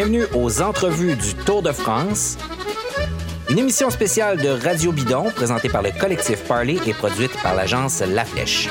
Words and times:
Bienvenue 0.00 0.26
aux 0.32 0.62
entrevues 0.62 1.16
du 1.16 1.34
Tour 1.34 1.60
de 1.60 1.72
France. 1.72 2.38
Une 3.50 3.58
émission 3.58 3.90
spéciale 3.90 4.40
de 4.40 4.48
Radio 4.48 4.92
Bidon 4.92 5.24
présentée 5.34 5.68
par 5.68 5.82
le 5.82 5.90
collectif 5.90 6.44
Parley 6.44 6.76
et 6.86 6.92
produite 6.92 7.32
par 7.42 7.56
l'agence 7.56 8.00
La 8.02 8.24
Flèche. 8.24 8.68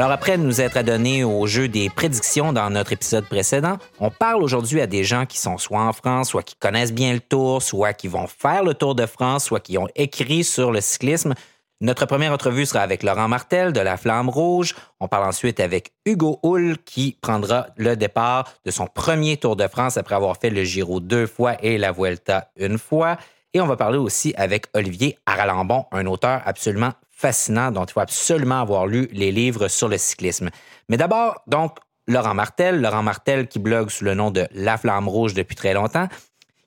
Alors 0.00 0.12
après 0.12 0.38
nous 0.38 0.62
être 0.62 0.78
adonnés 0.78 1.24
au 1.24 1.46
jeu 1.46 1.68
des 1.68 1.90
prédictions 1.90 2.54
dans 2.54 2.70
notre 2.70 2.94
épisode 2.94 3.26
précédent, 3.26 3.76
on 3.98 4.10
parle 4.10 4.42
aujourd'hui 4.42 4.80
à 4.80 4.86
des 4.86 5.04
gens 5.04 5.26
qui 5.26 5.36
sont 5.36 5.58
soit 5.58 5.82
en 5.82 5.92
France, 5.92 6.30
soit 6.30 6.42
qui 6.42 6.56
connaissent 6.56 6.94
bien 6.94 7.12
le 7.12 7.20
tour, 7.20 7.60
soit 7.60 7.92
qui 7.92 8.08
vont 8.08 8.26
faire 8.26 8.64
le 8.64 8.72
Tour 8.72 8.94
de 8.94 9.04
France, 9.04 9.44
soit 9.44 9.60
qui 9.60 9.76
ont 9.76 9.88
écrit 9.96 10.42
sur 10.42 10.72
le 10.72 10.80
cyclisme. 10.80 11.34
Notre 11.82 12.06
première 12.06 12.32
entrevue 12.32 12.64
sera 12.64 12.80
avec 12.80 13.02
Laurent 13.02 13.28
Martel 13.28 13.74
de 13.74 13.80
la 13.80 13.98
Flamme 13.98 14.30
Rouge. 14.30 14.74
On 15.00 15.06
parle 15.06 15.28
ensuite 15.28 15.60
avec 15.60 15.92
Hugo 16.06 16.40
Hull 16.42 16.78
qui 16.86 17.18
prendra 17.20 17.66
le 17.76 17.94
départ 17.94 18.50
de 18.64 18.70
son 18.70 18.86
premier 18.86 19.36
Tour 19.36 19.54
de 19.54 19.68
France 19.68 19.98
après 19.98 20.14
avoir 20.14 20.38
fait 20.38 20.48
le 20.48 20.64
Giro 20.64 21.00
deux 21.00 21.26
fois 21.26 21.62
et 21.62 21.76
la 21.76 21.92
Vuelta 21.92 22.48
une 22.56 22.78
fois. 22.78 23.18
Et 23.52 23.60
on 23.60 23.66
va 23.66 23.76
parler 23.76 23.98
aussi 23.98 24.32
avec 24.38 24.64
Olivier 24.72 25.18
Aralambon, 25.26 25.84
un 25.92 26.06
auteur 26.06 26.40
absolument 26.46 26.92
fascinant 27.20 27.70
dont 27.70 27.84
il 27.84 27.92
faut 27.92 28.00
absolument 28.00 28.60
avoir 28.62 28.86
lu 28.86 29.08
les 29.12 29.30
livres 29.30 29.68
sur 29.68 29.88
le 29.88 29.98
cyclisme. 29.98 30.48
Mais 30.88 30.96
d'abord, 30.96 31.42
donc, 31.46 31.76
Laurent 32.08 32.34
Martel, 32.34 32.80
Laurent 32.80 33.02
Martel 33.02 33.46
qui 33.46 33.58
blogue 33.58 33.90
sous 33.90 34.04
le 34.04 34.14
nom 34.14 34.30
de 34.30 34.46
La 34.52 34.78
Flamme 34.78 35.06
Rouge 35.06 35.34
depuis 35.34 35.54
très 35.54 35.74
longtemps, 35.74 36.08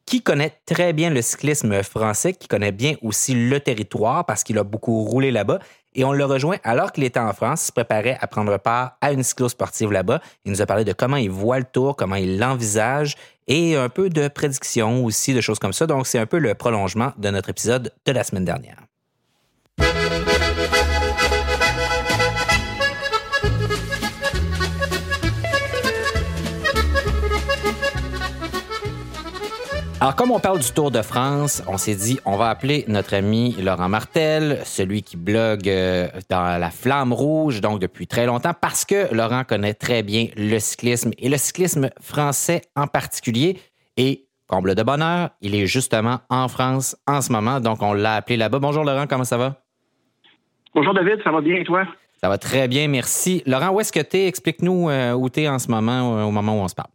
qui 0.06 0.22
connaît 0.22 0.54
très 0.66 0.94
bien 0.94 1.10
le 1.10 1.22
cyclisme 1.22 1.82
français, 1.82 2.34
qui 2.34 2.48
connaît 2.48 2.72
bien 2.72 2.96
aussi 3.02 3.34
le 3.34 3.60
territoire 3.60 4.26
parce 4.26 4.44
qu'il 4.44 4.58
a 4.60 4.64
beaucoup 4.64 5.04
roulé 5.04 5.32
là-bas. 5.32 5.60
Et 5.96 6.04
on 6.04 6.12
le 6.12 6.26
rejoint 6.26 6.58
alors 6.64 6.92
qu'il 6.92 7.04
était 7.04 7.20
en 7.20 7.34
France, 7.34 7.64
il 7.64 7.68
se 7.68 7.72
préparait 7.72 8.18
à 8.22 8.28
prendre 8.28 8.58
part 8.58 8.98
à 9.02 9.12
une 9.12 9.24
cyclo-sportive 9.24 9.92
là-bas. 9.92 10.22
Il 10.46 10.52
nous 10.52 10.62
a 10.62 10.66
parlé 10.66 10.84
de 10.84 10.94
comment 10.94 11.18
il 11.18 11.32
voit 11.32 11.58
le 11.58 11.66
tour, 11.66 11.96
comment 11.96 12.16
il 12.16 12.38
l'envisage 12.38 13.16
et 13.48 13.76
un 13.76 13.90
peu 13.90 14.10
de 14.10 14.28
prédictions 14.28 15.04
aussi, 15.04 15.34
de 15.34 15.42
choses 15.42 15.60
comme 15.60 15.74
ça. 15.74 15.88
Donc, 15.88 16.06
c'est 16.06 16.20
un 16.20 16.26
peu 16.28 16.38
le 16.38 16.54
prolongement 16.54 17.12
de 17.18 17.30
notre 17.30 17.50
épisode 17.50 17.92
de 18.06 18.12
la 18.12 18.24
semaine 18.24 18.46
dernière. 18.46 18.78
Alors, 30.04 30.18
comme 30.18 30.32
on 30.32 30.40
parle 30.42 30.60
du 30.60 30.70
Tour 30.70 30.92
de 30.92 31.02
France, 31.02 31.64
on 31.66 31.78
s'est 31.78 31.96
dit, 31.96 32.20
on 32.26 32.36
va 32.36 32.50
appeler 32.50 32.84
notre 32.90 33.14
ami 33.14 33.56
Laurent 33.64 33.88
Martel, 33.88 34.60
celui 34.66 35.02
qui 35.02 35.16
blogue 35.16 35.70
euh, 35.70 36.10
dans 36.30 36.60
la 36.60 36.72
flamme 36.72 37.14
rouge, 37.14 37.62
donc 37.62 37.80
depuis 37.80 38.06
très 38.06 38.26
longtemps, 38.26 38.52
parce 38.54 38.84
que 38.84 39.16
Laurent 39.16 39.46
connaît 39.46 39.74
très 39.74 40.04
bien 40.04 40.28
le 40.36 40.60
cyclisme 40.60 41.12
et 41.18 41.30
le 41.30 41.38
cyclisme 41.38 41.90
français 42.02 42.64
en 42.76 42.86
particulier. 42.86 43.58
Et, 43.96 44.26
comble 44.48 44.76
de 44.76 44.84
bonheur, 44.84 45.30
il 45.40 45.56
est 45.56 45.68
justement 45.68 46.20
en 46.30 46.50
France 46.50 46.98
en 47.08 47.22
ce 47.22 47.32
moment, 47.32 47.62
donc 47.62 47.82
on 47.82 47.94
l'a 47.94 48.16
appelé 48.16 48.36
là-bas. 48.36 48.60
Bonjour 48.60 48.84
Laurent, 48.84 49.06
comment 49.08 49.24
ça 49.24 49.38
va? 49.38 49.56
Bonjour 50.76 50.94
David, 50.94 51.20
ça 51.24 51.32
va 51.32 51.40
bien 51.40 51.56
et 51.56 51.64
toi? 51.64 51.88
Ça 52.22 52.28
va 52.28 52.38
très 52.38 52.68
bien, 52.68 52.90
merci. 52.90 53.42
Laurent, 53.46 53.70
où 53.70 53.80
est-ce 53.80 53.94
que 53.94 54.02
tu 54.02 54.18
es? 54.18 54.28
Explique-nous 54.28 54.90
euh, 54.90 55.14
où 55.14 55.30
tu 55.30 55.44
es 55.44 55.48
en 55.48 55.60
ce 55.60 55.72
moment, 55.72 56.28
au 56.28 56.32
moment 56.32 56.60
où 56.60 56.62
on 56.62 56.68
se 56.68 56.76
parle. 56.76 56.90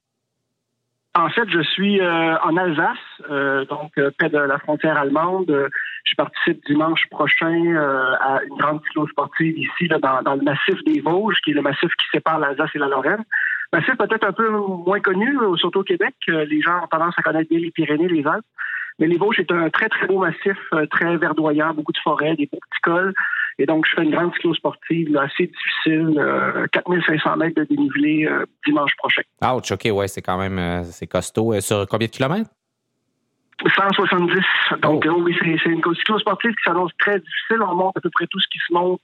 En 1.18 1.30
fait, 1.30 1.50
je 1.50 1.60
suis 1.60 2.00
euh, 2.00 2.38
en 2.44 2.56
Alsace, 2.56 2.96
euh, 3.28 3.64
donc 3.64 3.90
euh, 3.98 4.12
près 4.16 4.28
de 4.28 4.38
la 4.38 4.56
frontière 4.58 4.96
allemande. 4.96 5.68
je 6.04 6.14
participe 6.14 6.64
dimanche 6.64 7.08
prochain 7.10 7.74
à 8.20 8.40
une 8.48 8.56
grande 8.56 8.80
cyclo 8.84 9.08
sportive 9.08 9.58
ici, 9.58 9.88
dans, 9.88 10.34
le 10.36 10.42
massif 10.42 10.76
des 10.84 11.00
Vosges, 11.00 11.40
qui 11.44 11.50
est 11.50 11.54
le 11.54 11.62
massif 11.62 11.90
qui 11.90 12.06
sépare 12.12 12.38
l'Alsace 12.38 12.70
et 12.72 12.78
la 12.78 12.86
Lorraine. 12.86 13.24
Massif 13.72 13.96
peut-être 13.96 14.28
un 14.28 14.32
peu 14.32 14.48
moins 14.48 15.00
connu, 15.00 15.36
surtout 15.56 15.80
au 15.80 15.82
Québec. 15.82 16.14
Les 16.28 16.62
gens 16.62 16.84
ont 16.84 16.86
tendance 16.86 17.14
à 17.16 17.22
connaître 17.22 17.50
bien 17.50 17.58
les 17.58 17.72
Pyrénées, 17.72 18.08
les 18.08 18.24
Alpes. 18.24 18.46
Mais 19.00 19.08
les 19.08 19.18
Vosges 19.18 19.40
est 19.40 19.50
un 19.50 19.70
très, 19.70 19.88
très 19.88 20.06
beau 20.06 20.20
massif, 20.20 20.56
très 20.92 21.16
verdoyant, 21.16 21.74
beaucoup 21.74 21.92
de 21.92 21.98
forêts, 21.98 22.36
des 22.36 22.46
beaux 22.46 22.60
petits 22.60 22.80
cols. 22.82 23.12
Et 23.58 23.66
donc, 23.66 23.84
je 23.86 23.96
fais 23.96 24.04
une 24.04 24.12
grande 24.12 24.32
cyclo 24.34 24.54
sportive 24.54 25.16
assez 25.16 25.46
difficile, 25.46 26.68
4500 26.72 27.36
mètres 27.36 27.60
de 27.60 27.64
dénivelé 27.64 28.28
dimanche 28.64 28.92
prochain. 28.98 29.22
Ouch, 29.42 29.72
OK, 29.72 29.88
ouais, 29.92 30.08
c'est 30.08 30.22
quand 30.22 30.38
même 30.38 30.84
c'est 30.84 31.06
costaud. 31.06 31.60
Sur 31.60 31.86
combien 31.88 32.06
de 32.06 32.12
kilomètres? 32.12 32.50
170. 33.66 34.44
Donc, 34.80 35.06
oh. 35.08 35.16
oui, 35.18 35.36
c'est 35.38 35.70
une 35.70 35.82
cyclo 35.94 36.18
sportive 36.18 36.50
qui 36.50 36.62
s'annonce 36.64 36.92
très 36.98 37.18
difficile. 37.18 37.62
On 37.62 37.74
monte 37.74 37.96
à 37.96 38.00
peu 38.00 38.10
près 38.10 38.26
tout 38.26 38.40
ce 38.40 38.48
qui 38.48 38.58
se 38.58 38.72
monte 38.72 39.00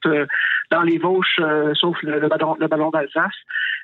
dans 0.70 0.82
les 0.82 0.98
Vosges, 0.98 1.40
sauf 1.74 1.96
le, 2.02 2.28
ballon, 2.28 2.56
le 2.58 2.68
ballon 2.68 2.90
d'Alsace. 2.90 3.32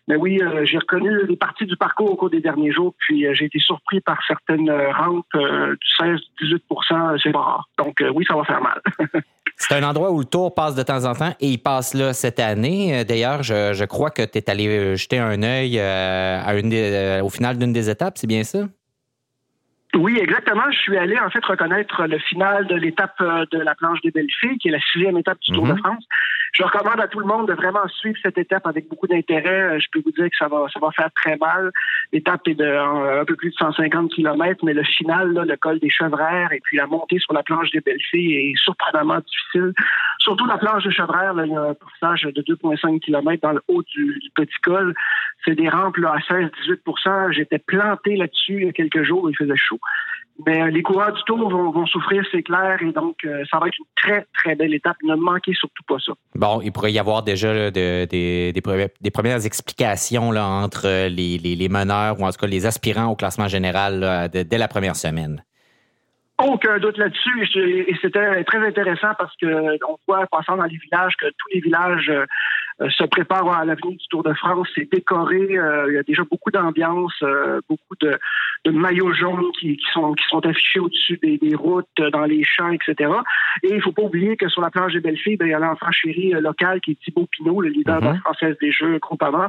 Mais 0.08 0.16
oui, 0.16 0.40
j'ai 0.64 0.78
reconnu 0.78 1.26
les 1.26 1.36
parties 1.36 1.66
du 1.66 1.76
parcours 1.76 2.10
au 2.12 2.16
cours 2.16 2.30
des 2.30 2.40
derniers 2.40 2.72
jours, 2.72 2.94
puis 2.98 3.26
j'ai 3.34 3.44
été 3.44 3.58
surpris 3.58 4.00
par 4.00 4.18
certaines 4.26 4.70
rampes 4.70 5.26
du 5.34 6.04
16-18 6.04 7.18
c'est 7.22 7.32
pas 7.32 7.38
rare. 7.38 7.68
Donc, 7.78 8.02
oui, 8.14 8.24
ça 8.28 8.36
va 8.36 8.44
faire 8.44 8.62
mal. 8.62 8.80
C'est 9.60 9.74
un 9.74 9.82
endroit 9.82 10.10
où 10.10 10.20
le 10.20 10.24
tour 10.24 10.54
passe 10.54 10.74
de 10.74 10.82
temps 10.82 11.04
en 11.04 11.14
temps 11.14 11.34
et 11.38 11.48
il 11.48 11.58
passe 11.58 11.92
là 11.92 12.14
cette 12.14 12.40
année. 12.40 12.98
Euh, 12.98 13.04
d'ailleurs, 13.04 13.42
je, 13.42 13.84
crois 13.84 14.10
que 14.10 14.22
tu 14.22 14.38
es 14.38 14.50
allé 14.50 14.66
euh, 14.66 14.96
jeter 14.96 15.18
un 15.18 15.42
œil 15.42 15.78
euh, 15.78 16.42
à 16.42 16.54
une 16.56 16.72
au 17.22 17.28
final 17.28 17.58
d'une 17.58 17.72
des 17.72 17.90
étapes, 17.90 18.16
c'est 18.16 18.26
bien 18.26 18.42
ça? 18.42 18.60
Oui, 19.96 20.18
exactement. 20.20 20.70
Je 20.70 20.78
suis 20.78 20.96
allé 20.96 21.18
en 21.18 21.30
fait 21.30 21.44
reconnaître 21.44 22.06
le 22.06 22.18
final 22.18 22.66
de 22.66 22.76
l'étape 22.76 23.18
de 23.20 23.58
la 23.58 23.74
planche 23.74 24.00
des 24.02 24.10
belles 24.10 24.30
filles, 24.40 24.58
qui 24.58 24.68
est 24.68 24.72
la 24.72 24.80
sixième 24.80 25.16
étape 25.18 25.38
du 25.40 25.52
Tour 25.52 25.66
de 25.66 25.72
mhm. 25.72 25.78
France. 25.78 26.04
Je 26.52 26.64
recommande 26.64 27.00
à 27.00 27.08
tout 27.08 27.20
le 27.20 27.26
monde 27.26 27.48
de 27.48 27.54
vraiment 27.54 27.86
suivre 27.88 28.18
cette 28.22 28.38
étape 28.38 28.66
avec 28.66 28.88
beaucoup 28.88 29.06
d'intérêt. 29.06 29.78
Je 29.80 29.86
peux 29.92 30.00
vous 30.04 30.10
dire 30.10 30.26
que 30.26 30.36
ça 30.36 30.48
va, 30.48 30.66
ça 30.72 30.80
va 30.80 30.90
faire 30.90 31.10
très 31.14 31.36
mal. 31.36 31.70
L'étape 32.12 32.46
est 32.48 32.54
de 32.54 32.66
un, 32.66 33.24
peu 33.24 33.36
plus 33.36 33.50
de 33.50 33.54
150 33.54 34.12
km, 34.12 34.64
mais 34.64 34.74
le 34.74 34.82
final, 34.82 35.32
le 35.32 35.56
col 35.56 35.78
des 35.78 35.90
Chevrères 35.90 36.52
et 36.52 36.60
puis 36.60 36.76
la 36.76 36.86
montée 36.86 37.18
sur 37.18 37.32
la 37.32 37.42
planche 37.42 37.70
des 37.70 37.80
belles 37.80 38.02
filles 38.10 38.34
est 38.34 38.56
surprenamment 38.56 39.18
difficile. 39.20 39.72
Surtout 40.20 40.44
la 40.44 40.58
planche 40.58 40.84
de 40.84 40.90
Chevrères, 40.90 41.34
il 41.44 41.50
y 41.50 41.56
a 41.56 41.62
un 41.62 41.74
passage 41.74 42.22
de 42.22 42.42
2,5 42.42 43.00
km 43.00 43.42
dans 43.42 43.52
le 43.52 43.62
haut 43.68 43.82
du, 43.82 44.20
petit 44.34 44.60
col. 44.62 44.94
C'est 45.44 45.54
des 45.54 45.68
rampes 45.68 45.96
à 46.04 46.18
16-18% 46.18 47.32
J'étais 47.32 47.58
planté 47.58 48.16
là-dessus 48.16 48.58
il 48.60 48.66
y 48.66 48.68
a 48.68 48.72
quelques 48.72 49.02
jours, 49.02 49.30
il 49.30 49.36
faisait 49.36 49.56
chaud. 49.56 49.80
Mais 50.46 50.62
euh, 50.62 50.70
les 50.70 50.82
coureurs 50.82 51.12
du 51.12 51.22
Tour 51.24 51.50
vont, 51.50 51.86
souffrir, 51.86 52.24
c'est 52.30 52.42
clair, 52.42 52.78
et 52.82 52.92
donc 52.92 53.16
euh, 53.24 53.44
ça 53.50 53.58
va 53.58 53.68
être 53.68 53.78
une 53.78 53.84
très, 53.96 54.26
très 54.34 54.54
belle 54.54 54.72
étape. 54.74 54.96
Ne 55.02 55.14
manquez 55.14 55.52
surtout 55.54 55.82
pas 55.86 55.96
ça. 56.04 56.12
Bon, 56.34 56.60
il 56.62 56.72
pourrait 56.72 56.92
y 56.92 56.98
avoir 56.98 57.22
déjà 57.22 57.70
des, 57.70 58.52
premières 59.12 59.44
explications 59.44 60.30
entre 60.30 61.08
les, 61.08 61.68
meneurs, 61.68 62.20
ou 62.20 62.24
en 62.24 62.30
tout 62.30 62.38
cas 62.38 62.46
les 62.46 62.66
aspirants 62.66 63.08
au 63.08 63.16
classement 63.16 63.48
général 63.48 64.30
dès 64.32 64.58
la 64.58 64.68
première 64.68 64.96
semaine. 64.96 65.42
Aucun 66.42 66.78
doute 66.78 66.96
là-dessus. 66.98 67.48
Et 67.54 67.94
c'était 68.00 68.44
très 68.44 68.58
intéressant 68.58 69.12
parce 69.18 69.34
que 69.36 69.78
on 69.86 69.96
voit, 70.06 70.26
passant 70.26 70.56
dans 70.56 70.64
les 70.64 70.76
villages, 70.76 71.14
que 71.16 71.26
tous 71.26 71.48
les 71.52 71.60
villages 71.60 72.08
euh, 72.08 72.24
euh, 72.80 72.88
se 72.90 73.04
préparent 73.04 73.50
à 73.50 73.64
l'avenir 73.64 73.96
du 73.96 74.06
Tour 74.08 74.22
de 74.22 74.32
France. 74.34 74.68
C'est 74.74 74.90
décoré. 74.90 75.58
Euh, 75.58 75.86
il 75.88 75.94
y 75.94 75.98
a 75.98 76.02
déjà 76.02 76.22
beaucoup 76.24 76.50
d'ambiance, 76.50 77.22
beaucoup 77.68 77.96
de, 78.00 78.18
maillots 78.70 79.12
jaunes 79.12 79.50
qui, 79.58 79.78
sont, 79.92 80.14
qui 80.14 80.24
sont 80.28 80.44
affichés 80.46 80.80
au-dessus 80.80 81.18
des, 81.22 81.54
routes, 81.54 81.86
dans 82.12 82.24
les 82.24 82.42
champs, 82.44 82.70
etc. 82.70 83.10
Et 83.62 83.74
il 83.74 83.82
faut 83.82 83.92
pas 83.92 84.02
oublier 84.02 84.36
que 84.36 84.48
sur 84.48 84.62
la 84.62 84.70
planche 84.70 84.92
des 84.92 85.00
Belles-Filles, 85.00 85.36
ben, 85.36 85.46
il 85.46 85.50
y 85.50 85.54
a 85.54 85.58
l'enfant 85.58 85.90
chéri 85.90 86.30
local 86.40 86.80
qui 86.80 86.92
est 86.92 87.00
Thibaut 87.04 87.26
Pinot, 87.30 87.60
le 87.60 87.68
leader 87.68 88.00
de 88.00 88.06
la. 88.06 88.14
Française 88.20 88.56
des 88.60 88.72
Jeux 88.72 88.98
Groupama. 88.98 89.48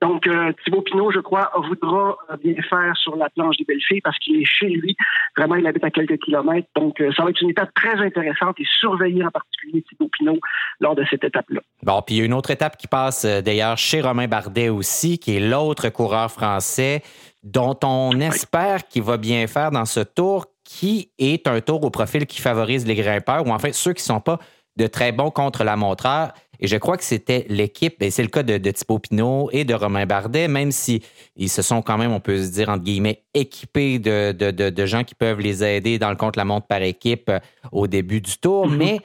Donc, 0.00 0.26
euh, 0.26 0.52
Thibaut 0.64 0.82
Pinot, 0.82 1.10
je 1.10 1.18
crois, 1.18 1.50
voudra 1.68 2.16
bien 2.42 2.54
faire 2.68 2.96
sur 2.96 3.16
la 3.16 3.28
planche 3.30 3.56
des 3.56 3.64
belles 3.64 3.82
filles 3.86 4.00
parce 4.00 4.16
qu'il 4.18 4.40
est 4.40 4.44
chez 4.44 4.68
lui. 4.68 4.96
Vraiment, 5.36 5.56
il 5.56 5.66
habite 5.66 5.82
à 5.82 5.90
quelques 5.90 6.18
kilomètres. 6.18 6.68
Donc, 6.76 7.00
euh, 7.00 7.10
ça 7.16 7.24
va 7.24 7.30
être 7.30 7.42
une 7.42 7.50
étape 7.50 7.70
très 7.74 7.94
intéressante 7.94 8.56
et 8.60 8.66
surveiller 8.78 9.24
en 9.24 9.30
particulier 9.30 9.82
Thibaut 9.88 10.08
Pinot 10.16 10.38
lors 10.80 10.94
de 10.94 11.04
cette 11.10 11.24
étape-là. 11.24 11.60
Bon, 11.82 12.00
puis 12.02 12.16
il 12.16 12.18
y 12.18 12.22
a 12.22 12.24
une 12.26 12.34
autre 12.34 12.50
étape 12.50 12.76
qui 12.76 12.86
passe 12.86 13.24
euh, 13.24 13.40
d'ailleurs 13.40 13.76
chez 13.76 14.00
Romain 14.00 14.28
Bardet 14.28 14.68
aussi, 14.68 15.18
qui 15.18 15.36
est 15.36 15.40
l'autre 15.40 15.88
coureur 15.88 16.30
français 16.30 17.02
dont 17.42 17.78
on 17.84 18.20
espère 18.20 18.86
qu'il 18.88 19.02
va 19.02 19.16
bien 19.16 19.46
faire 19.46 19.70
dans 19.70 19.84
ce 19.84 20.00
tour 20.00 20.46
qui 20.64 21.12
est 21.18 21.46
un 21.48 21.60
tour 21.60 21.82
au 21.82 21.90
profil 21.90 22.26
qui 22.26 22.40
favorise 22.40 22.86
les 22.86 22.94
grimpeurs 22.94 23.46
ou 23.46 23.50
en 23.50 23.58
fait 23.58 23.72
ceux 23.72 23.94
qui 23.94 24.02
ne 24.02 24.14
sont 24.14 24.20
pas 24.20 24.38
de 24.76 24.86
très 24.86 25.12
bons 25.12 25.30
contre 25.30 25.64
la 25.64 25.76
montreur. 25.76 26.32
Et 26.60 26.66
je 26.66 26.76
crois 26.76 26.96
que 26.96 27.04
c'était 27.04 27.46
l'équipe, 27.48 28.02
et 28.02 28.10
c'est 28.10 28.22
le 28.22 28.28
cas 28.28 28.42
de, 28.42 28.58
de 28.58 28.70
Thibaut 28.70 28.98
Pinot 28.98 29.48
et 29.52 29.64
de 29.64 29.74
Romain 29.74 30.06
Bardet, 30.06 30.48
même 30.48 30.72
si 30.72 31.02
ils 31.36 31.48
se 31.48 31.62
sont 31.62 31.82
quand 31.82 31.98
même, 31.98 32.12
on 32.12 32.20
peut 32.20 32.42
se 32.42 32.50
dire, 32.50 32.68
entre 32.68 32.84
guillemets, 32.84 33.22
équipés 33.34 33.98
de, 33.98 34.32
de, 34.32 34.86
gens 34.86 35.04
qui 35.04 35.14
peuvent 35.14 35.40
les 35.40 35.62
aider 35.62 35.98
dans 35.98 36.10
le 36.10 36.16
contre-la-montre 36.16 36.66
par 36.66 36.82
équipe 36.82 37.28
euh, 37.28 37.38
au 37.72 37.86
début 37.86 38.20
du 38.20 38.38
tour. 38.38 38.68
Mm-hmm. 38.68 38.76
Mais 38.76 39.00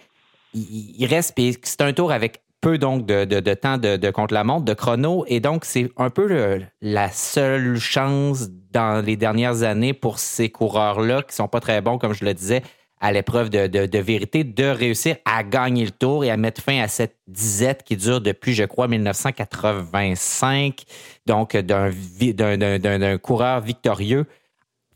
il, 0.53 1.05
reste, 1.05 1.37
c'est 1.63 1.81
un 1.81 1.93
tour 1.93 2.11
avec 2.11 2.43
peu 2.61 2.77
donc 2.77 3.05
de, 3.05 3.53
temps 3.53 3.77
de, 3.77 4.09
contre-la-montre, 4.09 4.65
de 4.65 4.73
chrono. 4.73 5.25
Et 5.27 5.39
donc, 5.39 5.65
c'est 5.65 5.91
un 5.97 6.09
peu 6.09 6.61
la 6.81 7.09
seule 7.11 7.77
chance 7.77 8.49
dans 8.71 9.05
les 9.05 9.17
dernières 9.17 9.63
années 9.63 9.93
pour 9.93 10.17
ces 10.17 10.49
coureurs-là 10.49 11.21
qui 11.23 11.35
sont 11.35 11.47
pas 11.47 11.59
très 11.59 11.81
bons, 11.81 11.97
comme 11.97 12.13
je 12.13 12.23
le 12.25 12.33
disais, 12.33 12.63
à 13.03 13.11
l'épreuve 13.11 13.49
de, 13.49 13.97
vérité, 13.99 14.45
de 14.45 14.63
réussir 14.63 15.17
à 15.25 15.43
gagner 15.43 15.83
le 15.83 15.91
tour 15.91 16.23
et 16.23 16.31
à 16.31 16.37
mettre 16.37 16.61
fin 16.61 16.79
à 16.79 16.87
cette 16.87 17.17
disette 17.27 17.83
qui 17.83 17.97
dure 17.97 18.21
depuis, 18.21 18.53
je 18.53 18.63
crois, 18.63 18.87
1985. 18.87 20.83
Donc, 21.25 21.57
d'un 21.57 23.17
coureur 23.17 23.59
victorieux 23.59 24.25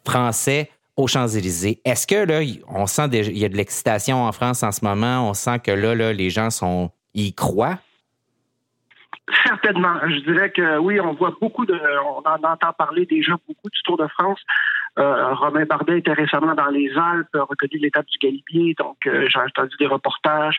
français 0.05 0.71
aux 0.95 1.07
Champs-Élysées. 1.07 1.81
Est-ce 1.83 2.07
que 2.07 2.15
là, 2.15 2.39
on 2.69 2.87
sent 2.87 3.09
il 3.11 3.37
y 3.37 3.43
a 3.43 3.49
de 3.49 3.57
l'excitation 3.57 4.23
en 4.23 4.31
France 4.31 4.63
en 4.63 4.71
ce 4.71 4.85
moment, 4.85 5.29
on 5.29 5.33
sent 5.33 5.59
que 5.59 5.71
là, 5.71 5.93
là 5.93 6.13
les 6.13 6.29
gens 6.29 6.49
sont, 6.49 6.89
y 7.13 7.33
croient? 7.33 7.77
Certainement. 9.45 9.95
Je 10.07 10.31
dirais 10.31 10.51
que 10.51 10.77
oui, 10.77 11.01
on 11.01 11.13
voit 11.13 11.35
beaucoup 11.41 11.65
de, 11.65 11.77
on 12.05 12.19
en 12.25 12.49
entend 12.49 12.71
parler 12.71 13.05
déjà 13.05 13.33
beaucoup 13.33 13.69
du 13.69 13.81
Tour 13.83 13.97
de 13.97 14.07
France. 14.07 14.39
Euh, 14.97 15.33
Romain 15.35 15.65
Bardet 15.65 15.99
était 15.99 16.13
récemment 16.13 16.55
dans 16.55 16.67
les 16.67 16.91
Alpes, 16.97 17.35
a 17.35 17.43
reconnu 17.43 17.77
l'étape 17.79 18.07
du 18.07 18.17
Galibier, 18.17 18.73
donc 18.79 18.97
euh, 19.05 19.27
j'ai 19.27 19.39
entendu 19.39 19.75
des 19.79 19.85
reportages. 19.85 20.57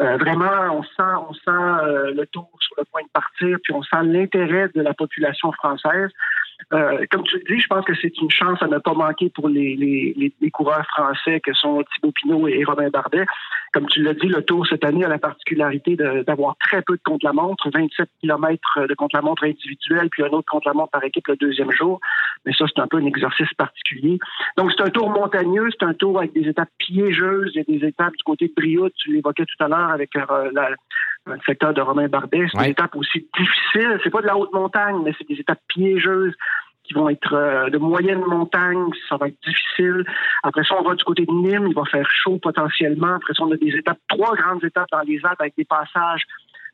Euh, 0.00 0.16
vraiment, 0.16 0.76
on 0.76 0.82
sent, 0.82 1.12
on 1.28 1.34
sent 1.34 2.14
le 2.14 2.24
tour 2.26 2.48
sur 2.60 2.76
le 2.78 2.84
point 2.84 3.02
de 3.02 3.08
partir, 3.12 3.58
puis 3.62 3.74
on 3.74 3.82
sent 3.82 4.02
l'intérêt 4.04 4.68
de 4.74 4.80
la 4.80 4.94
population 4.94 5.50
française. 5.52 6.10
Euh, 6.72 7.04
comme 7.10 7.22
tu 7.24 7.36
le 7.38 7.44
dis, 7.44 7.60
je 7.60 7.66
pense 7.66 7.84
que 7.84 7.94
c'est 8.00 8.16
une 8.18 8.30
chance 8.30 8.62
à 8.62 8.66
ne 8.66 8.78
pas 8.78 8.94
manquer 8.94 9.30
pour 9.30 9.48
les, 9.48 9.76
les, 9.76 10.32
les, 10.40 10.50
coureurs 10.50 10.86
français 10.86 11.40
que 11.40 11.52
sont 11.52 11.82
Thibaut 11.94 12.12
Pinot 12.12 12.48
et, 12.48 12.64
Robin 12.64 12.88
Bardet. 12.90 13.26
Comme 13.72 13.86
tu 13.86 14.02
l'as 14.02 14.14
dit, 14.14 14.26
le 14.26 14.42
Tour 14.42 14.66
cette 14.66 14.84
année 14.84 15.04
a 15.04 15.08
la 15.08 15.18
particularité 15.18 15.96
d'avoir 15.96 16.56
très 16.58 16.82
peu 16.82 16.96
de 16.96 17.02
contre-la-montre, 17.04 17.70
27 17.72 18.08
km 18.20 18.86
de 18.86 18.94
contre-la-montre 18.94 19.44
individuel, 19.44 20.08
puis 20.10 20.24
un 20.24 20.28
autre 20.28 20.48
contre-la-montre 20.50 20.90
par 20.90 21.04
équipe 21.04 21.28
le 21.28 21.36
deuxième 21.36 21.70
jour. 21.70 22.00
Mais 22.44 22.52
ça, 22.52 22.64
c'est 22.66 22.80
un 22.80 22.88
peu 22.88 22.98
un 22.98 23.06
exercice 23.06 23.52
particulier. 23.54 24.18
Donc, 24.56 24.72
c'est 24.76 24.82
un 24.82 24.90
tour 24.90 25.10
montagneux, 25.10 25.68
c'est 25.70 25.86
un 25.86 25.94
tour 25.94 26.18
avec 26.18 26.32
des 26.32 26.48
étapes 26.48 26.70
piégeuses. 26.78 27.56
A 27.56 27.62
des 27.62 27.86
étapes 27.86 28.16
du 28.16 28.24
côté 28.24 28.48
de 28.48 28.54
Brioude, 28.54 28.92
tu 28.96 29.12
l'évoquais 29.12 29.44
tout 29.44 29.64
à 29.64 29.68
l'heure 29.68 29.90
avec 29.90 30.16
euh, 30.16 30.50
la, 30.52 30.70
le 31.34 31.40
secteur 31.46 31.74
de 31.74 31.80
Romain 31.80 32.08
Bardet. 32.08 32.46
C'est 32.52 32.62
des 32.62 32.70
étapes 32.70 32.96
aussi 32.96 33.26
difficiles. 33.38 33.98
C'est 34.02 34.10
pas 34.10 34.22
de 34.22 34.26
la 34.26 34.36
haute 34.36 34.52
montagne, 34.52 34.96
mais 35.04 35.12
c'est 35.18 35.28
des 35.28 35.40
étapes 35.40 35.60
piégeuses 35.68 36.34
qui 36.84 36.94
vont 36.94 37.08
être 37.08 37.34
euh, 37.34 37.70
de 37.70 37.78
moyenne 37.78 38.24
montagne, 38.26 38.88
ça 39.08 39.16
va 39.16 39.28
être 39.28 39.40
difficile. 39.46 40.04
Après 40.42 40.64
ça, 40.64 40.74
on 40.76 40.82
va 40.82 40.94
du 40.96 41.04
côté 41.04 41.24
de 41.24 41.32
Nîmes, 41.32 41.68
il 41.68 41.74
va 41.74 41.84
faire 41.84 42.08
chaud 42.10 42.38
potentiellement. 42.42 43.14
Après 43.14 43.32
ça, 43.34 43.44
on 43.44 43.52
a 43.52 43.56
des 43.56 43.76
étapes, 43.76 43.98
trois 44.08 44.34
grandes 44.34 44.64
étapes 44.64 44.88
dans 44.90 45.02
les 45.02 45.20
Alpes 45.24 45.40
avec 45.40 45.54
des 45.56 45.64
passages 45.64 46.24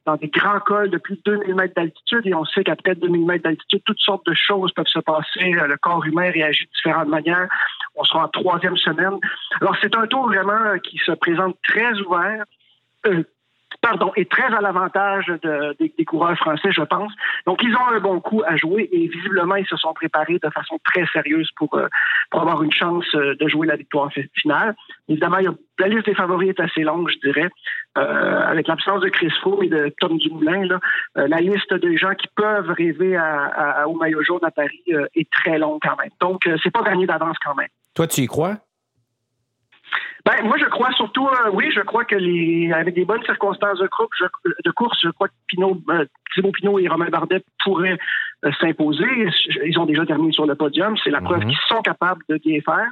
dans 0.06 0.16
des 0.16 0.28
grands 0.28 0.60
cols 0.60 0.88
de 0.88 0.98
plus 0.98 1.16
de 1.16 1.22
2000 1.26 1.54
mètres 1.54 1.74
d'altitude 1.74 2.22
et 2.24 2.34
on 2.34 2.44
sait 2.44 2.62
qu'après 2.62 2.94
2000 2.94 3.26
mètres 3.26 3.42
d'altitude, 3.42 3.82
toutes 3.84 3.98
sortes 3.98 4.24
de 4.26 4.34
choses 4.34 4.72
peuvent 4.72 4.86
se 4.86 5.00
passer. 5.00 5.54
Euh, 5.54 5.66
le 5.66 5.76
corps 5.76 6.04
humain 6.06 6.30
réagit 6.30 6.64
de 6.64 6.70
différentes 6.70 7.08
manières. 7.08 7.48
On 7.96 8.04
sera 8.04 8.24
en 8.24 8.28
troisième 8.28 8.76
semaine. 8.76 9.18
Alors, 9.60 9.76
c'est 9.82 9.94
un 9.96 10.06
tour 10.06 10.26
vraiment 10.26 10.78
qui 10.78 10.98
se 10.98 11.12
présente 11.12 11.56
très 11.62 11.92
ouvert. 12.00 12.44
Euh, 13.06 13.24
pardon, 13.80 14.12
est 14.16 14.30
très 14.30 14.44
à 14.54 14.60
l'avantage 14.60 15.32
des, 15.78 16.04
coureurs 16.04 16.36
français, 16.36 16.70
je 16.72 16.82
pense. 16.82 17.12
Donc, 17.46 17.62
ils 17.62 17.74
ont 17.74 17.86
un 17.88 18.00
bon 18.00 18.20
coup 18.20 18.42
à 18.46 18.56
jouer 18.56 18.88
et 18.92 19.08
visiblement, 19.08 19.56
ils 19.56 19.66
se 19.66 19.76
sont 19.76 19.92
préparés 19.92 20.38
de 20.42 20.50
façon 20.50 20.78
très 20.84 21.06
sérieuse 21.06 21.50
pour, 21.56 21.74
euh, 21.74 21.88
pour 22.30 22.40
avoir 22.42 22.62
une 22.62 22.72
chance 22.72 23.06
euh, 23.14 23.34
de 23.34 23.48
jouer 23.48 23.66
la 23.66 23.76
victoire 23.76 24.10
finale. 24.34 24.74
Évidemment, 25.08 25.38
la 25.78 25.88
liste 25.88 26.06
des 26.06 26.14
favoris 26.14 26.50
est 26.50 26.60
assez 26.60 26.82
longue, 26.82 27.08
je 27.10 27.18
dirais. 27.28 27.48
Euh, 27.98 28.40
avec 28.46 28.68
l'absence 28.68 29.00
de 29.00 29.08
Chris 29.08 29.32
Froome 29.40 29.62
et 29.62 29.68
de 29.68 29.92
Tom 30.00 30.18
Dumoulin, 30.18 30.64
là, 30.66 30.80
la 31.14 31.40
liste 31.40 31.72
des 31.74 31.96
gens 31.96 32.14
qui 32.14 32.28
peuvent 32.34 32.70
rêver 32.70 33.16
à, 33.16 33.88
au 33.88 33.94
maillot 33.94 34.22
jaune 34.22 34.44
à 34.44 34.50
Paris 34.50 34.84
est 35.14 35.30
très 35.30 35.58
longue 35.58 35.80
quand 35.82 35.96
même. 35.96 36.10
Donc, 36.20 36.42
c'est 36.62 36.70
pas 36.70 36.82
gagné 36.82 37.06
d'avance 37.06 37.36
quand 37.42 37.54
même. 37.54 37.68
Toi, 37.94 38.06
tu 38.06 38.20
y 38.20 38.26
crois? 38.26 38.58
Ben, 40.26 40.44
moi, 40.44 40.56
je 40.58 40.64
crois 40.64 40.90
surtout, 40.92 41.28
euh, 41.28 41.50
oui, 41.52 41.70
je 41.72 41.80
crois 41.82 42.04
que 42.04 42.16
les, 42.16 42.72
avec 42.72 42.96
des 42.96 43.04
bonnes 43.04 43.22
circonstances 43.22 43.78
de, 43.78 43.86
groupe, 43.86 44.10
de 44.64 44.70
course, 44.72 44.98
je 45.00 45.10
crois 45.10 45.28
que 45.28 45.34
Pinot, 45.46 45.80
euh, 45.88 46.04
Thibaut 46.34 46.50
Pinot 46.50 46.80
et 46.80 46.88
Romain 46.88 47.08
Bardet 47.10 47.44
pourraient 47.62 47.96
euh, 48.44 48.50
s'imposer. 48.60 49.28
Ils 49.64 49.78
ont 49.78 49.86
déjà 49.86 50.04
terminé 50.04 50.32
sur 50.32 50.44
le 50.44 50.56
podium. 50.56 50.96
C'est 51.04 51.10
la 51.10 51.20
preuve 51.20 51.44
mhm. 51.44 51.50
qu'ils 51.50 51.58
sont 51.68 51.80
capables 51.80 52.22
de 52.28 52.38
bien 52.38 52.58
faire. 52.60 52.90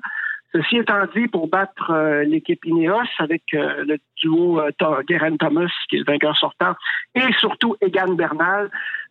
Ceci 0.52 0.76
étant 0.76 1.00
dit, 1.16 1.26
pour 1.26 1.48
battre 1.48 2.22
l'équipe 2.24 2.64
Ineos 2.64 3.02
avec 3.18 3.42
le 3.50 3.96
duo 4.22 4.62
Guerin 5.08 5.36
Thomas, 5.36 5.66
qui 5.88 5.96
est 5.96 5.98
le 5.98 6.04
vainqueur 6.04 6.36
sortant, 6.36 6.76
et 7.16 7.32
surtout 7.40 7.74
Egan 7.80 8.14
Bernal, 8.14 8.70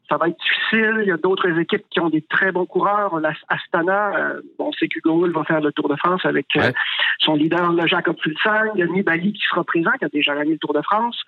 ça 0.09 0.17
va 0.17 0.27
être 0.27 0.37
difficile. 0.37 0.99
Il 1.01 1.07
y 1.07 1.11
a 1.11 1.17
d'autres 1.17 1.47
équipes 1.59 1.85
qui 1.89 1.99
ont 1.99 2.09
des 2.09 2.21
très 2.21 2.51
bons 2.51 2.65
coureurs. 2.65 3.19
Astana, 3.47 4.15
euh, 4.15 4.41
on 4.59 4.71
sait 4.73 4.87
qu'Hugo 4.87 5.29
va 5.31 5.43
faire 5.43 5.61
le 5.61 5.71
Tour 5.71 5.89
de 5.89 5.95
France 5.95 6.21
avec 6.25 6.47
euh, 6.57 6.71
son 7.19 7.35
leader, 7.35 7.71
le 7.71 7.87
Jacob 7.87 8.17
Fulsang. 8.21 8.73
Il 8.75 8.79
y 8.79 8.83
a 8.83 8.87
Nibali 8.87 9.33
qui 9.33 9.43
sera 9.49 9.63
présent, 9.63 9.91
qui 9.97 10.05
a 10.05 10.09
déjà 10.09 10.35
gagné 10.35 10.53
le 10.53 10.57
Tour 10.57 10.73
de 10.73 10.81
France. 10.81 11.21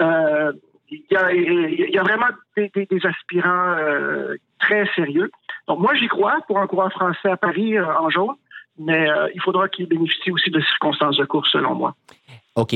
Euh, 0.00 0.52
il, 0.90 1.02
y 1.10 1.16
a, 1.16 1.32
il, 1.32 1.90
y 1.90 1.98
a, 1.98 2.02
vraiment 2.02 2.28
des, 2.56 2.70
des, 2.74 3.06
aspirants 3.06 3.76
très 4.58 4.86
sérieux. 4.94 5.30
Donc 5.66 5.80
moi, 5.80 5.94
j'y 5.94 6.08
crois 6.08 6.38
pour 6.46 6.58
un 6.58 6.66
coureur 6.66 6.90
français 6.90 7.28
à 7.28 7.36
Paris 7.36 7.78
en 7.78 8.08
jaune, 8.08 8.36
mais 8.78 9.06
il 9.34 9.40
faudra 9.42 9.68
qu'il 9.68 9.86
bénéficie 9.86 10.30
aussi 10.30 10.50
de 10.50 10.60
circonstances 10.60 11.18
de 11.18 11.26
course, 11.26 11.50
selon 11.52 11.74
moi. 11.74 11.94
OK 12.56 12.74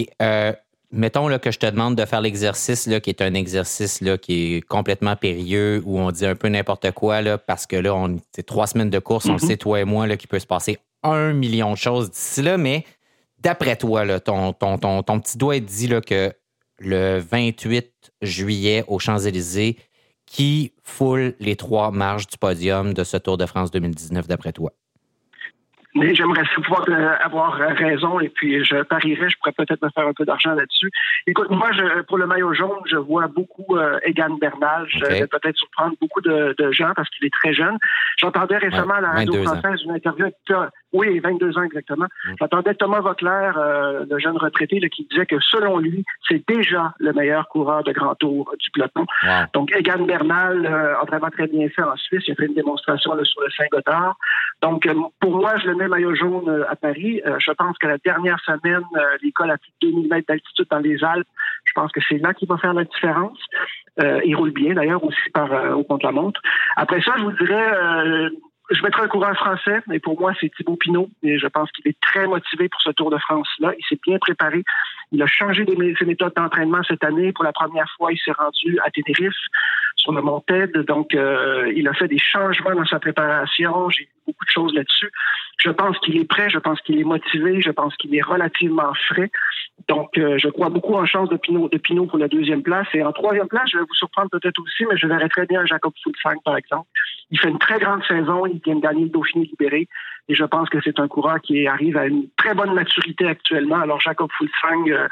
mettons 0.92 1.26
là, 1.26 1.38
que 1.38 1.50
je 1.50 1.58
te 1.58 1.66
demande 1.66 1.96
de 1.96 2.04
faire 2.04 2.20
l'exercice 2.20 2.86
là, 2.86 3.00
qui 3.00 3.10
est 3.10 3.22
un 3.22 3.34
exercice 3.34 4.00
là, 4.00 4.18
qui 4.18 4.56
est 4.56 4.60
complètement 4.60 5.16
périlleux, 5.16 5.82
où 5.84 5.98
on 5.98 6.10
dit 6.10 6.26
un 6.26 6.34
peu 6.34 6.48
n'importe 6.48 6.90
quoi, 6.92 7.22
là, 7.22 7.38
parce 7.38 7.66
que 7.66 7.76
là, 7.76 7.94
on 7.94 8.18
c'est 8.34 8.44
trois 8.44 8.66
semaines 8.66 8.90
de 8.90 8.98
course, 8.98 9.26
on 9.26 9.32
le 9.32 9.38
mm-hmm. 9.38 9.46
sait, 9.46 9.56
toi 9.56 9.80
et 9.80 9.84
moi, 9.84 10.06
là, 10.06 10.16
qu'il 10.16 10.28
peut 10.28 10.38
se 10.38 10.46
passer 10.46 10.78
un 11.02 11.32
million 11.32 11.72
de 11.72 11.78
choses 11.78 12.10
d'ici 12.10 12.42
là, 12.42 12.58
mais 12.58 12.84
d'après 13.38 13.76
toi, 13.76 14.04
là, 14.04 14.20
ton, 14.20 14.52
ton, 14.52 14.78
ton, 14.78 15.02
ton, 15.02 15.18
petit 15.18 15.38
doigt 15.38 15.58
dit 15.58 15.88
là, 15.88 16.00
que 16.00 16.32
le 16.78 17.18
28 17.18 18.12
juillet 18.22 18.84
aux 18.86 18.98
Champs-Élysées, 18.98 19.78
qui 20.26 20.72
foule 20.82 21.34
les 21.40 21.56
trois 21.56 21.90
marches 21.90 22.26
du 22.26 22.38
podium 22.38 22.94
de 22.94 23.04
ce 23.04 23.16
Tour 23.16 23.36
de 23.36 23.46
France 23.46 23.70
2019 23.70 24.28
d'après 24.28 24.52
toi? 24.52 24.72
Mais 25.94 26.14
j'aimerais 26.14 26.44
pouvoir 26.54 26.84
euh, 26.88 27.14
avoir 27.20 27.54
raison 27.54 28.18
et 28.20 28.28
puis 28.28 28.64
je 28.64 28.82
parierais, 28.82 29.28
je 29.28 29.36
pourrais 29.38 29.52
peut-être 29.52 29.82
me 29.82 29.90
faire 29.90 30.06
un 30.06 30.14
peu 30.14 30.24
d'argent 30.24 30.54
là-dessus. 30.54 30.90
Écoute, 31.26 31.50
moi, 31.50 31.70
je, 31.72 32.02
pour 32.02 32.18
le 32.18 32.26
maillot 32.26 32.54
jaune, 32.54 32.80
je 32.86 32.96
vois 32.96 33.26
beaucoup 33.26 33.76
euh, 33.76 33.98
Egan 34.04 34.36
Bernal. 34.40 34.86
Je 34.88 35.04
vais 35.04 35.26
peut-être 35.26 35.56
surprendre 35.56 35.94
beaucoup 36.00 36.20
de, 36.20 36.54
de 36.58 36.72
gens 36.72 36.92
parce 36.96 37.08
qu'il 37.10 37.26
est 37.26 37.32
très 37.32 37.52
jeune. 37.52 37.76
J'entendais 38.16 38.56
récemment 38.56 38.94
à 38.94 39.00
la 39.00 39.10
radio 39.10 39.42
française 39.42 39.82
une 39.84 39.92
interview 39.92 40.24
avec 40.24 40.36
oui, 40.92 41.18
22 41.20 41.58
ans 41.58 41.62
exactement. 41.62 42.06
Mm. 42.24 42.34
J'entendais 42.38 42.74
Thomas 42.74 43.00
Vauclair, 43.00 43.56
euh, 43.56 44.04
le 44.08 44.18
jeune 44.18 44.36
retraité, 44.36 44.78
là, 44.78 44.88
qui 44.88 45.06
disait 45.10 45.26
que 45.26 45.40
selon 45.40 45.78
lui, 45.78 46.04
c'est 46.28 46.42
déjà 46.46 46.94
le 46.98 47.12
meilleur 47.12 47.48
coureur 47.48 47.82
de 47.82 47.92
grand 47.92 48.14
tour 48.14 48.54
du 48.58 48.70
peloton. 48.70 49.06
Donc, 49.54 49.74
Egan 49.74 50.04
Bernal 50.04 50.66
euh, 50.66 50.98
a 50.98 51.04
vraiment 51.04 51.30
très 51.30 51.46
bien 51.46 51.68
fait 51.68 51.82
en 51.82 51.96
Suisse. 51.96 52.24
Il 52.28 52.32
a 52.32 52.34
fait 52.34 52.46
une 52.46 52.54
démonstration 52.54 53.12
sur 53.24 53.40
le 53.42 53.50
Saint-Gothard. 53.50 54.16
Donc, 54.62 54.86
euh, 54.86 54.94
pour 55.20 55.36
moi, 55.36 55.56
je 55.58 55.68
le 55.68 55.76
mets 55.76 55.88
maillot 55.88 56.14
jaune 56.14 56.64
à 56.68 56.76
Paris. 56.76 57.20
je 57.24 57.52
pense 57.52 57.76
que 57.78 57.86
la 57.86 57.98
dernière 57.98 58.38
semaine, 58.40 58.84
l'école 59.22 59.50
a 59.50 59.58
plus 59.58 59.72
de 59.82 59.92
2000 59.92 60.10
mètres 60.10 60.26
d'altitude 60.28 60.66
dans 60.70 60.78
les 60.78 61.02
Alpes. 61.02 61.26
Je 61.64 61.72
pense 61.74 61.90
que 61.92 62.00
c'est 62.08 62.18
là 62.18 62.34
qu'il 62.34 62.48
va 62.48 62.58
faire 62.58 62.74
la 62.74 62.84
différence. 62.84 63.38
il 64.24 64.34
roule 64.36 64.52
bien, 64.52 64.74
d'ailleurs, 64.74 65.02
aussi 65.04 65.30
par 65.32 65.50
au 65.76 65.84
contre-la-montre. 65.84 66.40
Après 66.76 67.00
ça, 67.00 67.12
je 67.16 67.22
vous 67.22 67.32
dirais 67.32 68.30
je 68.70 68.82
mettrai 68.82 69.02
un 69.02 69.08
coureur 69.08 69.34
français, 69.36 69.80
mais 69.86 69.98
pour 69.98 70.18
moi, 70.18 70.32
c'est 70.40 70.50
Thibaut 70.54 70.76
Pinot. 70.76 71.08
Et 71.22 71.38
je 71.38 71.46
pense 71.46 71.70
qu'il 71.72 71.86
est 71.88 72.00
très 72.00 72.26
motivé 72.26 72.68
pour 72.68 72.80
ce 72.80 72.90
Tour 72.90 73.10
de 73.10 73.18
France-là. 73.18 73.72
Il 73.78 73.84
s'est 73.88 73.98
bien 74.06 74.18
préparé. 74.18 74.64
Il 75.10 75.22
a 75.22 75.26
changé 75.26 75.66
ses 75.98 76.04
méthodes 76.04 76.34
d'entraînement 76.34 76.82
cette 76.84 77.04
année. 77.04 77.32
Pour 77.32 77.44
la 77.44 77.52
première 77.52 77.90
fois, 77.96 78.12
il 78.12 78.18
s'est 78.18 78.32
rendu 78.32 78.78
à 78.84 78.90
Tenerife 78.90 79.34
sur 80.02 80.12
le 80.12 80.20
Monted. 80.20 80.72
Donc, 80.86 81.14
euh, 81.14 81.72
il 81.74 81.86
a 81.88 81.94
fait 81.94 82.08
des 82.08 82.18
changements 82.18 82.74
dans 82.74 82.84
sa 82.84 82.98
préparation. 82.98 83.88
J'ai 83.90 84.08
beaucoup 84.26 84.44
de 84.44 84.50
choses 84.50 84.74
là-dessus. 84.74 85.10
Je 85.58 85.70
pense 85.70 85.96
qu'il 86.00 86.16
est 86.18 86.24
prêt. 86.24 86.50
Je 86.50 86.58
pense 86.58 86.80
qu'il 86.80 86.98
est 86.98 87.04
motivé. 87.04 87.60
Je 87.60 87.70
pense 87.70 87.96
qu'il 87.96 88.14
est 88.14 88.22
relativement 88.22 88.92
frais. 89.08 89.30
Donc, 89.88 90.18
euh, 90.18 90.38
je 90.38 90.48
crois 90.48 90.68
beaucoup 90.68 90.94
en 90.94 91.06
chance 91.06 91.28
de 91.28 91.36
Pinot, 91.36 91.68
de 91.68 91.78
Pinot 91.78 92.06
pour 92.06 92.18
la 92.18 92.28
deuxième 92.28 92.62
place. 92.62 92.88
Et 92.94 93.02
en 93.02 93.12
troisième 93.12 93.48
place, 93.48 93.68
je 93.72 93.78
vais 93.78 93.84
vous 93.84 93.94
surprendre 93.94 94.28
peut-être 94.30 94.60
aussi, 94.60 94.84
mais 94.90 94.96
je 94.96 95.06
verrais 95.06 95.28
très 95.28 95.46
bien 95.46 95.64
Jacob 95.66 95.92
Fulsang, 96.02 96.40
par 96.44 96.56
exemple. 96.56 96.88
Il 97.30 97.38
fait 97.38 97.48
une 97.48 97.58
très 97.58 97.78
grande 97.78 98.04
saison. 98.04 98.44
Il 98.46 98.60
vient 98.64 98.76
de 98.76 98.80
gagner 98.80 99.04
le 99.04 99.10
Dauphiné 99.10 99.44
libéré. 99.46 99.88
Et 100.28 100.34
je 100.34 100.44
pense 100.44 100.68
que 100.68 100.78
c'est 100.82 101.00
un 101.00 101.08
coureur 101.08 101.40
qui 101.40 101.66
arrive 101.66 101.96
à 101.96 102.06
une 102.06 102.28
très 102.36 102.54
bonne 102.54 102.74
maturité 102.74 103.26
actuellement. 103.26 103.80
Alors, 103.80 104.00
Jacob 104.00 104.30
Fulsang, 104.36 104.88
euh, 104.88 105.08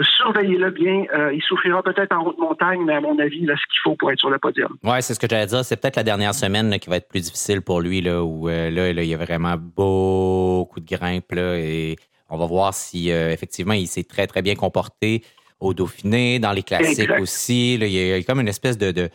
surveillez-le 0.00 0.70
bien. 0.70 1.04
Euh, 1.14 1.32
il 1.32 1.42
souffrira 1.42 1.82
peut-être 1.82 2.14
en 2.14 2.24
haute 2.26 2.38
montagne, 2.38 2.80
mais 2.84 2.94
à 2.94 3.00
mon 3.00 3.18
avis, 3.18 3.48
a 3.50 3.56
ce 3.56 3.66
qu'il 3.66 3.80
faut 3.82 3.96
pour 3.96 4.10
être 4.10 4.18
sur 4.18 4.30
le 4.30 4.38
podium. 4.38 4.76
Oui, 4.82 5.02
c'est 5.02 5.14
ce 5.14 5.20
que 5.20 5.26
j'allais 5.28 5.46
dire. 5.46 5.64
C'est 5.64 5.80
peut-être 5.80 5.96
la 5.96 6.02
dernière 6.02 6.34
semaine 6.34 6.78
qui 6.78 6.90
va 6.90 6.96
être 6.96 7.08
plus 7.08 7.22
difficile 7.22 7.62
pour 7.62 7.80
lui, 7.80 8.00
là, 8.00 8.22
où 8.22 8.48
là, 8.48 8.68
il 8.68 9.04
y 9.04 9.14
a 9.14 9.16
vraiment 9.16 9.56
beaucoup 9.56 10.80
de 10.80 10.86
grimpe. 10.86 11.32
et 11.32 11.96
on 12.28 12.38
va 12.38 12.46
voir 12.46 12.72
si 12.74 13.10
effectivement 13.10 13.72
il 13.72 13.88
s'est 13.88 14.04
très, 14.04 14.26
très 14.28 14.40
bien 14.40 14.54
comporté 14.54 15.24
au 15.60 15.74
Dauphiné, 15.74 16.38
dans 16.38 16.52
les 16.52 16.62
classiques 16.62 17.10
aussi. 17.20 17.74
il, 17.74 17.86
y 17.86 18.12
a, 18.12 18.22
comme 18.22 18.40
une 18.40 18.48
espèce 18.48 18.78
de, 18.78 18.90
de, 18.90 19.10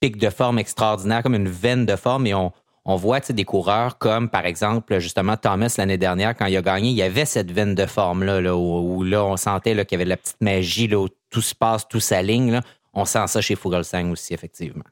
pic 0.00 0.16
de 0.16 0.30
forme 0.30 0.58
extraordinaire, 0.58 1.22
comme 1.22 1.34
une 1.34 1.48
veine 1.48 1.86
de 1.86 1.96
forme. 1.96 2.26
Et 2.26 2.34
on, 2.34 2.52
on 2.86 2.96
voit 2.96 3.20
des 3.20 3.44
coureurs 3.44 3.98
comme, 3.98 4.28
par 4.28 4.44
exemple, 4.44 4.98
justement, 4.98 5.36
Thomas 5.36 5.74
l'année 5.78 5.96
dernière, 5.96 6.36
quand 6.36 6.46
il 6.46 6.56
a 6.56 6.62
gagné, 6.62 6.90
il 6.90 6.96
y 6.96 7.02
avait 7.02 7.24
cette 7.24 7.50
veine 7.50 7.74
de 7.74 7.86
forme-là, 7.86 8.40
là, 8.40 8.54
où, 8.56 9.02
là, 9.02 9.24
on 9.24 9.36
sentait 9.36 9.72
qu'il 9.86 9.92
y 9.92 9.94
avait 9.94 10.04
de 10.04 10.10
la 10.10 10.18
petite 10.18 10.40
magie, 10.40 10.86
là, 10.88 10.98
où 10.98 11.08
tout 11.30 11.40
se 11.40 11.54
passe, 11.54 11.88
tout 11.88 12.00
s'aligne. 12.00 12.52
Là. 12.52 12.60
On 12.92 13.04
sent 13.04 13.26
ça 13.26 13.40
chez 13.40 13.56
Fugelsang 13.56 14.10
aussi, 14.10 14.34
effectivement. 14.34 14.84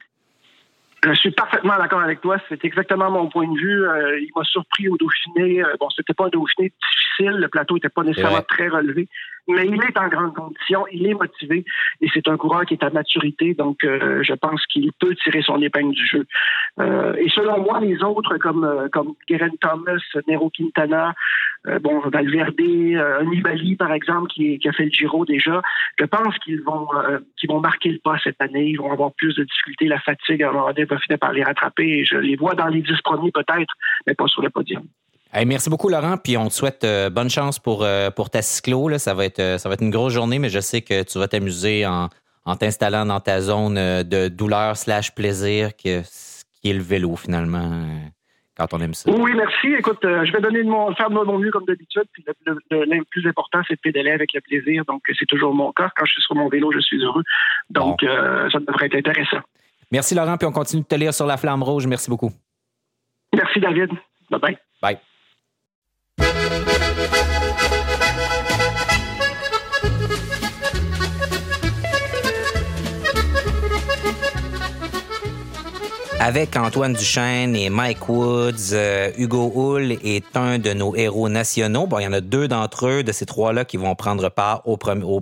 Je 1.03 1.13
suis 1.13 1.31
parfaitement 1.31 1.77
d'accord 1.77 1.99
avec 1.99 2.21
toi. 2.21 2.37
C'est 2.47 2.63
exactement 2.63 3.11
mon 3.11 3.27
point 3.29 3.45
de 3.45 3.57
vue. 3.57 3.85
Euh, 3.85 4.19
il 4.19 4.29
m'a 4.35 4.43
surpris 4.43 4.87
au 4.87 4.97
Dauphiné. 4.97 5.61
Euh, 5.61 5.75
bon, 5.79 5.89
c'était 5.89 6.13
pas 6.13 6.25
un 6.25 6.29
Dauphiné 6.29 6.71
difficile. 6.81 7.39
Le 7.39 7.49
plateau 7.49 7.75
n'était 7.75 7.89
pas 7.89 8.03
nécessairement 8.03 8.41
très 8.47 8.69
relevé 8.69 9.09
mais 9.47 9.65
il 9.67 9.81
est 9.83 9.97
en 9.97 10.07
grande 10.07 10.33
condition, 10.33 10.85
il 10.91 11.05
est 11.05 11.13
motivé 11.13 11.65
et 12.01 12.07
c'est 12.13 12.27
un 12.27 12.37
coureur 12.37 12.65
qui 12.65 12.75
est 12.75 12.83
à 12.83 12.89
maturité, 12.89 13.53
donc 13.53 13.83
euh, 13.83 14.23
je 14.23 14.33
pense 14.33 14.65
qu'il 14.67 14.91
peut 14.93 15.15
tirer 15.15 15.41
son 15.41 15.61
épingle 15.61 15.93
du 15.93 16.05
jeu. 16.05 16.25
Euh, 16.79 17.13
et 17.15 17.29
selon 17.29 17.61
moi, 17.61 17.79
les 17.81 18.01
autres 18.03 18.37
comme 18.37 18.63
euh, 18.63 18.87
comme 18.89 19.15
Geraint 19.27 19.49
Thomas, 19.59 19.99
Nero 20.27 20.49
Quintana, 20.49 21.13
bon 21.81 21.99
Valverde, 22.09 22.59
Nibali 22.59 23.75
par 23.77 23.93
exemple 23.93 24.27
qui, 24.27 24.59
qui, 24.59 24.67
a 24.67 24.73
fait 24.73 24.85
le 24.85 24.91
Giro 24.91 25.25
déjà, 25.25 25.61
je 25.97 26.05
pense 26.05 26.37
qu'ils 26.39 26.61
vont 26.61 26.87
qu'ils 27.37 27.49
vont 27.49 27.61
marquer 27.61 27.89
le 27.89 27.99
pas 27.99 28.17
cette 28.23 28.41
année, 28.41 28.65
ils 28.65 28.77
vont 28.77 28.91
avoir 28.91 29.13
plus 29.13 29.33
de 29.35 29.43
difficultés, 29.43 29.87
la 29.87 29.99
fatigue 29.99 30.43
à 30.43 30.49
un 30.49 30.51
moment 30.51 30.67
donné 30.67 30.85
va 30.85 30.97
finir 30.99 31.19
par 31.19 31.31
les 31.31 31.43
rattraper 31.43 31.99
et 31.99 32.05
je 32.05 32.17
les 32.17 32.35
vois 32.35 32.55
dans 32.55 32.67
les 32.67 32.81
dix 32.81 33.01
premiers 33.01 33.31
peut-être, 33.31 33.73
mais 34.05 34.13
pas 34.13 34.27
sur 34.27 34.41
le 34.41 34.49
podium 34.49 34.83
merci 35.45 35.69
beaucoup, 35.69 35.89
Laurent. 35.89 36.17
Puis 36.17 36.37
on 36.37 36.47
te 36.47 36.53
souhaite 36.53 36.83
euh, 36.83 37.09
bonne 37.09 37.29
chance 37.29 37.59
pour, 37.59 37.83
euh, 37.83 38.09
pour 38.11 38.29
ta 38.29 38.41
cyclo. 38.41 38.87
Là. 38.87 38.99
Ça, 38.99 39.13
va 39.13 39.25
être, 39.25 39.39
euh, 39.39 39.57
ça 39.57 39.69
va 39.69 39.73
être 39.73 39.83
une 39.83 39.89
grosse 39.89 40.13
journée, 40.13 40.39
mais 40.39 40.49
je 40.49 40.59
sais 40.59 40.81
que 40.81 41.03
tu 41.03 41.17
vas 41.17 41.27
t'amuser 41.27 41.85
en, 41.85 42.09
en 42.45 42.55
t'installant 42.55 43.05
dans 43.05 43.19
ta 43.19 43.41
zone 43.41 43.75
de 43.75 44.27
douleur 44.27 44.77
slash 44.77 45.13
plaisir, 45.15 45.75
qui 45.75 45.89
est 45.89 46.03
le 46.65 46.81
vélo, 46.81 47.15
finalement, 47.15 47.87
quand 48.57 48.73
on 48.73 48.79
aime 48.79 48.93
ça. 48.93 49.09
Oui, 49.11 49.31
merci. 49.35 49.73
Écoute, 49.73 49.99
je 50.03 50.31
vais 50.31 50.41
donner 50.41 50.63
de 50.63 50.69
mon, 50.69 50.93
faire 50.93 51.09
de 51.09 51.15
mon 51.15 51.39
mieux 51.39 51.51
comme 51.51 51.65
d'habitude. 51.65 52.03
Puis 52.11 52.23
le, 52.69 53.03
plus 53.09 53.27
important, 53.27 53.61
c'est 53.67 53.75
de 53.75 53.79
pédaler 53.79 54.11
avec 54.11 54.33
le 54.33 54.41
plaisir. 54.41 54.83
Donc, 54.85 55.01
c'est 55.17 55.25
toujours 55.25 55.53
mon 55.53 55.71
cas. 55.71 55.89
Quand 55.95 56.05
je 56.05 56.11
suis 56.11 56.21
sur 56.21 56.35
mon 56.35 56.49
vélo, 56.49 56.71
je 56.71 56.79
suis 56.79 57.03
heureux. 57.03 57.23
Donc, 57.69 58.01
ça 58.01 58.59
devrait 58.59 58.87
être 58.87 58.95
intéressant. 58.95 59.41
Merci, 59.91 60.15
Laurent. 60.15 60.37
Puis 60.37 60.47
on 60.47 60.51
continue 60.51 60.81
de 60.81 60.87
te 60.87 60.95
lire 60.95 61.13
sur 61.13 61.25
la 61.25 61.37
flamme 61.37 61.63
rouge. 61.63 61.87
Merci 61.87 62.09
beaucoup. 62.09 62.31
Merci, 63.33 63.59
David. 63.59 63.89
Bye-bye. 64.31 64.57
Bye. 64.81 64.97
Avec 76.25 76.55
Antoine 76.55 76.93
Duchesne 76.93 77.53
et 77.53 77.69
Mike 77.69 78.07
Woods, 78.07 78.71
euh, 78.71 79.11
Hugo 79.17 79.51
Hull 79.53 79.91
est 79.91 80.37
un 80.37 80.57
de 80.57 80.71
nos 80.71 80.95
héros 80.95 81.27
nationaux. 81.27 81.85
Bon, 81.85 81.99
il 81.99 82.03
y 82.03 82.07
en 82.07 82.13
a 82.13 82.21
deux 82.21 82.47
d'entre 82.47 82.87
eux, 82.87 83.03
de 83.03 83.11
ces 83.11 83.25
trois-là, 83.25 83.65
qui 83.65 83.75
vont 83.75 83.93
prendre 83.93 84.29
part 84.29 84.63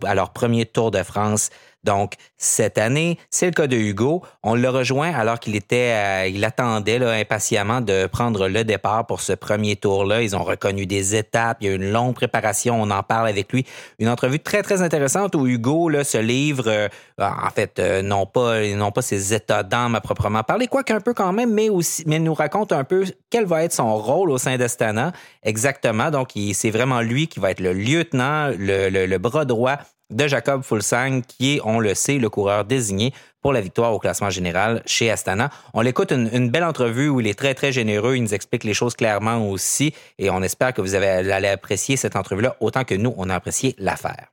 à 0.06 0.14
leur 0.14 0.30
premier 0.30 0.68
Tour 0.68 0.92
de 0.92 1.02
France 1.02 1.50
donc, 1.84 2.14
cette 2.38 2.78
année, 2.78 3.18
c'est 3.32 3.48
le 3.48 3.54
cas 3.54 3.66
de 3.66 3.76
Hugo. 3.76 4.22
On 4.44 4.54
l'a 4.54 4.70
rejoint 4.70 5.12
alors 5.12 5.40
qu'il 5.40 5.56
était, 5.56 5.94
euh, 5.94 6.28
il 6.28 6.46
attendait 6.46 7.04
impatiemment 7.04 7.82
de 7.82 8.06
prendre 8.06 8.48
le 8.48 8.64
départ 8.64 9.08
pour 9.08 9.22
ce 9.22 9.34
premier 9.34 9.76
tour-là. 9.76 10.22
Ils 10.22 10.36
ont 10.36 10.44
reconnu 10.44 10.86
des 10.86 11.16
étapes. 11.16 11.58
Il 11.62 11.68
y 11.68 11.70
a 11.72 11.74
une 11.74 11.92
longue 11.92 12.14
préparation. 12.14 12.80
On 12.80 12.92
en 12.92 13.02
parle 13.02 13.28
avec 13.28 13.52
lui. 13.52 13.66
Une 13.98 14.10
entrevue 14.10 14.40
très, 14.40 14.62
très 14.62 14.84
intéressante 14.84 15.34
où 15.36 15.48
Hugo 15.48 15.90
là, 15.90 16.04
se 16.04 16.20
livre, 16.20 16.68
euh, 16.68 16.88
en 17.18 17.50
fait, 17.50 17.80
euh, 17.80 18.04
non 18.04 18.28
pas, 18.28 18.62
non 18.76 18.92
pas 18.92 19.02
ses 19.02 19.34
états 19.34 19.64
d'âme 19.64 19.96
à 19.96 20.02
proprement 20.02 20.44
parler, 20.44 20.68
quoi 20.68 20.84
qu'un 20.84 21.02
peu 21.02 21.16
quand 21.16 21.34
même, 21.34 21.52
mais 21.52 21.70
aussi, 21.70 22.04
mais 22.06 22.20
nous 22.20 22.36
raconte 22.36 22.74
un 22.74 22.84
peu 22.84 23.06
quel 23.32 23.46
va 23.46 23.64
être 23.64 23.74
son 23.74 23.98
rôle 23.98 24.30
au 24.30 24.38
sein 24.38 24.58
d'Astana. 24.58 25.14
Exactement. 25.42 26.12
Donc, 26.12 26.30
c'est 26.54 26.70
vraiment 26.70 27.02
lui 27.02 27.28
qui 27.28 27.40
va 27.40 27.50
être 27.50 27.60
le 27.60 27.74
lieutenant, 27.74 28.52
le, 28.56 28.90
le, 28.90 29.08
le 29.08 29.18
bras 29.18 29.46
droit 29.46 29.78
de 30.12 30.28
Jacob 30.28 30.64
Fulsang, 30.64 31.22
qui 31.28 31.56
est, 31.56 31.62
on 31.64 31.80
le 31.80 31.96
sait, 31.96 32.18
le 32.18 32.30
coureur 32.30 32.66
désigné 32.66 33.14
pour 33.42 33.54
la 33.54 33.62
victoire 33.62 33.94
au 33.94 34.00
classement 34.00 34.30
général 34.30 34.84
chez 34.86 35.10
Astana. 35.10 35.50
On 35.74 35.82
l'écoute 35.82 36.12
une, 36.12 36.50
belle 36.50 36.64
entrevue 36.64 37.10
où 37.10 37.20
il 37.20 37.28
est 37.28 37.38
très, 37.38 37.54
très 37.54 37.72
généreux. 37.72 38.16
Il 38.16 38.24
nous 38.24 38.34
explique 38.34 38.64
les 38.64 38.74
choses 38.74 38.96
clairement 38.96 39.50
aussi 39.50 39.94
et 40.20 40.30
on 40.30 40.42
espère 40.44 40.74
que 40.74 40.82
vous 40.82 40.94
avez, 40.94 41.08
allez 41.32 41.48
apprécier 41.48 41.98
cette 41.98 42.16
entrevue-là 42.16 42.56
autant 42.60 42.84
que 42.84 42.96
nous, 42.96 43.14
on 43.18 43.30
a 43.30 43.36
apprécié 43.36 43.76
l'affaire. 43.80 44.28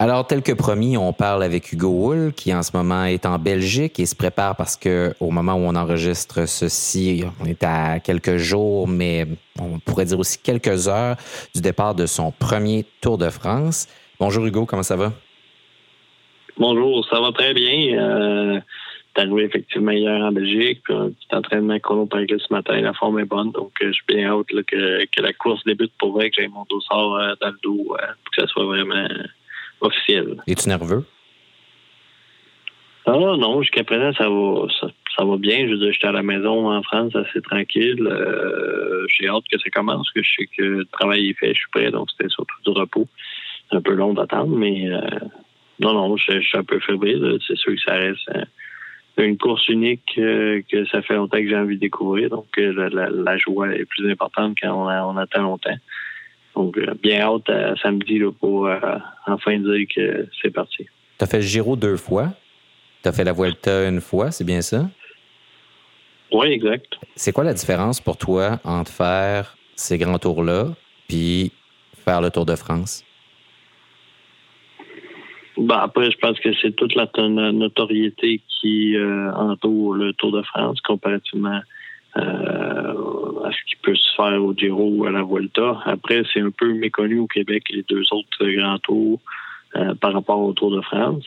Alors, 0.00 0.26
tel 0.26 0.42
que 0.42 0.52
promis, 0.52 0.96
on 0.96 1.12
parle 1.12 1.44
avec 1.44 1.72
Hugo 1.72 1.88
Wool, 1.88 2.32
qui 2.32 2.52
en 2.52 2.64
ce 2.64 2.72
moment 2.74 3.04
est 3.04 3.26
en 3.26 3.38
Belgique 3.38 4.00
et 4.00 4.06
se 4.06 4.16
prépare 4.16 4.56
parce 4.56 4.76
que 4.76 5.14
au 5.20 5.30
moment 5.30 5.54
où 5.54 5.60
on 5.60 5.76
enregistre 5.76 6.46
ceci, 6.46 7.24
on 7.40 7.46
est 7.46 7.62
à 7.62 8.00
quelques 8.00 8.36
jours, 8.36 8.88
mais 8.88 9.26
on 9.58 9.78
pourrait 9.78 10.06
dire 10.06 10.18
aussi 10.18 10.38
quelques 10.38 10.88
heures 10.88 11.16
du 11.54 11.60
départ 11.60 11.94
de 11.94 12.06
son 12.06 12.32
premier 12.32 12.84
Tour 13.00 13.18
de 13.18 13.30
France. 13.30 13.86
Bonjour 14.18 14.44
Hugo, 14.46 14.66
comment 14.66 14.82
ça 14.82 14.96
va? 14.96 15.12
Bonjour, 16.56 17.06
ça 17.08 17.20
va 17.20 17.32
très 17.32 17.52
bien. 17.52 17.98
Euh, 17.98 18.60
T'es 19.14 19.20
arrivé 19.20 19.44
effectivement 19.44 19.92
hier 19.92 20.20
en 20.20 20.32
Belgique, 20.32 20.80
puis 20.82 20.92
un 20.92 21.10
petit 21.10 21.28
entraînement 21.30 21.78
chronopagré 21.78 22.36
ce 22.36 22.52
matin, 22.52 22.80
la 22.80 22.92
forme 22.94 23.20
est 23.20 23.24
bonne, 23.24 23.52
donc 23.52 23.70
euh, 23.80 23.86
je 23.86 23.92
suis 23.92 24.04
bien 24.08 24.28
hâte 24.28 24.46
que, 24.46 25.04
que, 25.04 25.22
la 25.22 25.32
course 25.32 25.62
débute 25.64 25.92
pour 25.98 26.12
vrai, 26.12 26.30
que 26.30 26.42
j'ai 26.42 26.48
mon 26.48 26.64
dossard 26.68 27.14
euh, 27.14 27.34
dans 27.40 27.50
le 27.50 27.58
dos, 27.62 27.78
euh, 27.92 28.06
pour 28.24 28.34
que 28.34 28.42
ça 28.42 28.48
soit 28.48 28.64
vraiment 28.64 29.06
officiel. 29.80 30.42
Es-tu 30.48 30.68
nerveux? 30.68 31.04
Ah 33.06 33.12
non, 33.12 33.62
jusqu'à 33.62 33.84
présent, 33.84 34.12
ça 34.14 34.28
va 34.28 34.90
ça, 35.16 35.24
va 35.24 35.36
bien. 35.36 35.66
Je 35.66 35.72
veux 35.72 35.78
dire, 35.78 35.92
j'étais 35.92 36.08
à 36.08 36.12
la 36.12 36.22
maison 36.24 36.72
en 36.72 36.82
France, 36.82 37.14
assez 37.14 37.40
tranquille. 37.42 38.08
j'ai 39.08 39.28
hâte 39.28 39.44
que 39.52 39.58
ça 39.58 39.70
commence, 39.70 40.10
que 40.10 40.22
je 40.24 40.30
sais 40.38 40.46
que 40.46 40.62
le 40.62 40.84
travail 40.86 41.28
est 41.28 41.38
fait, 41.38 41.54
je 41.54 41.58
suis 41.58 41.70
prêt, 41.70 41.92
donc 41.92 42.08
c'était 42.10 42.30
surtout 42.30 42.56
du 42.64 42.70
repos 42.70 43.06
un 43.74 43.80
peu 43.80 43.94
long 43.94 44.14
d'attendre, 44.14 44.56
mais 44.56 44.88
euh, 44.88 45.00
non, 45.80 45.92
non, 45.92 46.16
je, 46.16 46.40
suis 46.40 46.58
un 46.58 46.64
peu 46.64 46.80
fébrile. 46.80 47.38
C'est 47.46 47.56
sûr 47.56 47.72
que 47.74 47.80
ça 47.80 47.94
reste 47.94 48.28
euh, 48.34 48.44
une 49.24 49.38
course 49.38 49.68
unique 49.68 50.14
euh, 50.18 50.62
que 50.70 50.86
ça 50.86 51.02
fait 51.02 51.14
longtemps 51.14 51.38
que 51.38 51.48
j'ai 51.48 51.56
envie 51.56 51.76
de 51.76 51.80
découvrir. 51.80 52.30
Donc, 52.30 52.46
la, 52.56 53.36
joie 53.38 53.74
est 53.74 53.84
plus 53.84 54.10
importante 54.10 54.56
quand 54.60 54.72
on, 54.72 55.16
attend 55.16 55.42
longtemps. 55.42 55.76
Donc, 56.54 56.78
bien 57.02 57.20
hâte 57.20 57.50
à 57.50 57.76
samedi 57.76 58.20
pour 58.38 58.70
enfin 59.26 59.58
dire 59.58 59.86
que 59.94 60.28
c'est 60.40 60.52
parti. 60.52 60.86
Tu 61.18 61.24
as 61.24 61.26
fait 61.26 61.38
le 61.38 61.42
Giro 61.42 61.74
deux 61.74 61.96
fois. 61.96 62.32
Tu 63.02 63.08
as 63.08 63.12
fait 63.12 63.24
la 63.24 63.32
Vuelta 63.32 63.88
une 63.88 64.00
fois, 64.00 64.30
c'est 64.30 64.44
bien 64.44 64.62
ça? 64.62 64.88
Oui, 66.32 66.48
exact. 66.48 66.96
C'est 67.14 67.32
quoi 67.32 67.44
la 67.44 67.54
différence 67.54 68.00
pour 68.00 68.16
toi 68.16 68.58
entre 68.64 68.90
faire 68.90 69.56
ces 69.76 69.98
grands 69.98 70.18
tours-là 70.18 70.68
puis 71.08 71.52
faire 72.04 72.20
le 72.20 72.30
Tour 72.30 72.46
de 72.46 72.56
France? 72.56 73.04
Ben 75.56 75.78
après, 75.78 76.10
je 76.10 76.18
pense 76.18 76.38
que 76.40 76.52
c'est 76.60 76.74
toute 76.74 76.94
la 76.94 77.08
notoriété 77.52 78.40
qui 78.48 78.96
euh, 78.96 79.32
entoure 79.32 79.94
le 79.94 80.12
Tour 80.14 80.32
de 80.32 80.42
France 80.42 80.80
comparativement 80.80 81.60
euh, 82.16 82.20
à 83.44 83.50
ce 83.52 83.70
qui 83.70 83.76
peut 83.82 83.94
se 83.94 84.14
faire 84.16 84.42
au 84.42 84.52
Giro 84.52 84.90
ou 84.90 85.06
à 85.06 85.10
la 85.10 85.22
Vuelta. 85.22 85.80
Après, 85.84 86.22
c'est 86.32 86.40
un 86.40 86.50
peu 86.50 86.72
méconnu 86.74 87.18
au 87.20 87.26
Québec 87.26 87.64
les 87.70 87.84
deux 87.84 88.02
autres 88.10 88.46
grands 88.46 88.78
tours 88.78 89.20
euh, 89.76 89.94
par 89.94 90.12
rapport 90.12 90.40
au 90.40 90.52
Tour 90.52 90.72
de 90.72 90.80
France. 90.80 91.24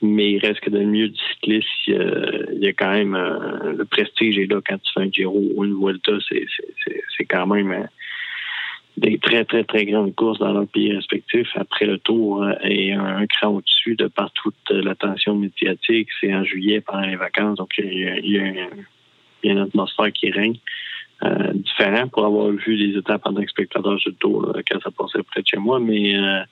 Mais 0.00 0.32
il 0.32 0.38
reste 0.38 0.60
que 0.60 0.70
dans 0.70 0.78
le 0.78 0.86
milieu 0.86 1.08
du 1.08 1.20
cyclisme, 1.32 1.66
il 1.88 2.60
y 2.60 2.68
a 2.68 2.72
quand 2.72 2.92
même 2.92 3.16
le 3.16 3.84
prestige 3.84 4.38
est 4.38 4.46
là 4.46 4.60
quand 4.64 4.78
tu 4.80 4.92
fais 4.94 5.00
un 5.00 5.10
Giro 5.10 5.42
ou 5.56 5.64
une 5.64 5.74
Vuelta, 5.74 6.12
c'est 6.30 7.24
quand 7.24 7.48
même 7.48 7.88
des 8.98 9.18
très, 9.18 9.44
très, 9.44 9.64
très 9.64 9.84
grandes 9.84 10.14
courses 10.14 10.38
dans 10.38 10.52
leur 10.52 10.66
pays 10.66 10.94
respectifs 10.94 11.50
après 11.54 11.86
le 11.86 11.98
tour 11.98 12.42
euh, 12.42 12.52
et 12.62 12.92
un, 12.92 13.26
cran 13.26 13.48
au-dessus 13.48 13.96
de 13.96 14.06
par 14.06 14.30
toute 14.32 14.70
l'attention 14.70 15.34
médiatique. 15.34 16.08
C'est 16.20 16.34
en 16.34 16.44
juillet 16.44 16.80
pendant 16.80 17.06
les 17.06 17.16
vacances, 17.16 17.58
donc 17.58 17.72
il 17.78 18.22
y 18.24 18.38
a, 18.38 18.68
une 19.44 19.58
atmosphère 19.58 20.12
qui 20.12 20.30
règne. 20.30 20.58
Euh, 21.24 21.52
différent 21.52 22.06
pour 22.06 22.24
avoir 22.24 22.50
vu 22.50 22.76
les 22.76 22.96
étapes 22.96 23.22
en 23.24 23.34
tant 23.34 23.42
que 23.42 23.50
spectateur 23.50 23.96
du 23.96 24.14
tour 24.14 24.52
quand 24.70 24.80
ça 24.80 24.92
passait 24.92 25.22
près 25.24 25.42
de 25.42 25.48
chez 25.48 25.56
moi, 25.56 25.80
mais 25.80 26.16
euh, 26.16 26.42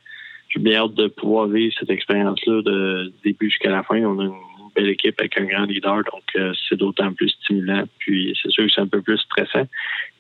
j'ai 0.49 0.59
bien 0.59 0.83
hâte 0.83 0.95
de 0.95 1.07
pouvoir 1.07 1.47
vivre 1.47 1.73
cette 1.79 1.91
expérience-là 1.91 2.63
de 2.63 3.13
début 3.23 3.49
jusqu'à 3.49 3.71
la 3.71 3.85
fin. 3.85 4.03
On 4.03 4.19
a 4.19 4.25
une 4.25 4.33
belle 4.77 4.91
équipe 4.91 5.19
avec 5.19 5.39
un 5.39 5.45
grand 5.45 5.65
leader, 5.65 6.03
donc 6.13 6.23
euh, 6.37 6.53
c'est 6.69 6.77
d'autant 6.77 7.13
plus 7.13 7.31
stimulant. 7.31 7.85
Puis 7.99 8.39
c'est 8.41 8.51
sûr 8.51 8.67
que 8.67 8.73
c'est 8.73 8.81
un 8.81 8.87
peu 8.87 9.03
plus 9.03 9.19
stressant, 9.19 9.67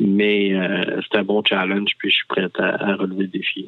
mais 0.00 0.54
euh, 0.54 1.00
c'est 1.02 1.18
un 1.18 1.24
bon 1.24 1.42
challenge, 1.44 1.90
puis 1.98 2.10
je 2.10 2.16
suis 2.16 2.26
prêt 2.28 2.48
à, 2.58 2.96
relever 2.96 3.22
le 3.22 3.28
défi. 3.28 3.66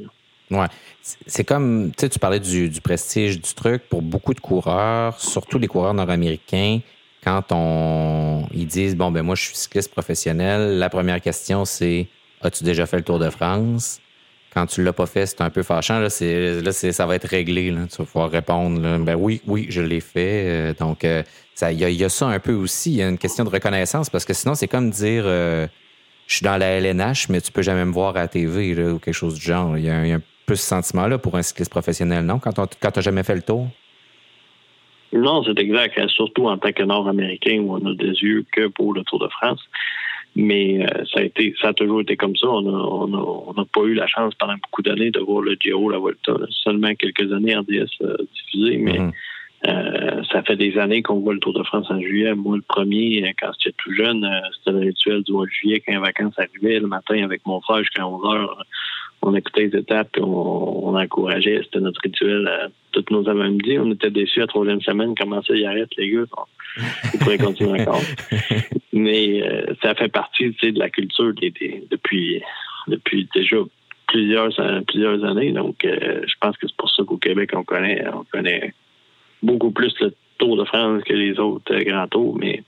Ouais. 0.50 0.66
C'est 1.02 1.45
comme, 1.45 1.90
tu 1.90 2.00
sais, 2.00 2.09
tu 2.09 2.18
parlais 2.18 2.40
du, 2.40 2.71
prestige 2.83 3.40
du 3.40 3.54
truc. 3.54 3.83
Pour 3.88 4.02
beaucoup 4.02 4.33
de 4.33 4.40
coureurs, 4.40 5.21
surtout 5.21 5.59
les 5.59 5.66
coureurs 5.66 5.95
nord-américains, 5.95 6.80
quand 7.23 7.45
on, 7.50 8.47
ils 8.54 8.66
disent, 8.66 8.97
bon, 8.97 9.11
ben 9.11 9.23
moi, 9.23 9.35
je 9.35 9.42
suis 9.42 9.57
cycliste 9.57 9.92
professionnel, 9.92 10.78
la 10.78 10.88
première 10.88 11.21
question, 11.21 11.64
c'est, 11.64 12.09
as-tu 12.40 12.64
déjà 12.64 12.87
fait 12.87 12.97
le 12.97 13.04
Tour 13.04 13.18
de 13.18 13.28
France? 13.28 14.00
Quand 14.55 14.67
tu 14.67 14.83
l'as 14.83 14.93
pas 14.93 15.07
fait, 15.07 15.26
c'est 15.26 15.40
un 15.40 15.50
peu 15.50 15.62
fâchant. 15.62 16.00
Là, 16.00 16.11
ça 16.11 17.07
va 17.07 17.14
être 17.14 17.28
réglé. 17.28 17.73
Tu 17.90 17.97
vas 17.99 18.05
pouvoir 18.05 18.31
répondre. 18.31 18.99
Ben 18.99 19.14
oui, 19.14 19.40
oui, 19.47 19.67
je 19.69 19.83
l'ai 19.83 20.00
fait. 20.00 20.45
Euh, 20.47 20.75
donc, 20.75 21.05
il 21.05 21.73
y, 21.73 22.05
a 22.05 22.09
ça 22.09 22.26
un 22.26 22.38
peu 22.38 22.55
aussi. 22.55 22.93
Il 22.93 22.97
y 22.97 23.02
a 23.02 23.09
une 23.09 23.19
question 23.19 23.45
de 23.45 23.50
reconnaissance 23.50 24.11
parce 24.11 24.25
que 24.25 24.33
sinon, 24.33 24.55
c'est 24.55 24.69
comme 24.69 24.90
dire 24.90 25.25
je 26.28 26.35
suis 26.35 26.45
dans 26.45 26.59
la 26.59 26.78
LNH, 26.78 27.31
mais 27.31 27.40
tu 27.40 27.50
peux 27.50 27.62
jamais 27.62 27.87
me 27.87 27.93
voir 27.93 28.17
à 28.17 28.21
la 28.21 28.28
TV 28.28 28.75
ou 28.90 28.99
quelque 28.99 29.14
chose 29.14 29.35
du 29.35 29.40
genre. 29.40 29.78
Il 29.78 29.85
y, 29.85 29.90
a 29.90 29.97
un, 29.97 30.23
peu 30.47 30.55
ce 30.55 30.67
sentiment-là 30.67 31.19
pour 31.19 31.37
un 31.37 31.43
cycliste 31.43 31.71
professionnel, 31.71 32.25
non? 32.25 32.38
Quand 32.38 32.52
tu 32.52 32.76
n'as 32.83 33.02
jamais 33.02 33.23
fait 33.23 33.35
le 33.35 33.43
tour? 33.43 33.69
Non, 35.12 35.43
c'est 35.43 35.59
exact. 35.59 36.07
Surtout 36.09 36.49
en 36.49 36.59
tant 36.59 36.73
que 36.73 36.83
Nord-Américain 36.83 37.61
où 37.61 37.75
on 37.75 37.87
a 37.87 37.95
des 37.95 38.12
yeux 38.23 38.45
que 38.52 38.69
pour 38.69 38.93
le 38.93 39.02
Tour 39.05 39.21
de 39.21 39.28
France. 39.28 39.61
Mais 40.40 40.87
euh, 40.87 41.04
ça 41.12 41.18
a 41.18 41.25
été, 41.25 41.52
ça 41.61 41.68
a 41.71 41.73
toujours 41.73 42.00
été 42.00 42.16
comme 42.16 42.37
ça. 42.37 42.47
On 42.47 43.52
n'a 43.57 43.64
pas 43.64 43.83
eu 43.83 43.95
la 43.95 44.07
chance 44.07 44.33
pendant 44.37 44.54
beaucoup 44.54 44.83
d'années 44.83 45.11
de 45.11 45.18
voir 45.18 45.42
le 45.42 45.57
Giro, 45.59 45.90
la 45.90 45.99
Volta. 45.99 46.33
Seulement 46.62 46.95
quelques 46.95 47.33
années 47.33 47.57
en 47.57 47.64
DS 47.64 47.88
diffusé, 48.33 48.76
mais 48.76 49.00
mhm. 49.00 49.12
euh, 49.66 50.23
ça 50.30 50.45
fait 50.45 50.54
des 50.54 50.78
années 50.78 51.02
qu'on 51.02 51.18
voit 51.18 51.35
le 51.35 51.40
Tour 51.40 51.54
de 51.54 51.64
France 51.64 51.90
en 51.90 52.00
juillet. 52.00 52.37
Moi, 52.37 52.54
le 52.54 52.62
premier, 52.62 53.25
euh, 53.25 53.33
quand 53.37 53.50
j'étais 53.59 53.75
tout 53.78 53.92
jeune, 53.92 54.25
c'était 54.59 54.78
le 54.78 54.87
rituel 54.87 55.25
du 55.25 55.33
mois 55.33 55.45
de 55.45 55.50
juillet 55.50 55.83
quand 55.85 55.92
les 55.92 55.99
vacances 55.99 56.38
arrivaient. 56.38 56.78
Le 56.78 56.87
matin, 56.87 57.21
avec 57.25 57.45
mon 57.45 57.61
frère, 57.61 57.78
jusqu'à 57.78 58.07
11 58.07 58.33
heures, 58.33 58.64
on 59.23 59.35
écoutait 59.35 59.66
les 59.66 59.80
étapes 59.80 60.16
et 60.18 60.23
on, 60.23 60.95
encourageait. 60.95 61.62
C'était 61.64 61.80
notre 61.80 62.00
rituel 62.00 62.49
toutes 62.92 63.11
nos 63.11 63.28
avant-midi. 63.28 63.76
On 63.80 63.90
était 63.90 64.11
déçus 64.11 64.38
à 64.38 64.42
la 64.42 64.47
troisième 64.47 64.80
semaine. 64.83 65.14
Comment 65.18 65.42
ça, 65.42 65.57
y 65.57 65.66
arrête, 65.66 65.90
les 65.97 66.11
gars? 66.11 66.23
On 67.12 67.18
pourrait 67.18 67.38
continuer 67.38 67.80
encore. 67.80 68.00
Mais 68.92 69.42
euh, 69.42 69.75
ça 69.83 69.95
fait 69.95 70.09
partie 70.09 70.50
de 70.50 70.78
la 70.78 70.88
culture 70.88 71.33
depuis, 71.35 72.42
depuis 72.87 73.28
déjà 73.35 73.57
plusieurs, 74.07 74.50
plusieurs 74.87 75.25
années. 75.25 75.52
Donc, 75.52 75.85
euh, 75.85 76.23
je 76.26 76.35
pense 76.40 76.57
que 76.57 76.66
c'est 76.66 76.76
pour 76.76 76.90
ça 76.90 77.02
qu'au 77.04 77.18
Québec, 77.18 77.50
on 77.54 77.64
connaît, 77.64 78.04
on 78.12 78.25
connaît 78.25 78.73
beaucoup 79.42 79.71
plus 79.71 79.95
le 80.00 80.14
Tour 80.38 80.57
de 80.57 80.64
France 80.64 81.02
que 81.04 81.12
les 81.12 81.38
autres 81.38 81.75
euh, 81.75 81.83
grands 81.85 82.09
tours. 82.09 82.37
Mais 82.38 82.62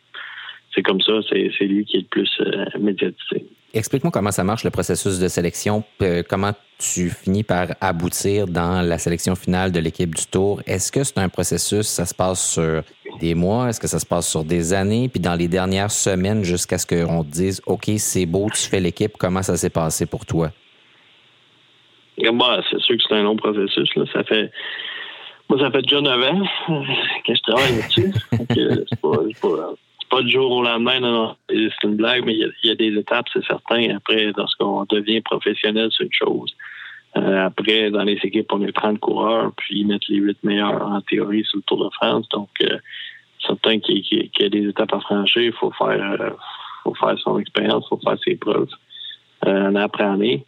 c'est 0.74 0.82
comme 0.82 1.00
ça, 1.00 1.20
c'est 1.28 1.64
lui 1.64 1.84
qui 1.84 1.96
est 1.96 2.00
le 2.00 2.06
plus 2.06 2.40
médiatisé. 2.78 3.46
Explique-moi 3.72 4.10
comment 4.10 4.32
ça 4.32 4.42
marche 4.42 4.64
le 4.64 4.70
processus 4.70 5.18
de 5.18 5.28
sélection, 5.28 5.84
comment 6.28 6.52
tu 6.78 7.10
finis 7.10 7.44
par 7.44 7.68
aboutir 7.80 8.46
dans 8.46 8.82
la 8.82 8.98
sélection 8.98 9.36
finale 9.36 9.70
de 9.70 9.80
l'équipe 9.80 10.14
du 10.14 10.26
Tour. 10.26 10.60
Est-ce 10.66 10.90
que 10.90 11.04
c'est 11.04 11.18
un 11.18 11.28
processus, 11.28 11.86
ça 11.86 12.04
se 12.06 12.14
passe 12.14 12.52
sur 12.54 12.82
des 13.20 13.34
mois, 13.34 13.68
est-ce 13.68 13.78
que 13.78 13.86
ça 13.86 13.98
se 13.98 14.06
passe 14.06 14.28
sur 14.28 14.44
des 14.44 14.72
années, 14.72 15.08
puis 15.08 15.20
dans 15.20 15.34
les 15.34 15.48
dernières 15.48 15.90
semaines 15.90 16.42
jusqu'à 16.42 16.78
ce 16.78 16.86
qu'on 16.86 17.22
te 17.22 17.30
dise, 17.30 17.60
OK, 17.66 17.90
c'est 17.98 18.26
beau, 18.26 18.48
tu 18.52 18.62
fais 18.62 18.80
l'équipe, 18.80 19.12
comment 19.18 19.42
ça 19.42 19.56
s'est 19.56 19.70
passé 19.70 20.06
pour 20.06 20.26
toi? 20.26 20.50
Bah, 22.18 22.60
c'est 22.70 22.80
sûr 22.80 22.96
que 22.96 23.02
c'est 23.08 23.14
un 23.14 23.22
long 23.22 23.36
processus. 23.36 23.88
Ça 24.12 24.24
fait 24.24 24.50
moi, 25.48 25.58
ça 25.58 25.70
fait 25.72 25.82
déjà 25.82 26.00
9 26.00 26.22
ans 26.22 26.42
que 27.26 27.34
je 27.34 27.42
travaille 27.42 27.76
là-dessus. 27.76 28.12
Du 30.18 30.30
jour 30.30 30.50
au 30.50 30.62
lendemain, 30.62 31.00
non, 31.00 31.12
non. 31.12 31.36
C'est 31.48 31.86
une 31.86 31.96
blague, 31.96 32.24
mais 32.24 32.34
il 32.34 32.52
y, 32.64 32.70
a, 32.70 32.74
des 32.74 32.98
étapes, 32.98 33.26
c'est 33.32 33.44
certain. 33.44 33.96
Après, 33.96 34.32
lorsqu'on 34.36 34.84
devient 34.84 35.20
professionnel, 35.20 35.90
c'est 35.96 36.04
une 36.04 36.12
chose. 36.12 36.54
Euh, 37.16 37.46
après, 37.46 37.90
dans 37.90 38.02
les 38.02 38.18
équipes, 38.22 38.52
on 38.52 38.62
est 38.62 38.72
30 38.72 38.98
coureurs, 38.98 39.52
puis 39.56 39.80
ils 39.80 39.86
mettent 39.86 40.06
les 40.08 40.18
8 40.18 40.38
meilleurs 40.42 40.82
en 40.82 41.00
théorie 41.00 41.44
sur 41.44 41.58
le 41.58 41.62
Tour 41.62 41.84
de 41.84 41.90
France. 41.94 42.28
Donc, 42.30 42.50
euh, 42.62 42.78
certain 43.44 43.78
qu'il 43.78 43.98
y, 43.98 44.44
a 44.44 44.48
des 44.48 44.68
étapes 44.68 44.92
à 44.94 45.00
franchir. 45.00 45.42
Il 45.42 45.52
faut 45.52 45.72
faire, 45.72 46.16
euh, 46.20 46.30
faut 46.84 46.94
faire 46.94 47.18
son 47.18 47.38
expérience, 47.38 47.84
il 47.86 47.88
faut 47.88 48.00
faire 48.02 48.18
ses 48.24 48.36
preuves 48.36 48.68
euh, 49.46 49.68
année 49.68 49.80
après 49.80 50.04
année. 50.04 50.44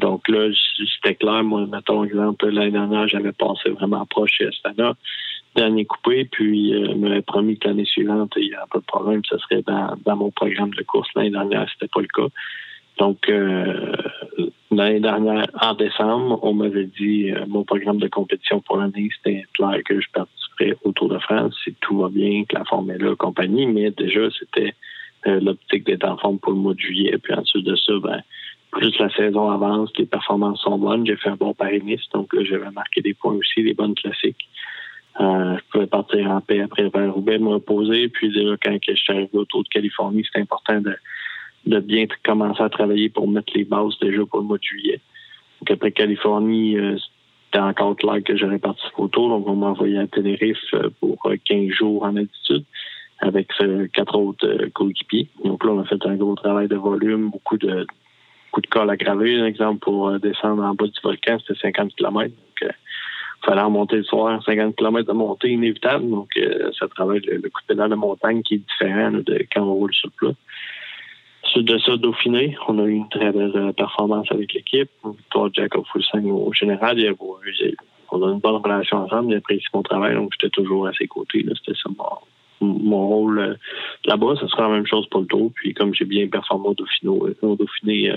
donc 0.00 0.28
là, 0.28 0.48
c'était 0.94 1.16
clair. 1.16 1.42
Moi, 1.42 1.66
mettons 1.66 2.04
exemple, 2.04 2.48
l'année 2.48 2.70
dernière, 2.70 3.08
j'avais 3.08 3.32
passé 3.32 3.70
vraiment 3.70 4.06
proche 4.06 4.32
chez 4.38 4.46
Astana 4.46 4.94
dernier 5.58 5.84
coupé, 5.84 6.24
puis 6.24 6.74
euh, 6.74 6.94
m'avait 6.94 7.22
promis 7.22 7.58
que 7.58 7.68
l'année 7.68 7.84
suivante, 7.84 8.32
il 8.36 8.48
n'y 8.48 8.54
a 8.54 8.66
pas 8.70 8.78
de 8.78 8.84
problème, 8.84 9.22
ce 9.28 9.36
serait 9.38 9.62
dans, 9.62 9.96
dans 10.04 10.16
mon 10.16 10.30
programme 10.30 10.70
de 10.70 10.82
course. 10.82 11.08
L'année 11.14 11.30
dernière, 11.30 11.66
c'était 11.72 11.90
pas 11.92 12.00
le 12.00 12.08
cas. 12.08 12.28
Donc, 12.98 13.28
euh, 13.28 13.92
l'année 14.70 15.00
dernière, 15.00 15.46
en 15.60 15.74
décembre, 15.74 16.38
on 16.42 16.52
m'avait 16.52 16.90
dit 17.00 17.30
euh, 17.30 17.44
mon 17.46 17.64
programme 17.64 17.98
de 17.98 18.08
compétition 18.08 18.60
pour 18.60 18.76
l'année, 18.78 19.08
c'était 19.16 19.44
clair 19.54 19.78
que 19.84 20.00
je 20.00 20.08
participerais 20.12 20.76
au 20.84 20.92
Tour 20.92 21.08
de 21.08 21.18
France 21.18 21.54
si 21.64 21.74
tout 21.80 21.98
va 21.98 22.08
bien, 22.08 22.44
que 22.44 22.56
la 22.56 22.64
forme 22.64 22.90
est 22.90 22.98
là, 22.98 23.14
compagnie. 23.16 23.66
Mais 23.66 23.90
déjà, 23.90 24.28
c'était 24.38 24.74
euh, 25.26 25.40
l'optique 25.40 25.84
d'être 25.84 26.08
en 26.08 26.16
forme 26.18 26.38
pour 26.38 26.52
le 26.52 26.58
mois 26.58 26.74
de 26.74 26.80
juillet. 26.80 27.16
Puis 27.22 27.34
ensuite 27.34 27.64
de 27.64 27.76
ça, 27.76 27.92
ben, 28.02 28.20
plus 28.72 28.98
la 28.98 29.10
saison 29.10 29.50
avance, 29.50 29.90
les 29.96 30.06
performances 30.06 30.60
sont 30.60 30.78
bonnes. 30.78 31.06
J'ai 31.06 31.16
fait 31.16 31.30
un 31.30 31.36
bon 31.36 31.54
Paris-Nice, 31.54 32.08
donc 32.12 32.32
là, 32.34 32.42
j'avais 32.44 32.70
marqué 32.70 33.00
des 33.00 33.14
points 33.14 33.34
aussi, 33.34 33.62
des 33.62 33.74
bonnes 33.74 33.94
classiques. 33.94 34.48
Euh, 35.20 35.56
je 35.56 35.62
pouvais 35.70 35.86
partir 35.86 36.30
en 36.30 36.40
paix 36.40 36.60
après 36.60 36.88
vers 36.88 37.12
Roubaix, 37.12 37.38
me 37.38 37.48
reposer. 37.48 38.08
Puis 38.08 38.32
déjà, 38.32 38.56
quand 38.62 38.76
je 38.86 38.94
suis 38.94 39.12
arrivé 39.12 39.30
au 39.32 39.44
Tour 39.44 39.64
de 39.64 39.68
Californie, 39.68 40.24
c'était 40.24 40.40
important 40.40 40.80
de, 40.80 40.94
de 41.66 41.80
bien 41.80 42.06
commencer 42.24 42.62
à 42.62 42.68
travailler 42.68 43.08
pour 43.08 43.28
mettre 43.28 43.52
les 43.54 43.64
bases 43.64 43.98
déjà 44.00 44.24
pour 44.26 44.40
le 44.40 44.46
mois 44.46 44.58
de 44.58 44.62
juillet. 44.62 45.00
Donc 45.60 45.72
après 45.72 45.90
Californie, 45.90 46.78
euh, 46.78 46.96
c'était 47.46 47.62
encore 47.62 47.96
clair 47.96 48.22
que 48.24 48.36
j'aurais 48.36 48.60
participé 48.60 48.94
au 48.98 49.08
Tour. 49.08 49.28
Donc 49.28 49.48
on 49.48 49.56
m'a 49.56 49.68
envoyé 49.68 49.98
à 49.98 50.06
Tenerife 50.06 50.58
euh, 50.74 50.88
pour 51.00 51.20
15 51.44 51.68
jours 51.70 52.04
en 52.04 52.16
altitude 52.16 52.64
avec 53.20 53.48
quatre 53.94 54.16
autres 54.16 54.68
coéquipiers. 54.74 55.26
Donc 55.44 55.64
là, 55.64 55.72
on 55.72 55.80
a 55.80 55.84
fait 55.84 56.06
un 56.06 56.14
gros 56.14 56.36
travail 56.36 56.68
de 56.68 56.76
volume, 56.76 57.30
beaucoup 57.30 57.58
de 57.58 57.84
beaucoup 58.46 58.60
de 58.60 58.66
cols 58.68 58.90
à 58.90 58.96
graver. 58.96 59.40
Un 59.40 59.46
exemple, 59.46 59.80
pour 59.80 60.20
descendre 60.20 60.62
en 60.62 60.74
bas 60.74 60.86
du 60.86 61.00
volcan, 61.02 61.36
c'était 61.40 61.58
50 61.58 61.96
km. 61.96 62.32
Donc, 62.32 62.70
fallait 63.44 63.62
remonter 63.62 63.96
le 63.96 64.04
soir, 64.04 64.42
50 64.44 64.76
km 64.76 65.06
de 65.06 65.12
montée 65.12 65.50
inévitable. 65.50 66.08
Donc, 66.08 66.28
euh, 66.36 66.70
ça 66.78 66.88
travaille 66.88 67.20
le, 67.20 67.40
coup 67.42 67.60
de 67.62 67.66
pédale 67.66 67.90
de 67.90 67.94
montagne 67.94 68.42
qui 68.42 68.54
est 68.54 68.58
différent 68.58 69.12
de 69.12 69.46
quand 69.52 69.62
on 69.62 69.74
roule 69.74 69.94
sur 69.94 70.08
le 70.08 70.28
plat. 70.28 70.36
Suite 71.44 71.66
de 71.66 71.78
ça, 71.78 71.96
Dauphiné, 71.96 72.56
on 72.66 72.78
a 72.78 72.84
eu 72.84 72.92
une 72.92 73.08
très 73.08 73.32
belle 73.32 73.52
euh, 73.54 73.72
performance 73.72 74.26
avec 74.30 74.52
l'équipe. 74.52 74.90
Toi, 75.30 75.48
Jacob 75.52 75.84
Fulsang 75.92 76.24
au 76.24 76.52
général, 76.52 76.98
il 76.98 77.14
on 78.10 78.22
a 78.22 78.32
une 78.32 78.38
bonne 78.38 78.56
relation 78.56 78.98
ensemble, 78.98 79.32
il 79.32 79.36
apprécie 79.36 79.66
mon 79.74 79.82
travail, 79.82 80.14
donc 80.14 80.32
j'étais 80.32 80.50
toujours 80.50 80.86
à 80.86 80.92
ses 80.94 81.06
côtés. 81.06 81.44
C'était 81.56 81.78
ça 81.78 81.90
mon, 82.60 83.08
rôle 83.08 83.38
euh, 83.38 83.54
là-bas. 84.04 84.34
Ce 84.40 84.46
sera 84.48 84.62
la 84.64 84.74
même 84.74 84.86
chose 84.86 85.06
pour 85.08 85.20
le 85.20 85.26
tour. 85.26 85.52
Puis 85.54 85.74
comme 85.74 85.94
j'ai 85.94 86.04
bien 86.04 86.26
performé 86.26 86.68
au 86.68 86.74
Dauphiné, 86.74 87.34
au 87.42 87.56
Dauphiné 87.56 88.12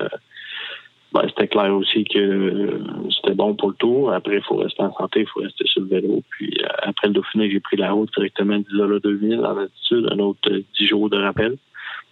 ben, 1.14 1.24
c'était 1.28 1.48
clair 1.48 1.76
aussi 1.76 2.06
que 2.06 2.20
euh, 2.20 2.80
c'était 3.10 3.36
bon 3.36 3.54
pour 3.56 3.70
le 3.70 3.76
tour. 3.76 4.14
Après, 4.14 4.36
il 4.36 4.44
faut 4.44 4.56
rester 4.56 4.82
en 4.82 4.94
santé, 4.94 5.22
il 5.22 5.28
faut 5.28 5.42
rester 5.42 5.66
sur 5.68 5.82
le 5.82 5.88
vélo. 5.88 6.24
Puis 6.30 6.54
euh, 6.64 6.68
après 6.84 7.08
le 7.08 7.14
Dauphiné, 7.14 7.52
j'ai 7.52 7.60
pris 7.60 7.76
la 7.76 7.92
route 7.92 8.10
directement 8.16 8.58
d'Isola 8.58 9.00
2000 9.00 9.40
en 9.40 9.58
altitude, 9.58 10.08
un 10.10 10.20
autre 10.20 10.50
10 10.50 10.64
euh, 10.80 10.86
jours 10.86 11.10
de 11.10 11.18
rappel 11.18 11.58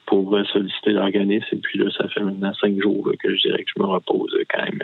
pour 0.05 0.38
solliciter 0.51 0.91
l'organisme. 0.91 1.47
Et 1.53 1.57
puis 1.57 1.79
là, 1.79 1.89
ça 1.97 2.09
fait 2.09 2.21
maintenant 2.21 2.53
5 2.55 2.81
jours 2.81 3.09
que 3.23 3.35
je 3.35 3.41
dirais 3.47 3.63
que 3.63 3.71
je 3.73 3.81
me 3.81 3.88
repose 3.88 4.35
quand 4.49 4.63
même 4.63 4.81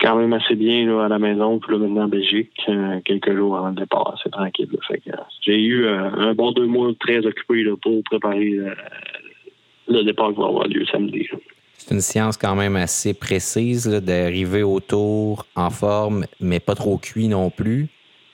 quand 0.00 0.16
même 0.16 0.32
assez 0.32 0.54
bien 0.54 0.86
là, 0.86 1.04
à 1.06 1.08
la 1.08 1.18
maison. 1.18 1.58
Puis 1.58 1.72
là, 1.72 1.78
maintenant 1.78 2.04
en 2.04 2.08
Belgique, 2.08 2.52
quelques 3.04 3.34
jours 3.34 3.56
avant 3.56 3.68
le 3.68 3.74
départ, 3.74 4.18
c'est 4.22 4.30
tranquille. 4.30 4.68
J'ai 5.42 5.60
eu 5.60 5.86
un 5.86 6.34
bon 6.34 6.52
deux 6.52 6.64
mois 6.64 6.90
très 6.98 7.24
occupé 7.26 7.64
là, 7.64 7.76
pour 7.76 8.02
préparer 8.04 8.56
le 9.88 10.02
départ 10.04 10.30
qui 10.30 10.40
va 10.40 10.46
avoir 10.46 10.68
lieu 10.68 10.86
samedi. 10.86 11.28
C'est 11.90 11.96
une 11.96 12.02
science 12.02 12.36
quand 12.36 12.54
même 12.54 12.76
assez 12.76 13.14
précise 13.14 13.88
d'arriver 13.88 14.62
autour 14.62 15.44
en 15.56 15.70
forme, 15.70 16.24
mais 16.38 16.60
pas 16.60 16.76
trop 16.76 16.98
cuit 16.98 17.26
non 17.26 17.50
plus. 17.50 17.88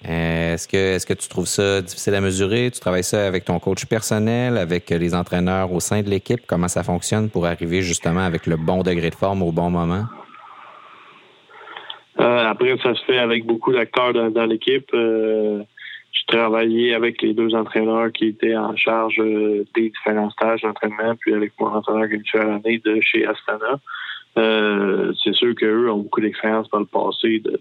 Euh, 0.07 0.53
est-ce 0.53 0.69
que, 0.69 0.77
est 0.77 1.09
que 1.09 1.15
tu 1.15 1.27
trouves 1.27 1.47
ça 1.47 1.81
difficile 1.81 2.15
à 2.17 2.21
mesurer? 2.21 2.71
Tu 2.71 2.81
travailles 2.81 3.03
ça 3.03 3.27
avec 3.27 3.47
ton 3.47 3.59
coach 3.59 3.87
personnel, 3.87 4.59
avec 4.59 4.91
les 4.91 5.15
entraîneurs 5.15 5.73
au 5.73 5.81
sein 5.81 6.03
de 6.03 6.11
l'équipe? 6.11 6.43
Comment 6.47 6.69
ça 6.69 6.83
fonctionne 6.83 7.31
pour 7.31 7.47
arriver 7.47 7.81
justement 7.81 8.27
avec 8.27 8.47
le 8.47 8.57
bon 8.57 8.83
degré 8.83 9.09
de 9.09 9.15
forme 9.15 9.43
au 9.43 9.53
bon 9.53 9.71
moment? 9.71 10.05
Euh, 12.21 12.45
après, 12.51 12.77
ça 12.83 12.95
se 12.95 13.03
fait 13.07 13.17
avec 13.17 13.47
beaucoup 13.47 13.73
d'acteurs 13.73 14.13
dans, 14.33 14.45
l'équipe. 14.45 14.91
Euh, 14.93 15.63
je 16.13 16.37
travaillais 16.37 16.95
avec 16.95 17.23
les 17.23 17.35
deux 17.35 17.55
entraîneurs 17.55 18.11
qui 18.13 18.27
étaient 18.27 18.57
en 18.57 18.75
charge 18.77 19.21
euh, 19.21 19.65
des 19.75 19.91
différents 19.91 20.31
stages 20.31 20.63
d'entraînement, 20.63 21.15
puis 21.21 21.35
avec 21.35 21.53
mon 21.61 21.67
entraîneur 21.67 22.09
qui 22.09 22.37
à 22.37 22.45
l'année 22.45 22.81
de 22.85 23.01
chez 23.01 23.27
Astana. 23.27 23.81
Euh, 24.39 25.15
c'est 25.23 25.35
sûr 25.35 25.55
qu'eux 25.55 25.91
ont 25.91 25.99
beaucoup 25.99 26.21
d'expérience 26.21 26.69
dans 26.71 26.81
le 26.81 26.87
passé 26.87 27.41
de, 27.41 27.59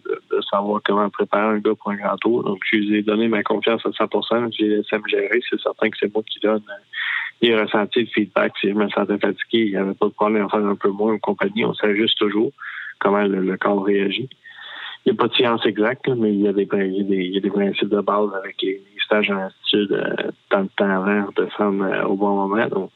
savoir 0.51 0.81
comment 0.83 1.09
préparer 1.09 1.55
un 1.55 1.59
gars 1.59 1.73
pour 1.75 1.91
un 1.91 1.95
grand 1.95 2.17
tour. 2.17 2.43
Donc, 2.43 2.59
je 2.69 2.77
lui 2.77 2.97
ai 2.97 3.01
donné 3.01 3.27
ma 3.27 3.43
confiance 3.43 3.85
à 3.85 3.89
100% 3.89 4.53
J'ai 4.57 4.67
laissé 4.67 4.97
me 4.97 5.07
gérer. 5.07 5.39
C'est 5.49 5.59
certain 5.61 5.89
que 5.89 5.97
c'est 5.99 6.13
moi 6.13 6.23
qui 6.29 6.39
donne 6.39 6.63
les 7.41 7.51
euh, 7.51 7.63
ressentis 7.63 8.03
de 8.03 8.09
feedback. 8.09 8.51
Si 8.59 8.69
je 8.69 8.73
me 8.73 8.89
sentais 8.89 9.17
fatigué, 9.17 9.65
il 9.65 9.71
n'y 9.71 9.77
avait 9.77 9.93
pas 9.93 10.07
de 10.07 10.11
problème 10.11 10.45
à 10.45 10.49
faire 10.49 10.65
un 10.65 10.75
peu 10.75 10.89
moins 10.89 11.13
en 11.13 11.19
compagnie. 11.19 11.63
On 11.63 11.73
s'ajuste 11.73 12.17
toujours 12.17 12.51
comment 12.99 13.23
le 13.23 13.57
corps 13.57 13.85
réagit 13.85 14.29
n'y 15.05 15.11
a 15.11 15.15
pas 15.15 15.27
de 15.27 15.33
science 15.33 15.65
exacte, 15.65 16.07
mais 16.07 16.33
il 16.33 16.41
y, 16.41 16.47
a 16.47 16.53
des, 16.53 16.67
il, 16.71 17.41
des, 17.41 17.49
principes 17.49 17.89
de 17.89 18.01
base 18.01 18.29
avec 18.35 18.55
les, 18.61 18.81
stages 19.05 19.29
en 19.29 19.37
institut 19.37 19.87
euh, 19.91 20.31
tant 20.49 20.63
de 20.63 20.69
temps 20.75 20.89
avant 20.89 21.29
de 21.35 21.45
faire 21.57 21.67
euh, 21.67 22.03
au 22.05 22.15
bon 22.15 22.47
moment. 22.47 22.67
Donc, 22.67 22.89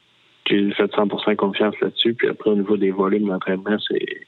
j'ai 0.48 0.72
fait 0.72 0.92
100% 0.92 1.36
confiance 1.36 1.78
là-dessus. 1.80 2.14
Puis 2.14 2.28
après, 2.28 2.50
au 2.50 2.56
niveau 2.56 2.76
des 2.76 2.90
volumes 2.90 3.28
d'entraînement, 3.28 3.76
c'est 3.88 4.22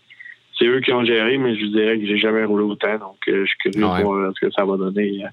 c'est 0.58 0.66
eux 0.66 0.80
qui 0.80 0.92
ont 0.92 1.04
géré, 1.04 1.38
mais 1.38 1.56
je 1.56 1.66
dirais 1.66 1.98
que 1.98 2.06
j'ai 2.06 2.18
jamais 2.18 2.44
roulé 2.44 2.62
autant. 2.62 2.98
Donc, 2.98 3.16
je 3.26 3.44
suis 3.46 3.58
curieux 3.58 3.80
de 3.80 4.02
voir 4.02 4.32
ce 4.32 4.46
que 4.46 4.52
ça 4.52 4.64
va 4.64 4.76
donner 4.76 5.24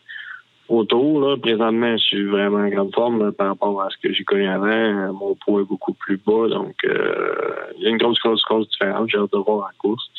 autour. 0.70 1.20
Là, 1.20 1.38
présentement, 1.38 1.98
je 1.98 2.04
suis 2.04 2.24
vraiment 2.26 2.60
en 2.60 2.70
grande 2.70 2.96
forme 2.96 3.32
par 3.34 3.50
rapport 3.50 3.82
à 3.82 3.90
ce 3.90 3.98
que 4.02 4.14
j'ai 4.14 4.24
connu 4.24 4.48
avant. 4.48 5.14
Mon 5.14 5.36
poids 5.36 5.62
est 5.62 5.66
beaucoup 5.66 5.94
plus 5.94 6.18
bas, 6.18 6.48
donc 6.48 6.74
il 6.84 7.84
y 7.84 7.88
a 7.88 7.90
une 7.90 7.98
grosse, 7.98 8.18
grosse, 8.20 8.42
grosse 8.44 8.70
différence. 8.70 9.10
J'ai 9.12 9.18
hâte 9.18 9.34
de 9.34 9.38
voir 9.38 9.68
la 9.68 9.78
course. 9.78 10.10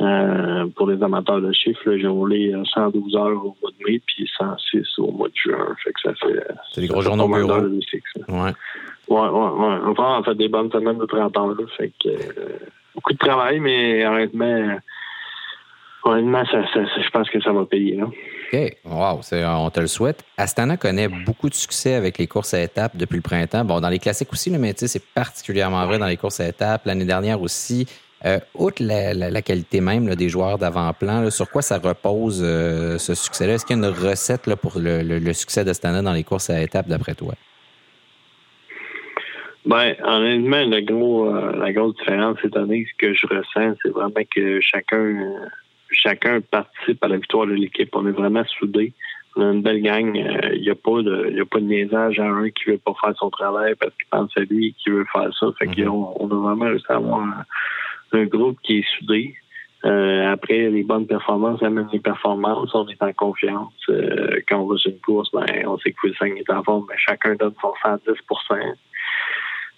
Euh, 0.00 0.66
pour 0.74 0.88
les 0.88 1.00
amateurs 1.02 1.40
de 1.40 1.52
chiffres, 1.52 1.96
j'ai 1.96 2.06
roulé 2.06 2.52
112 2.74 3.14
heures 3.16 3.44
au 3.44 3.56
mois 3.62 3.70
de 3.70 3.84
mai 3.92 4.00
puis 4.04 4.28
106 4.38 4.98
au 4.98 5.12
mois 5.12 5.28
de 5.28 5.34
juin. 5.36 5.74
Fait 5.84 5.92
que 5.92 6.00
ça 6.02 6.14
fait. 6.14 6.54
C'est 6.72 6.80
des 6.80 6.88
gros 6.88 7.02
journaux 7.02 7.28
bureau. 7.28 7.60
Ouais. 7.60 8.52
Ouais, 9.08 9.20
ouais, 9.20 9.28
ouais. 9.28 9.78
Enfin, 9.86 10.18
on 10.18 10.22
fait 10.24 10.34
des 10.34 10.48
bonnes 10.48 10.70
semaines 10.72 10.98
de 10.98 11.06
30 11.06 11.36
heures. 11.36 11.48
Là, 11.48 11.54
fait 11.76 11.92
que, 12.02 12.08
euh, 12.08 12.58
beaucoup 12.94 13.12
de 13.12 13.18
travail, 13.18 13.60
mais 13.60 14.04
honnêtement, 14.04 14.78
honnêtement, 16.04 16.44
ça, 16.46 16.64
ça, 16.72 16.80
je 16.84 17.10
pense 17.10 17.28
que 17.30 17.40
ça 17.40 17.52
va 17.52 17.64
payer. 17.64 17.96
Là. 17.96 18.06
OK. 18.06 18.76
Wow, 18.84 19.20
on 19.32 19.70
te 19.70 19.80
le 19.80 19.86
souhaite. 19.86 20.24
Astana 20.36 20.76
connaît 20.76 21.08
beaucoup 21.08 21.48
de 21.48 21.54
succès 21.54 21.94
avec 21.94 22.18
les 22.18 22.26
courses 22.26 22.54
à 22.54 22.62
étapes 22.62 22.96
depuis 22.96 23.16
le 23.16 23.22
printemps. 23.22 23.64
Bon, 23.64 23.80
dans 23.80 23.88
les 23.88 23.98
classiques 23.98 24.32
aussi, 24.32 24.50
mais 24.50 24.72
c'est 24.76 25.04
particulièrement 25.14 25.84
vrai 25.86 25.98
dans 25.98 26.06
les 26.06 26.16
courses 26.16 26.40
à 26.40 26.48
étapes. 26.48 26.86
L'année 26.86 27.04
dernière 27.04 27.40
aussi, 27.40 27.86
euh, 28.26 28.38
outre 28.54 28.82
la, 28.82 29.42
qualité 29.42 29.82
même 29.82 30.14
des 30.14 30.30
joueurs 30.30 30.56
d'avant-plan, 30.56 31.28
sur 31.30 31.50
quoi 31.50 31.60
ça 31.60 31.78
repose 31.78 32.42
euh, 32.42 32.96
ce 32.96 33.14
succès-là? 33.14 33.54
Est-ce 33.54 33.66
qu'il 33.66 33.78
y 33.78 33.84
a 33.84 33.86
une 33.86 33.94
recette 33.94 34.46
là, 34.46 34.56
pour 34.56 34.72
le, 34.76 35.32
succès 35.34 35.62
d'Astana 35.62 36.00
dans 36.00 36.14
les 36.14 36.24
courses 36.24 36.48
à 36.48 36.62
étapes, 36.62 36.88
d'après 36.88 37.14
toi? 37.14 37.34
Ben, 39.66 39.94
honnêtement, 40.04 40.64
le 40.64 40.80
gros, 40.80 41.34
euh, 41.34 41.54
la 41.56 41.72
grosse 41.72 41.96
différence 41.96 42.38
cette 42.40 42.56
année, 42.56 42.86
ce 42.90 43.06
que 43.06 43.12
je 43.12 43.26
ressens, 43.26 43.76
c'est 43.82 43.90
vraiment 43.90 44.10
que 44.34 44.58
chacun, 44.62 45.16
chacun 45.90 46.40
participe 46.40 47.04
à 47.04 47.08
la 47.08 47.16
victoire 47.16 47.46
de 47.46 47.52
l'équipe. 47.52 47.90
On 47.94 48.06
est 48.06 48.12
vraiment 48.12 48.44
soudés. 48.58 48.94
On 49.36 49.42
a 49.42 49.52
une 49.52 49.62
belle 49.62 49.82
gang. 49.82 50.14
Il 50.54 50.62
n'y 50.62 50.70
a 50.70 50.74
pas 50.74 51.02
de, 51.02 51.28
il 51.30 51.40
a 51.40 51.44
pas 51.44 51.58
de 51.58 51.64
niaisage 51.64 52.20
à 52.20 52.26
un 52.26 52.48
qui 52.50 52.70
veut 52.70 52.78
pas 52.78 52.94
faire 53.02 53.14
son 53.16 53.30
travail 53.30 53.74
parce 53.74 53.92
qu'il 53.96 54.06
pense 54.10 54.30
à 54.36 54.40
lui 54.40 54.74
qui 54.78 54.90
veut 54.90 55.06
faire 55.12 55.28
ça. 55.38 55.46
Fait 55.58 55.66
mm-hmm. 55.66 55.86
qu'on 55.86 56.14
on 56.20 56.26
a 56.30 56.48
vraiment 56.48 56.66
réussi 56.66 56.86
à 56.88 56.96
avoir 56.96 57.26
un 58.14 58.24
groupe 58.24 58.58
qui 58.62 58.78
est 58.78 58.98
soudé. 58.98 59.34
Euh, 59.84 60.32
après, 60.32 60.70
les 60.70 60.82
bonnes 60.82 61.06
performances 61.06 61.62
amènent 61.62 61.88
les 61.92 62.00
performances. 62.00 62.74
On 62.74 62.88
est 62.88 63.02
en 63.02 63.12
confiance. 63.12 63.74
Euh, 63.90 64.40
quand 64.48 64.60
on 64.60 64.66
va 64.66 64.78
sur 64.78 64.90
une 64.90 65.00
course, 65.00 65.30
ben, 65.32 65.44
on 65.66 65.78
sait 65.78 65.92
que 65.92 66.12
5 66.14 66.32
est 66.38 66.50
en 66.50 66.62
forme, 66.62 66.86
mais 66.88 66.96
chacun 66.96 67.34
donne 67.34 67.54
son 67.60 67.72
110 67.82 68.14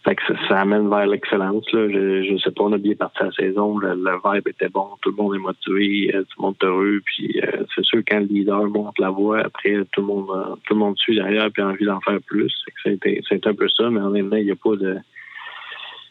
fait 0.05 0.14
que 0.14 0.22
ça, 0.46 0.61
amène 0.61 0.88
vers 0.88 1.09
l'excellence. 1.09 1.64
Je, 1.72 2.33
ne 2.33 2.38
sais 2.38 2.53
pas, 2.53 2.62
on 2.62 2.72
a 2.72 2.79
bien 2.79 2.94
parti 2.94 3.18
la 3.25 3.33
saison. 3.33 3.77
Le, 3.79 3.96
vibe 3.96 4.46
était 4.46 4.68
bon. 4.68 4.87
Tout 5.03 5.11
le 5.11 5.16
monde 5.16 5.35
est 5.35 5.38
motivé. 5.38 6.14
Euh, 6.14 6.22
tout 6.22 6.38
le 6.38 6.42
monde 6.42 6.55
est 6.62 6.64
heureux. 6.64 7.01
Puis 7.05 7.40
c'est 7.75 7.85
sûr, 7.85 8.03
quand 8.09 8.20
le 8.20 8.27
leader 8.27 8.62
monte 8.66 8.96
la 9.01 9.11
voie, 9.11 9.40
après, 9.40 9.75
tout 9.90 10.03
le 10.03 10.07
monde 10.07 10.59
tout 10.64 10.75
le 10.75 10.79
monde 10.79 10.96
suit 10.96 11.16
derrière 11.16 11.49
et 11.57 11.61
a 11.61 11.66
envie 11.66 11.87
d'en 11.87 12.01
faire 12.03 12.20
plus. 12.25 12.55
C'est 12.85 13.46
un 13.49 13.55
peu 13.55 13.68
ça, 13.68 13.90
mais 13.90 14.01
en 14.01 14.11
même 14.11 14.31
temps, 14.31 14.37
il 14.37 14.44
n'y 14.44 14.53
a 14.53 14.57
pas 14.57 14.77
de 14.77 14.96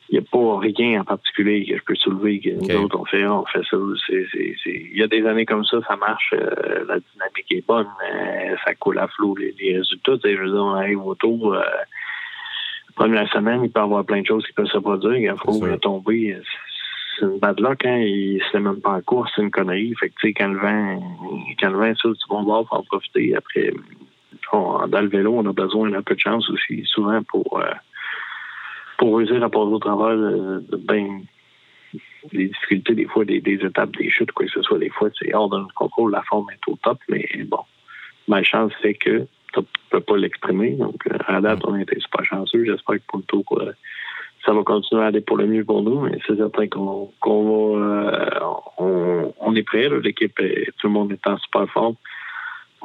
il 0.10 0.20
n'y 0.20 0.26
a 0.26 0.28
pas 0.30 0.60
rien 0.60 1.02
en 1.02 1.04
particulier 1.04 1.66
que 1.66 1.78
je 1.78 1.84
peux 1.84 1.96
soulever 1.96 2.40
que 2.40 2.50
nous 2.50 2.84
autres 2.84 3.00
on 3.00 3.06
fait, 3.06 3.26
on 3.26 3.46
fait 3.46 3.64
ça. 3.70 3.78
Il 4.66 4.98
y 4.98 5.04
a 5.04 5.08
des 5.08 5.26
années 5.26 5.46
comme 5.46 5.66
ça, 5.66 5.80
ça 5.88 5.96
marche, 5.96 6.34
euh, 6.34 6.86
la 6.88 7.00
dynamique 7.00 7.52
est 7.52 7.66
bonne, 7.66 7.88
ça 8.64 8.76
coule 8.76 9.00
à 9.00 9.08
flot 9.08 9.36
les, 9.36 9.78
résultats. 9.78 10.14
Je 10.24 10.38
veux 10.38 10.52
dire, 10.52 10.64
on 10.64 10.76
arrive 10.76 11.06
autour. 11.06 11.54
Euh, 11.54 11.64
première 12.96 13.28
semaine, 13.32 13.62
il 13.64 13.72
peut 13.72 13.80
y 13.80 13.84
avoir 13.84 14.06
plein 14.06 14.22
de 14.22 14.28
choses 14.28 14.46
qui 14.46 14.54
peuvent 14.54 14.68
se 14.68 14.78
produire. 14.78 15.34
Il 15.34 15.40
faut 15.40 15.78
tomber. 15.78 16.38
C'est 17.18 17.26
une 17.26 17.40
bad 17.40 17.60
luck, 17.60 17.86
hein. 17.86 17.98
Il 17.98 18.42
se 18.52 18.58
même 18.58 18.82
pas 18.82 18.92
en 18.92 19.02
course, 19.02 19.32
c'est 19.36 19.42
une 19.42 19.52
connerie. 19.52 19.94
Fait 20.00 20.10
que, 20.10 20.16
tu 20.20 20.28
sais, 20.28 20.34
quand 20.34 20.50
le 20.50 20.60
vent, 20.60 21.00
quand 21.60 21.70
le 21.70 21.78
vent 21.78 21.86
est 21.86 21.98
sur 21.98 22.12
du 22.12 22.20
bon 22.30 22.44
bord, 22.44 22.68
faut 22.68 22.76
en 22.76 22.84
profiter. 22.84 23.36
Après, 23.36 23.72
dans 24.52 25.02
le 25.02 25.08
vélo, 25.08 25.34
on 25.36 25.46
a 25.46 25.54
besoin 25.54 25.90
d'un 25.90 26.02
peu 26.02 26.16
de 26.16 26.20
chance 26.20 26.50
aussi, 26.50 26.84
souvent, 26.86 27.24
pour, 27.24 27.60
euh, 27.60 27.72
pour 28.98 29.18
réussir 29.18 29.44
à 29.44 29.50
passer 29.50 29.72
au 29.72 29.80
travers 29.80 30.18
de, 30.18 30.78
ben, 30.78 31.22
des 32.32 32.48
difficultés, 32.48 32.96
des 32.96 33.06
fois, 33.06 33.26
des, 33.26 33.38
étapes, 33.38 33.96
des 33.98 34.10
chutes, 34.10 34.32
quoi 34.32 34.46
que 34.46 34.52
ce 34.52 34.62
soit. 34.62 34.80
Des 34.80 34.90
fois, 34.90 35.10
c'est 35.20 35.34
hors 35.34 35.50
de 35.50 35.58
notre 35.58 35.74
contrôle, 35.74 36.12
la 36.12 36.24
forme 36.24 36.48
est 36.52 36.72
au 36.72 36.76
top, 36.78 37.00
mais 37.10 37.28
bon, 37.46 37.62
ma 38.28 38.44
chance, 38.44 38.72
c'est 38.82 38.96
que 38.96 39.28
tu 39.54 39.60
ne 39.60 39.66
peux 39.90 40.02
pas 40.02 40.18
l'exprimer. 40.18 40.72
Donc, 40.72 41.08
euh, 41.08 41.18
à 41.28 41.42
date, 41.42 41.60
on 41.66 41.74
a 41.74 41.82
été 41.82 42.00
super 42.00 42.26
chanceux. 42.26 42.66
J'espère 42.66 42.96
que 42.96 43.02
pour 43.08 43.20
le 43.20 43.26
tour, 43.26 43.46
ça 44.46 44.54
va 44.54 44.64
continuer 44.64 45.02
à 45.02 45.08
aller 45.08 45.22
pour 45.22 45.38
le 45.38 45.48
mieux 45.48 45.64
pour 45.64 45.82
nous, 45.82 46.02
mais 46.02 46.20
c'est 46.26 46.36
certain 46.36 46.68
qu'on 46.68 47.12
va, 47.24 47.32
euh, 47.32 49.32
on, 49.40 49.56
est 49.56 49.64
prêt. 49.64 49.90
L'équipe, 50.04 50.40
tout 50.78 50.88
le 50.88 50.94
monde 50.94 51.12
est 51.12 51.28
en 51.28 51.38
super 51.38 51.68
forme. 51.70 51.96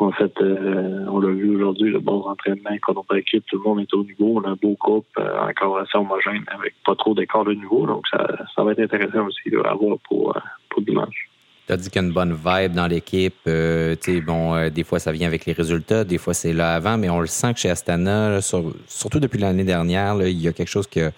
En 0.00 0.12
fait, 0.12 0.32
euh, 0.40 1.04
on 1.08 1.20
l'a 1.20 1.28
vu 1.28 1.56
aujourd'hui, 1.56 1.90
le 1.90 2.00
bon 2.00 2.22
entraînement 2.22 2.70
qu'on 2.80 2.94
notre 2.94 3.16
équipe, 3.16 3.44
tout 3.46 3.58
le 3.58 3.62
monde 3.62 3.80
est 3.80 3.92
au 3.92 4.02
niveau. 4.02 4.40
On 4.40 4.44
a 4.44 4.48
un 4.48 4.56
beau 4.56 4.74
groupe, 4.80 5.06
euh, 5.18 5.46
encore 5.46 5.76
assez 5.78 5.98
homogène, 5.98 6.42
avec 6.58 6.72
pas 6.86 6.94
trop 6.96 7.14
d'écart 7.14 7.44
de 7.44 7.52
niveau. 7.52 7.86
Donc, 7.86 8.06
ça, 8.10 8.26
ça 8.56 8.64
va 8.64 8.72
être 8.72 8.80
intéressant 8.80 9.26
aussi 9.26 9.54
à 9.62 9.74
voir 9.74 9.98
pour, 10.08 10.34
euh, 10.34 10.40
pour 10.70 10.80
dimanche. 10.80 11.28
Tu 11.66 11.72
as 11.74 11.76
dit 11.76 11.90
qu'il 11.90 12.00
y 12.00 12.04
a 12.04 12.08
une 12.08 12.14
bonne 12.14 12.32
vibe 12.32 12.72
dans 12.72 12.86
l'équipe. 12.86 13.34
bon, 13.44 14.68
des 14.70 14.84
fois, 14.84 14.98
ça 14.98 15.12
vient 15.12 15.28
avec 15.28 15.44
les 15.44 15.52
résultats, 15.52 16.02
des 16.02 16.16
fois, 16.16 16.32
c'est 16.32 16.54
là 16.54 16.76
avant, 16.76 16.96
mais 16.96 17.10
on 17.10 17.20
le 17.20 17.26
sent 17.26 17.52
que 17.52 17.60
chez 17.60 17.68
Astana, 17.68 18.40
surtout 18.40 19.20
depuis 19.20 19.38
l'année 19.38 19.64
dernière, 19.64 20.16
il 20.22 20.40
y 20.40 20.48
a 20.48 20.54
quelque 20.54 20.70
chose 20.70 20.86
que 20.86 21.10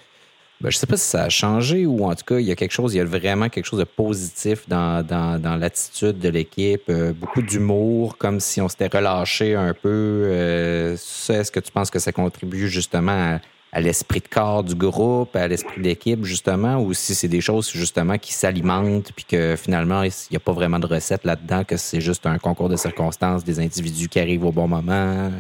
ben, 0.63 0.71
je 0.71 0.77
ne 0.77 0.79
sais 0.79 0.87
pas 0.87 0.97
si 0.97 1.09
ça 1.09 1.25
a 1.25 1.29
changé 1.29 1.87
ou 1.87 2.05
en 2.05 2.15
tout 2.15 2.25
cas, 2.25 2.39
il 2.39 2.47
y 2.47 2.53
a 2.53 2.55
quelque 2.55 2.71
chose, 2.71 2.95
il 2.95 2.99
y 2.99 3.01
a 3.01 3.05
vraiment 3.05 3.49
quelque 3.49 3.65
chose 3.65 3.81
de 3.81 3.85
positif 3.85 4.69
dans, 4.69 5.05
dans, 5.05 5.57
l'attitude 5.57 6.21
de 6.21 6.29
l'équipe. 6.29 6.85
Euh, 6.89 7.13
beaucoup 7.13 7.43
d'humour, 7.43 8.17
comme 8.17 8.39
si 8.39 8.61
on 8.61 8.69
s'était 8.69 8.87
relâché 8.87 9.57
un 9.57 9.75
peu. 9.75 9.89
Euh, 10.25 10.93
est-ce 10.95 11.51
que 11.51 11.59
tu 11.59 11.73
penses 11.73 11.91
que 11.91 11.99
ça 11.99 12.13
contribue 12.13 12.69
justement 12.69 13.41
à, 13.73 13.81
l'esprit 13.81 14.21
de 14.21 14.29
corps 14.29 14.63
du 14.63 14.77
groupe, 14.77 15.35
à 15.35 15.49
l'esprit 15.49 15.81
d'équipe, 15.81 16.25
justement, 16.25 16.81
ou 16.81 16.95
si 16.95 17.17
c'est 17.17 17.27
des 17.27 17.41
choses 17.41 17.69
justement 17.73 18.17
qui 18.17 18.33
s'alimentent, 18.33 19.11
puis 19.17 19.25
que 19.25 19.57
finalement, 19.57 20.05
il 20.05 20.13
n'y 20.31 20.37
a 20.37 20.41
pas 20.41 20.53
vraiment 20.53 20.79
de 20.79 20.87
recette 20.87 21.25
là-dedans, 21.25 21.65
que 21.65 21.77
c'est 21.77 22.01
juste 22.01 22.25
un 22.25 22.39
concours 22.39 22.69
de 22.69 22.77
circonstances, 22.77 23.43
des 23.43 23.59
individus 23.59 24.09
qui 24.09 24.21
arrivent 24.21 24.45
au 24.45 24.53
bon 24.53 24.69
moment? 24.69 25.33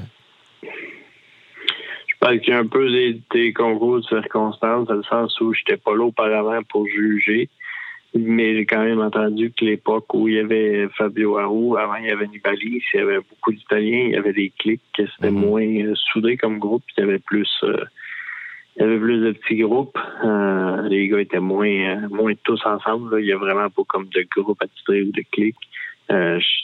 Parce 2.23 2.39
qu'il 2.39 2.53
y 2.53 2.57
a 2.57 2.61
un 2.61 2.69
peu 2.69 2.89
des, 3.33 3.53
concours 3.53 3.97
de 3.97 4.05
circonstances, 4.05 4.87
dans 4.87 4.95
le 4.95 5.03
sens 5.03 5.41
où 5.41 5.53
j'étais 5.53 5.77
pas 5.77 5.97
là 5.97 6.05
auparavant 6.05 6.63
pour 6.63 6.87
juger. 6.87 7.49
Mais 8.15 8.55
j'ai 8.55 8.65
quand 8.65 8.85
même 8.85 9.01
entendu 9.01 9.51
que 9.51 9.65
l'époque 9.65 10.15
où 10.15 10.29
il 10.29 10.35
y 10.35 10.39
avait 10.39 10.87
Fabio 10.97 11.37
Arou, 11.39 11.77
avant 11.77 11.97
il 11.97 12.07
y 12.07 12.11
avait 12.11 12.29
Nibali, 12.29 12.81
il 12.95 12.97
y 12.97 13.03
avait 13.03 13.17
beaucoup 13.17 13.51
d'Italiens, 13.51 14.05
il 14.05 14.11
y 14.13 14.17
avait 14.17 14.33
des 14.33 14.53
clics, 14.57 14.81
c'était 14.95 15.33
mhm. 15.33 15.41
moins 15.41 15.67
euh, 15.67 15.95
soudé 15.97 16.37
comme 16.37 16.61
groupe, 16.61 16.85
il 16.97 17.01
y 17.01 17.03
avait 17.03 17.19
plus 17.19 17.51
euh, 17.65 17.85
il 18.77 18.83
y 18.83 18.85
avait 18.85 19.01
plus 19.01 19.21
de 19.21 19.33
petits 19.33 19.57
groupes. 19.57 19.99
Euh, 20.23 20.89
les 20.89 21.09
gars 21.09 21.21
étaient 21.21 21.41
moins 21.41 22.07
moins 22.09 22.35
tous 22.45 22.65
ensemble. 22.65 23.21
Il 23.21 23.27
y 23.27 23.33
a 23.33 23.37
vraiment 23.37 23.69
pas 23.69 23.83
comme 23.89 24.07
de 24.07 24.25
groupes 24.37 24.63
attitrés 24.63 25.03
ou 25.03 25.11
de 25.11 25.25
clics. 25.33 25.57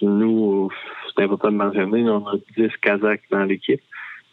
nous, 0.03 0.71
c'est 1.16 1.25
important 1.25 1.51
de 1.51 1.57
mentionner, 1.57 2.09
on 2.09 2.29
a 2.29 2.37
10 2.57 2.68
Kazakhs 2.81 3.25
dans 3.33 3.42
l'équipe. 3.42 3.81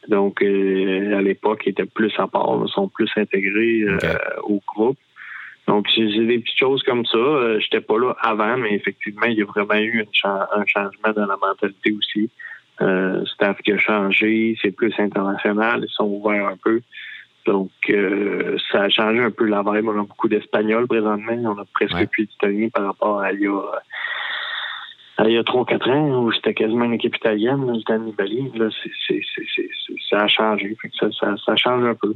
Donc, 0.08 0.42
euh, 0.42 1.18
à 1.18 1.22
l'époque, 1.22 1.64
ils 1.66 1.70
étaient 1.70 1.86
plus 1.86 2.14
à 2.18 2.28
part, 2.28 2.62
ils 2.66 2.72
sont 2.72 2.88
plus 2.88 3.10
intégrés 3.16 3.82
euh, 3.82 3.98
au 4.44 4.62
groupe. 4.68 4.98
Donc, 5.68 5.88
j'ai 5.96 6.26
des 6.26 6.40
petites 6.40 6.60
choses 6.60 6.84
comme 6.84 7.06
ça. 7.06 7.18
Euh, 7.18 7.60
j'étais 7.60 7.82
pas 7.82 7.98
là 7.98 8.16
avant, 8.20 8.58
mais 8.58 8.74
effectivement, 8.74 9.26
il 9.26 9.40
y 9.40 9.42
a 9.42 9.46
vraiment 9.46 9.76
eu 9.76 10.06
un 10.24 10.66
changement 10.68 11.12
dans 11.16 11.26
la 11.26 11.38
mentalité 11.38 11.92
aussi. 11.92 12.30
Euh, 12.82 13.26
staff 13.26 13.58
qui 13.62 13.72
a 13.72 13.78
changé, 13.78 14.58
c'est 14.62 14.72
plus 14.72 14.94
international, 15.00 15.86
ils 15.88 15.94
sont 15.94 16.06
ouverts 16.06 16.48
un 16.48 16.58
peu. 16.58 16.82
Donc, 17.46 17.70
ça 18.72 18.84
a 18.84 18.90
changé 18.90 19.20
un 19.20 19.30
peu 19.30 19.46
la 19.46 19.62
vibe. 19.62 19.88
On 19.88 20.00
a 20.00 20.04
beaucoup 20.04 20.28
d'Espagnols 20.28 20.88
présentement. 20.88 21.56
On 21.56 21.62
a 21.62 21.66
presque 21.74 22.10
plus 22.10 22.26
d'Italiens 22.26 22.70
par 22.70 22.86
rapport 22.86 23.22
à 23.22 23.32
il 23.34 23.42
y 23.42 23.48
a 23.48 23.62
il 25.20 25.32
y 25.32 25.38
a 25.38 25.44
3-4 25.44 25.90
ans, 25.90 26.24
où 26.24 26.32
c'était 26.34 26.54
quasiment 26.54 26.86
une 26.86 26.94
équipe 26.94 27.16
italienne, 27.16 27.66
le 27.66 27.82
Tanibali, 27.84 28.52
là, 28.56 28.70
ça 30.10 30.24
a 30.24 30.28
changé. 30.28 30.76
ça, 31.00 31.08
ça, 31.46 31.56
change 31.56 31.86
un 31.86 31.96
peu. 31.96 32.14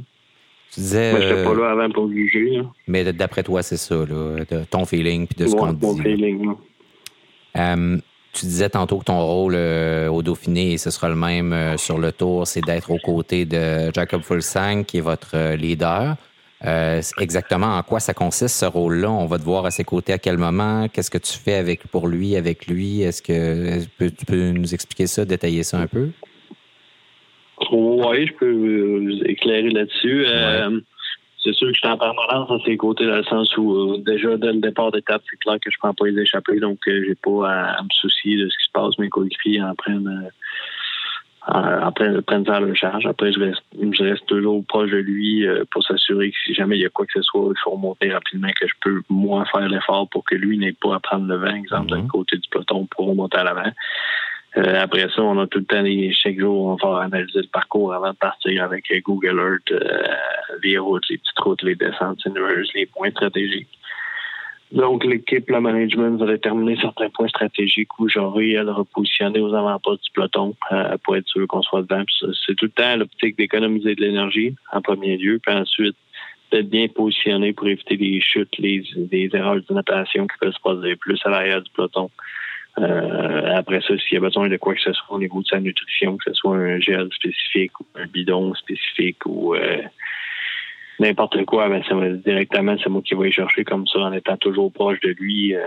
Tu 0.72 0.80
disais. 0.80 1.12
Moi, 1.12 1.20
j'étais 1.20 1.44
pas 1.44 1.54
là 1.54 1.70
avant 1.70 1.90
pour 1.90 2.10
juger. 2.10 2.62
Mais 2.86 3.10
d'après 3.12 3.42
toi, 3.42 3.62
c'est 3.62 3.78
ça, 3.78 3.96
là, 3.96 4.44
de 4.48 4.64
ton 4.64 4.84
feeling 4.84 5.26
puis 5.26 5.44
de 5.44 5.48
ce 5.48 5.56
qu'on 5.56 5.72
dit. 5.72 6.02
feeling. 6.02 6.54
Euh, 7.56 7.98
tu 8.32 8.46
disais 8.46 8.68
tantôt 8.68 8.98
que 8.98 9.04
ton 9.04 9.20
rôle 9.20 9.54
euh, 9.56 10.08
au 10.08 10.22
Dauphiné, 10.22 10.74
et 10.74 10.78
ce 10.78 10.90
sera 10.90 11.08
le 11.08 11.16
même 11.16 11.52
euh, 11.52 11.76
sur 11.76 11.98
le 11.98 12.12
tour, 12.12 12.46
c'est 12.46 12.60
d'être 12.60 12.90
aux 12.90 12.98
côtés 12.98 13.44
de 13.44 13.92
Jacob 13.92 14.22
Fulsang, 14.22 14.84
qui 14.84 14.98
est 14.98 15.02
votre 15.02 15.54
leader. 15.56 16.16
Euh, 16.66 17.00
exactement 17.18 17.78
en 17.78 17.82
quoi 17.82 18.00
ça 18.00 18.12
consiste 18.12 18.56
ce 18.56 18.66
rôle-là. 18.66 19.10
On 19.10 19.26
va 19.26 19.38
te 19.38 19.44
voir 19.44 19.64
à 19.64 19.70
ses 19.70 19.84
côtés 19.84 20.12
à 20.12 20.18
quel 20.18 20.36
moment. 20.36 20.88
Qu'est-ce 20.88 21.10
que 21.10 21.18
tu 21.18 21.32
fais 21.38 21.54
avec 21.54 21.86
pour 21.88 22.06
lui, 22.06 22.36
avec 22.36 22.66
lui? 22.66 23.00
Est-ce 23.00 23.22
que 23.22 24.08
tu 24.08 24.26
peux 24.26 24.50
nous 24.50 24.74
expliquer 24.74 25.06
ça, 25.06 25.24
détailler 25.24 25.62
ça 25.62 25.78
un 25.78 25.86
peu? 25.86 26.10
Oui, 27.72 28.26
je 28.26 28.32
peux 28.34 28.52
vous 28.52 29.22
éclairer 29.24 29.70
là-dessus. 29.70 30.24
Euh, 30.26 30.80
c'est 31.42 31.54
sûr 31.54 31.68
que 31.68 31.74
je 31.74 31.78
suis 31.78 31.88
en 31.88 31.96
permanence 31.96 32.50
à 32.50 32.58
ses 32.66 32.76
côtés 32.76 33.06
dans 33.06 33.16
le 33.16 33.24
sens 33.24 33.56
où 33.56 33.72
euh, 33.72 33.98
déjà 34.04 34.36
dès 34.36 34.52
le 34.52 34.60
départ 34.60 34.92
d'étape, 34.92 35.22
c'est 35.30 35.38
clair 35.38 35.56
que 35.60 35.70
je 35.70 35.78
prends 35.78 35.94
pas 35.94 36.06
les 36.06 36.20
échappées, 36.20 36.60
donc 36.60 36.78
j'ai 36.86 37.14
pas 37.14 37.50
à, 37.50 37.82
me 37.82 37.88
soucier 37.90 38.36
de 38.36 38.48
ce 38.50 38.58
qui 38.58 38.66
se 38.66 38.72
passe. 38.72 38.98
Mes 38.98 39.08
coéquipiers 39.08 39.62
en 39.62 39.74
prennent 39.74 40.30
en, 41.46 41.90
prennent 41.92 42.44
faire 42.44 42.60
le 42.60 42.74
charge. 42.74 43.06
Après, 43.06 43.32
je 43.32 43.40
reste, 43.40 43.62
je 43.74 44.02
reste 44.02 44.26
toujours 44.26 44.64
proche 44.66 44.90
de 44.90 44.98
lui 44.98 45.46
pour 45.70 45.82
s'assurer 45.82 46.30
que 46.30 46.36
si 46.44 46.54
jamais 46.54 46.76
il 46.76 46.82
y 46.82 46.86
a 46.86 46.90
quoi 46.90 47.06
que 47.06 47.12
ce 47.14 47.22
soit, 47.22 47.48
il 47.50 47.58
faut 47.62 47.70
remonter 47.70 48.12
rapidement, 48.12 48.48
que 48.60 48.66
je 48.66 48.74
peux 48.80 49.02
moi 49.08 49.44
faire 49.50 49.68
l'effort 49.68 50.08
pour 50.08 50.24
que 50.24 50.34
lui 50.34 50.58
n'ait 50.58 50.72
pas 50.72 50.96
à 50.96 51.00
prendre 51.00 51.26
le 51.26 51.36
vent, 51.36 51.54
exemple, 51.54 51.90
d'un 51.90 52.02
mm-hmm. 52.02 52.06
côté 52.08 52.36
du 52.36 52.48
peloton 52.48 52.86
pour 52.86 53.08
remonter 53.08 53.38
à 53.38 53.44
l'avant. 53.44 53.72
Euh, 54.56 54.82
après 54.82 55.08
ça, 55.14 55.22
on 55.22 55.38
a 55.38 55.46
tout 55.46 55.60
le 55.60 55.64
temps 55.64 55.82
des, 55.82 56.12
chaque 56.12 56.38
jour, 56.38 56.66
on 56.66 56.74
va 56.74 57.02
analyser 57.02 57.40
le 57.40 57.48
parcours 57.48 57.94
avant 57.94 58.10
de 58.10 58.16
partir 58.16 58.64
avec 58.64 58.92
Google 59.04 59.38
Earth, 59.38 59.70
euh, 59.70 60.02
les 60.62 60.76
routes, 60.76 61.08
les 61.08 61.18
petites 61.18 61.38
routes, 61.38 61.62
les 61.62 61.76
descentes 61.76 62.20
les 62.74 62.86
points 62.86 63.10
stratégiques. 63.10 63.68
Donc, 64.72 65.04
l'équipe, 65.04 65.50
le 65.50 65.60
management 65.60 66.16
va 66.16 66.26
déterminer 66.26 66.76
certains 66.80 67.10
points 67.10 67.26
stratégiques 67.26 67.98
où 67.98 68.08
j'aurai 68.08 68.56
à 68.56 68.62
le 68.62 68.70
repositionner 68.70 69.40
aux 69.40 69.52
alentours 69.52 69.98
du 69.98 70.10
peloton 70.14 70.54
euh, 70.70 70.96
pour 71.02 71.16
être 71.16 71.26
sûr 71.26 71.46
qu'on 71.48 71.62
soit 71.62 71.82
dedans. 71.82 72.04
C'est 72.46 72.54
tout 72.54 72.66
le 72.66 72.70
temps 72.70 72.96
l'optique 72.96 73.36
d'économiser 73.36 73.96
de 73.96 74.00
l'énergie 74.00 74.54
en 74.72 74.80
premier 74.80 75.16
lieu, 75.16 75.40
puis 75.44 75.54
ensuite 75.54 75.96
d'être 76.52 76.68
bien 76.68 76.86
positionné 76.88 77.52
pour 77.52 77.66
éviter 77.66 77.96
les 77.96 78.20
chutes, 78.20 78.56
les, 78.58 78.82
les 79.10 79.30
erreurs 79.32 79.56
de 79.56 79.74
natation 79.74 80.26
qui 80.28 80.38
peuvent 80.40 80.52
se 80.52 80.60
passer 80.60 80.96
plus 80.96 81.20
à 81.24 81.30
l'arrière 81.30 81.62
du 81.62 81.70
peloton. 81.70 82.10
Euh, 82.78 83.56
après 83.56 83.80
ça, 83.80 83.98
s'il 83.98 84.14
y 84.14 84.16
a 84.16 84.20
besoin 84.20 84.48
de 84.48 84.56
quoi 84.56 84.74
que 84.74 84.80
ce 84.80 84.92
soit 84.92 85.16
au 85.16 85.18
niveau 85.18 85.42
de 85.42 85.46
sa 85.46 85.60
nutrition, 85.60 86.16
que 86.16 86.30
ce 86.30 86.34
soit 86.34 86.56
un 86.56 86.78
gel 86.78 87.08
spécifique 87.12 87.78
ou 87.80 87.86
un 87.96 88.06
bidon 88.06 88.54
spécifique 88.54 89.26
ou 89.26 89.54
euh, 89.54 89.82
n'importe 91.00 91.44
quoi, 91.46 91.68
ben 91.68 91.82
ça 91.88 91.94
directement, 92.24 92.76
c'est 92.82 92.90
moi 92.90 93.02
qui 93.02 93.14
vais 93.14 93.30
y 93.30 93.32
chercher 93.32 93.64
comme 93.64 93.86
ça 93.86 93.98
en 94.00 94.12
étant 94.12 94.36
toujours 94.36 94.72
proche 94.72 95.00
de 95.00 95.14
lui. 95.18 95.56
Euh, 95.56 95.60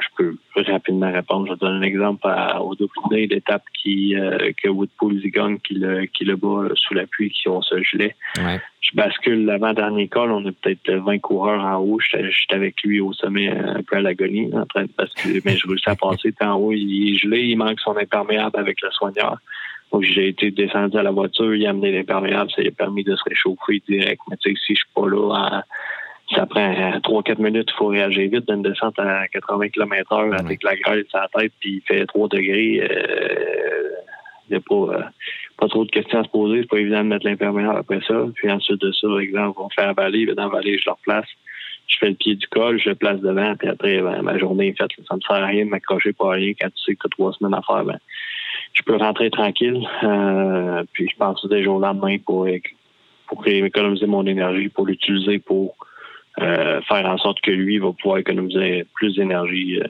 je 0.00 0.08
peux 0.16 0.36
rapidement 0.70 1.10
répondre. 1.10 1.46
Je 1.46 1.52
vais 1.52 1.58
donner 1.58 1.76
un 1.78 1.82
exemple 1.82 2.28
au 2.60 2.74
double 2.74 3.28
d'étape 3.28 3.62
qui 3.80 4.16
euh, 4.16 4.52
que 4.62 4.68
Woodpool 4.68 5.20
gagne 5.26 5.58
qui 5.58 5.74
le 5.74 6.06
qui 6.06 6.24
le 6.24 6.36
bat 6.36 6.68
sous 6.74 6.94
la 6.94 7.06
pluie 7.06 7.30
qui 7.30 7.48
ont 7.48 7.62
ce 7.62 7.82
gelé. 7.82 8.14
Je 8.36 8.94
bascule 8.94 9.46
l'avant-dernier 9.46 10.08
col, 10.08 10.30
on 10.30 10.44
a 10.44 10.52
peut-être 10.52 10.92
20 10.92 11.18
coureurs 11.20 11.64
en 11.64 11.78
haut. 11.78 11.98
J'étais 12.00 12.54
avec 12.54 12.82
lui 12.82 13.00
au 13.00 13.14
sommet 13.14 13.48
un 13.48 13.82
peu 13.82 13.96
à 13.96 14.02
l'agonie, 14.02 14.50
en 14.52 14.66
train 14.66 14.82
de 14.82 14.90
basculer, 14.96 15.40
mais 15.44 15.56
je 15.56 15.66
réussis 15.66 15.88
à 15.88 15.96
passer. 15.96 16.34
En 16.42 16.54
haut, 16.56 16.72
il 16.72 17.14
est 17.14 17.16
gelé, 17.16 17.40
il 17.40 17.56
manque 17.56 17.80
son 17.80 17.96
imperméable 17.96 18.58
avec 18.58 18.82
le 18.82 18.90
soigneur. 18.90 19.38
Donc, 19.94 20.02
j'ai 20.02 20.26
été 20.26 20.50
descendu 20.50 20.98
à 20.98 21.04
la 21.04 21.12
voiture, 21.12 21.54
il 21.54 21.64
a 21.66 21.70
amené 21.70 21.92
l'imperméable, 21.92 22.50
ça 22.50 22.62
lui 22.62 22.66
a 22.66 22.72
permis 22.72 23.04
de 23.04 23.14
se 23.14 23.22
réchauffer 23.28 23.80
direct. 23.88 24.20
Mais 24.28 24.36
tu 24.38 24.50
sais, 24.50 24.60
si 24.66 24.74
je 24.74 24.80
suis 24.80 24.90
pas 24.92 25.08
là, 25.08 25.62
ça 26.34 26.46
prend 26.46 26.68
3-4 26.98 27.40
minutes, 27.40 27.70
il 27.72 27.78
faut 27.78 27.86
réagir 27.86 28.28
vite 28.28 28.48
d'une 28.48 28.62
descente 28.62 28.98
à 28.98 29.28
80 29.28 29.68
km 29.68 30.10
h 30.10 30.36
avec 30.36 30.64
la 30.64 30.74
graisse 30.74 31.06
à 31.12 31.20
la 31.20 31.28
tête, 31.28 31.52
puis 31.60 31.74
il 31.74 31.82
fait 31.82 32.04
3 32.06 32.26
degrés. 32.26 32.80
Euh, 32.82 33.90
il 34.48 34.54
n'y 34.54 34.56
a 34.56 34.60
pas, 34.68 34.98
euh, 34.98 35.02
pas 35.58 35.68
trop 35.68 35.84
de 35.84 35.90
questions 35.92 36.18
à 36.18 36.24
se 36.24 36.28
poser. 36.28 36.62
C'est 36.62 36.70
pas 36.70 36.80
évident 36.80 37.04
de 37.04 37.10
mettre 37.10 37.26
l'imperméable 37.26 37.78
après 37.78 38.00
ça. 38.08 38.26
Puis 38.34 38.50
ensuite 38.50 38.80
de 38.80 38.90
ça, 38.90 39.06
par 39.06 39.20
exemple, 39.20 39.60
on 39.60 39.68
fait 39.68 39.82
avaler, 39.82 40.26
dans 40.26 40.42
la 40.42 40.48
vallée, 40.48 40.76
je 40.76 40.86
le 40.86 40.92
replace. 40.92 41.28
Je 41.86 41.98
fais 42.00 42.08
le 42.08 42.16
pied 42.16 42.34
du 42.34 42.48
col, 42.48 42.80
je 42.80 42.88
le 42.88 42.94
place 42.96 43.20
devant, 43.20 43.54
puis 43.54 43.68
après, 43.68 44.00
ben, 44.00 44.22
ma 44.22 44.38
journée 44.38 44.68
est 44.68 44.76
faite. 44.76 44.90
Ça 45.08 45.14
me 45.14 45.20
sert 45.20 45.36
à 45.36 45.46
rien 45.46 45.66
de 45.66 45.70
m'accrocher 45.70 46.12
pour 46.12 46.30
rien 46.30 46.52
quand 46.60 46.68
tu 46.74 46.82
sais 46.82 46.94
que 46.96 47.02
tu 47.02 47.06
as 47.06 47.10
trois 47.10 47.32
semaines 47.34 47.54
à 47.54 47.62
faire. 47.62 47.84
Ben, 47.84 48.00
je 48.74 48.82
peux 48.82 48.96
rentrer 48.96 49.30
tranquille. 49.30 49.88
Euh, 50.02 50.84
puis 50.92 51.08
je 51.08 51.16
pense 51.16 51.46
des 51.48 51.62
jours 51.62 51.78
lendemain 51.78 52.18
pour, 52.18 52.46
pour 53.26 53.46
économiser 53.46 54.06
mon 54.06 54.26
énergie, 54.26 54.68
pour 54.68 54.86
l'utiliser 54.86 55.38
pour 55.38 55.76
euh, 56.40 56.80
faire 56.82 57.06
en 57.06 57.16
sorte 57.16 57.40
que 57.40 57.52
lui 57.52 57.78
va 57.78 57.92
pouvoir 57.92 58.18
économiser 58.18 58.84
plus 58.94 59.14
d'énergie 59.14 59.80
euh, 59.80 59.86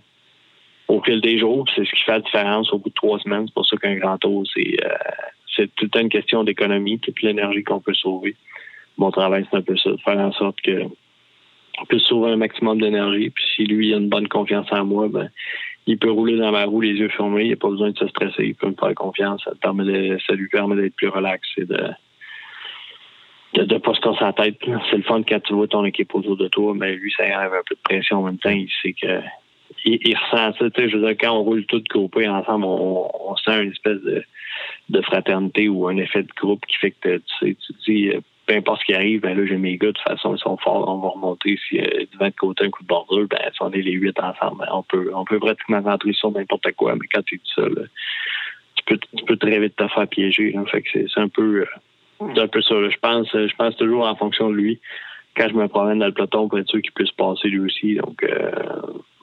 au 0.89 1.03
fil 1.03 1.21
des 1.23 1.39
jours. 1.39 1.67
C'est 1.75 1.85
ce 1.85 1.91
qui 1.91 2.03
fait 2.03 2.13
la 2.13 2.21
différence 2.21 2.73
au 2.73 2.79
bout 2.79 2.91
de 2.91 2.95
trois 2.95 3.19
semaines. 3.19 3.47
C'est 3.47 3.55
pour 3.55 3.67
ça 3.67 3.77
qu'un 3.79 3.97
grand 3.97 4.19
tour, 4.19 4.45
c'est 4.55 4.77
c'est 5.57 5.73
tout 5.77 5.91
une 5.97 6.09
question 6.09 6.43
d'économie, 6.43 6.99
toute 6.99 7.23
l'énergie 7.23 7.63
qu'on 7.63 7.81
peut 7.81 7.95
sauver. 7.95 8.35
Mon 8.99 9.13
travail, 9.13 9.47
c'est 9.49 9.57
un 9.57 9.63
peu 9.63 9.77
ça, 9.77 9.91
de 9.91 10.01
faire 10.05 10.19
en 10.19 10.33
sorte 10.33 10.61
que 10.61 10.83
on 11.81 11.85
puisse 11.87 12.03
sauver 12.03 12.33
un 12.33 12.37
maximum 12.37 12.81
d'énergie. 12.81 13.31
Puis 13.31 13.45
si 13.55 13.65
lui 13.65 13.95
a 13.95 13.99
une 13.99 14.09
bonne 14.09 14.29
confiance 14.29 14.67
en 14.73 14.85
moi, 14.85 15.09
ben 15.09 15.31
il 15.87 15.99
peut 15.99 16.11
rouler 16.11 16.37
dans 16.37 16.53
ma 16.53 16.65
roue 16.65 16.81
les 16.81 16.93
yeux 16.93 17.09
fermés, 17.09 17.45
il 17.45 17.51
n'a 17.51 17.57
pas 17.57 17.69
besoin 17.69 17.91
de 17.91 17.99
se 17.99 18.07
stresser, 18.09 18.45
il 18.45 18.55
peut 18.55 18.69
me 18.69 18.75
faire 18.75 18.95
confiance, 18.95 19.43
ça, 19.45 19.53
permet 19.61 20.17
ça 20.27 20.35
lui 20.35 20.49
permet 20.49 20.77
d'être 20.77 20.97
plus 20.97 21.09
relax 21.09 21.47
et 21.59 21.65
de 21.65 21.91
de 23.55 23.75
ne 23.75 23.79
pas 23.79 23.95
se 23.95 24.01
casser 24.01 24.25
la 24.25 24.33
tête. 24.33 24.59
C'est 24.91 24.97
le 24.97 25.03
fun 25.05 25.23
quand 25.23 25.41
tu 25.41 25.55
vois 25.55 25.69
ton 25.69 25.85
équipe 25.85 26.13
autour 26.15 26.37
de 26.37 26.49
toi, 26.49 26.75
mais 26.75 26.95
lui, 26.95 27.13
ça 27.17 27.25
enlève 27.25 27.53
un 27.53 27.63
peu 27.65 27.77
de 27.77 27.81
pression 27.83 28.19
en 28.19 28.23
même 28.23 28.39
temps. 28.39 28.51
Il 28.51 28.69
sait 28.83 28.95
que 28.95 29.21
il, 29.85 30.17
ressent 30.17 30.55
ça. 30.59 30.67
Je 30.77 30.97
veux 30.97 31.07
dire, 31.07 31.17
quand 31.21 31.37
on 31.37 31.43
roule 31.43 31.65
tout 31.67 31.83
groupés 31.89 32.29
ensemble, 32.29 32.65
on, 32.65 33.37
sent 33.37 33.63
une 33.63 33.71
espèce 33.71 34.01
de, 34.01 34.25
de, 34.89 35.01
fraternité 35.03 35.69
ou 35.69 35.87
un 35.89 35.97
effet 35.99 36.23
de 36.23 36.33
groupe 36.37 36.65
qui 36.67 36.77
fait 36.79 36.93
que 36.93 37.19
tu 37.19 37.25
sais, 37.41 37.57
tu 37.67 37.73
dis 37.87 38.13
peu 38.47 38.55
importe 38.55 38.81
ce 38.81 38.87
qui 38.87 38.95
arrive, 38.95 39.21
ben 39.21 39.37
là, 39.37 39.47
j'ai 39.47 39.57
mes 39.57 39.77
gars, 39.77 39.89
de 39.89 39.93
toute 39.93 40.09
façon, 40.09 40.35
ils 40.35 40.39
sont 40.39 40.57
forts, 40.59 40.89
on 40.89 40.99
va 40.99 41.09
remonter. 41.09 41.59
Si 41.69 41.79
euh, 41.79 42.05
du 42.11 42.19
vent 42.19 42.27
de 42.27 42.35
côté, 42.35 42.65
un 42.65 42.71
coup 42.71 42.83
de 42.83 42.89
bordure, 42.89 43.27
ben, 43.29 43.39
si 43.53 43.63
on 43.63 43.71
est 43.73 43.81
les 43.81 43.93
huit 43.93 44.19
ensemble, 44.19 44.59
ben, 44.59 44.69
on 44.73 44.83
peut, 44.83 45.11
on 45.15 45.25
peut 45.25 45.39
pratiquement 45.39 45.81
rentrer 45.81 46.13
sur 46.13 46.31
n'importe 46.31 46.73
quoi, 46.73 46.95
mais 46.95 47.07
quand 47.13 47.23
tu 47.25 47.37
es 47.37 47.39
tout 47.39 47.63
seul, 47.63 47.89
tu 48.77 48.85
peux, 48.85 48.99
tu 49.17 49.25
peux 49.25 49.37
très 49.37 49.59
vite 49.59 49.77
te 49.77 49.89
faire 49.89 50.09
piéger. 50.09 50.55
Fait 50.71 50.83
que 50.83 50.89
c'est, 50.93 51.21
un 51.21 51.29
peu, 51.29 51.63
euh, 52.21 52.27
un 52.37 52.49
peu 52.49 52.61
ça. 52.63 52.75
Je 52.89 52.99
pense, 52.99 53.29
je 53.33 53.55
pense 53.57 53.77
toujours 53.77 54.07
en 54.07 54.15
fonction 54.15 54.51
de 54.51 54.57
lui. 54.57 54.81
Quand 55.37 55.49
je 55.49 55.55
me 55.55 55.67
promène 55.67 55.99
dans 55.99 56.07
le 56.07 56.13
peloton, 56.13 56.49
pour 56.49 56.59
être 56.59 56.69
sûr 56.69 56.81
qu'il 56.83 56.93
puisse 56.93 57.11
passer 57.13 57.49
lui 57.49 57.61
aussi. 57.61 57.95
Donc, 57.97 58.23
euh, 58.23 58.51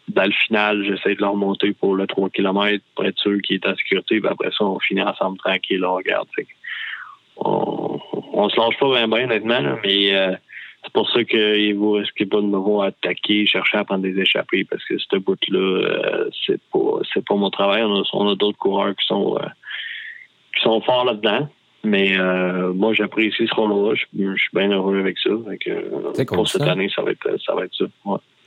dans 0.10 0.26
le 0.26 0.32
final, 0.32 0.84
j'essaie 0.84 1.16
de 1.16 1.22
le 1.22 1.28
remonter 1.28 1.74
pour 1.74 1.96
le 1.96 2.08
3 2.08 2.30
km 2.32 2.84
pour 2.96 3.06
être 3.06 3.18
sûr 3.20 3.40
qu'il 3.42 3.56
est 3.56 3.68
en 3.68 3.76
sécurité. 3.76 4.20
Puis 4.20 4.30
après 4.30 4.50
ça, 4.52 4.66
on 4.66 4.80
finit 4.80 5.02
ensemble 5.02 5.38
tranquille, 5.38 5.86
on 5.86 5.96
regarde 5.96 6.28
on, 7.44 8.00
on 8.34 8.50
se 8.50 8.58
lâche 8.58 8.78
pas 8.80 8.90
bien, 8.90 9.08
bien 9.08 9.26
honnêtement, 9.26 9.78
mais 9.84 10.16
euh, 10.16 10.32
c'est 10.84 10.94
pour 10.94 11.10
ça 11.10 11.24
qu'il 11.24 11.76
vous 11.76 11.94
risquez 11.94 12.26
pas 12.26 12.38
de 12.38 12.48
me 12.48 12.58
voir 12.58 12.88
attaquer, 12.88 13.46
chercher 13.46 13.78
à 13.78 13.86
prendre 13.86 14.04
des 14.04 14.20
échappées, 14.20 14.66
parce 14.66 14.84
que 14.86 14.98
ce 14.98 15.18
bout-là, 15.18 15.60
euh, 15.60 16.30
c'est 16.46 16.62
pas 16.72 17.00
c'est 17.14 17.26
pas 17.26 17.36
mon 17.36 17.50
travail. 17.50 17.84
On 17.84 18.30
a, 18.30 18.36
d'autres 18.36 18.58
coureurs 18.58 18.96
qui 18.96 19.06
sont 19.06 19.38
euh, 19.38 19.46
qui 20.56 20.64
sont 20.64 20.82
forts 20.82 21.06
là-dedans. 21.06 21.48
Mais 21.84 22.16
moi, 22.76 22.94
j'apprécie 22.94 23.48
ce 23.48 23.56
rôle-là. 23.56 23.96
Je, 23.96 24.36
suis 24.36 24.50
bien 24.54 24.70
heureux 24.70 25.00
avec 25.00 25.18
ça. 25.18 25.32
pour 26.28 26.48
cette 26.48 26.62
année, 26.62 26.92
ça 26.96 27.02
va 27.02 27.10
être 27.10 27.28
ça. 27.44 27.56
Va 27.56 27.66
être 27.66 27.74
ça. 27.76 27.86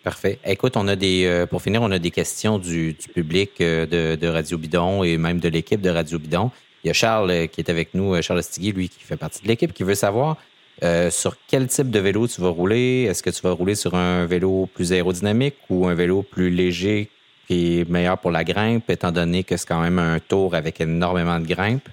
Parfait. 0.04 0.38
Écoute, 0.46 0.76
on 0.76 0.86
a 0.86 0.94
des 0.94 1.44
pour 1.50 1.60
finir, 1.60 1.82
on 1.82 1.90
a 1.90 1.98
des 1.98 2.12
questions 2.12 2.60
du, 2.60 2.96
public 3.12 3.58
de, 3.58 4.14
de, 4.14 4.26
Radio 4.28 4.56
Bidon 4.56 5.02
et 5.02 5.18
même 5.18 5.40
de 5.40 5.48
l'équipe 5.48 5.80
de 5.80 5.90
Radio 5.90 6.20
Bidon. 6.20 6.52
Il 6.84 6.88
y 6.88 6.90
a 6.90 6.92
Charles 6.92 7.30
euh, 7.30 7.46
qui 7.46 7.62
est 7.62 7.70
avec 7.70 7.94
nous, 7.94 8.14
euh, 8.14 8.20
Charles 8.20 8.42
Stiguet, 8.42 8.72
lui, 8.72 8.90
qui 8.90 9.02
fait 9.02 9.16
partie 9.16 9.42
de 9.42 9.48
l'équipe, 9.48 9.72
qui 9.72 9.84
veut 9.84 9.94
savoir 9.94 10.36
euh, 10.82 11.10
sur 11.10 11.34
quel 11.48 11.66
type 11.66 11.90
de 11.90 11.98
vélo 11.98 12.28
tu 12.28 12.42
vas 12.42 12.50
rouler. 12.50 13.06
Est-ce 13.08 13.22
que 13.22 13.30
tu 13.30 13.40
vas 13.40 13.52
rouler 13.52 13.74
sur 13.74 13.94
un 13.94 14.26
vélo 14.26 14.68
plus 14.74 14.92
aérodynamique 14.92 15.54
ou 15.70 15.86
un 15.86 15.94
vélo 15.94 16.22
plus 16.22 16.50
léger 16.50 17.08
qui 17.48 17.80
est 17.80 17.88
meilleur 17.88 18.18
pour 18.18 18.30
la 18.30 18.44
grimpe, 18.44 18.90
étant 18.90 19.12
donné 19.12 19.44
que 19.44 19.56
c'est 19.56 19.66
quand 19.66 19.80
même 19.80 19.98
un 19.98 20.18
tour 20.18 20.54
avec 20.54 20.80
énormément 20.80 21.40
de 21.40 21.46
grimpe? 21.46 21.88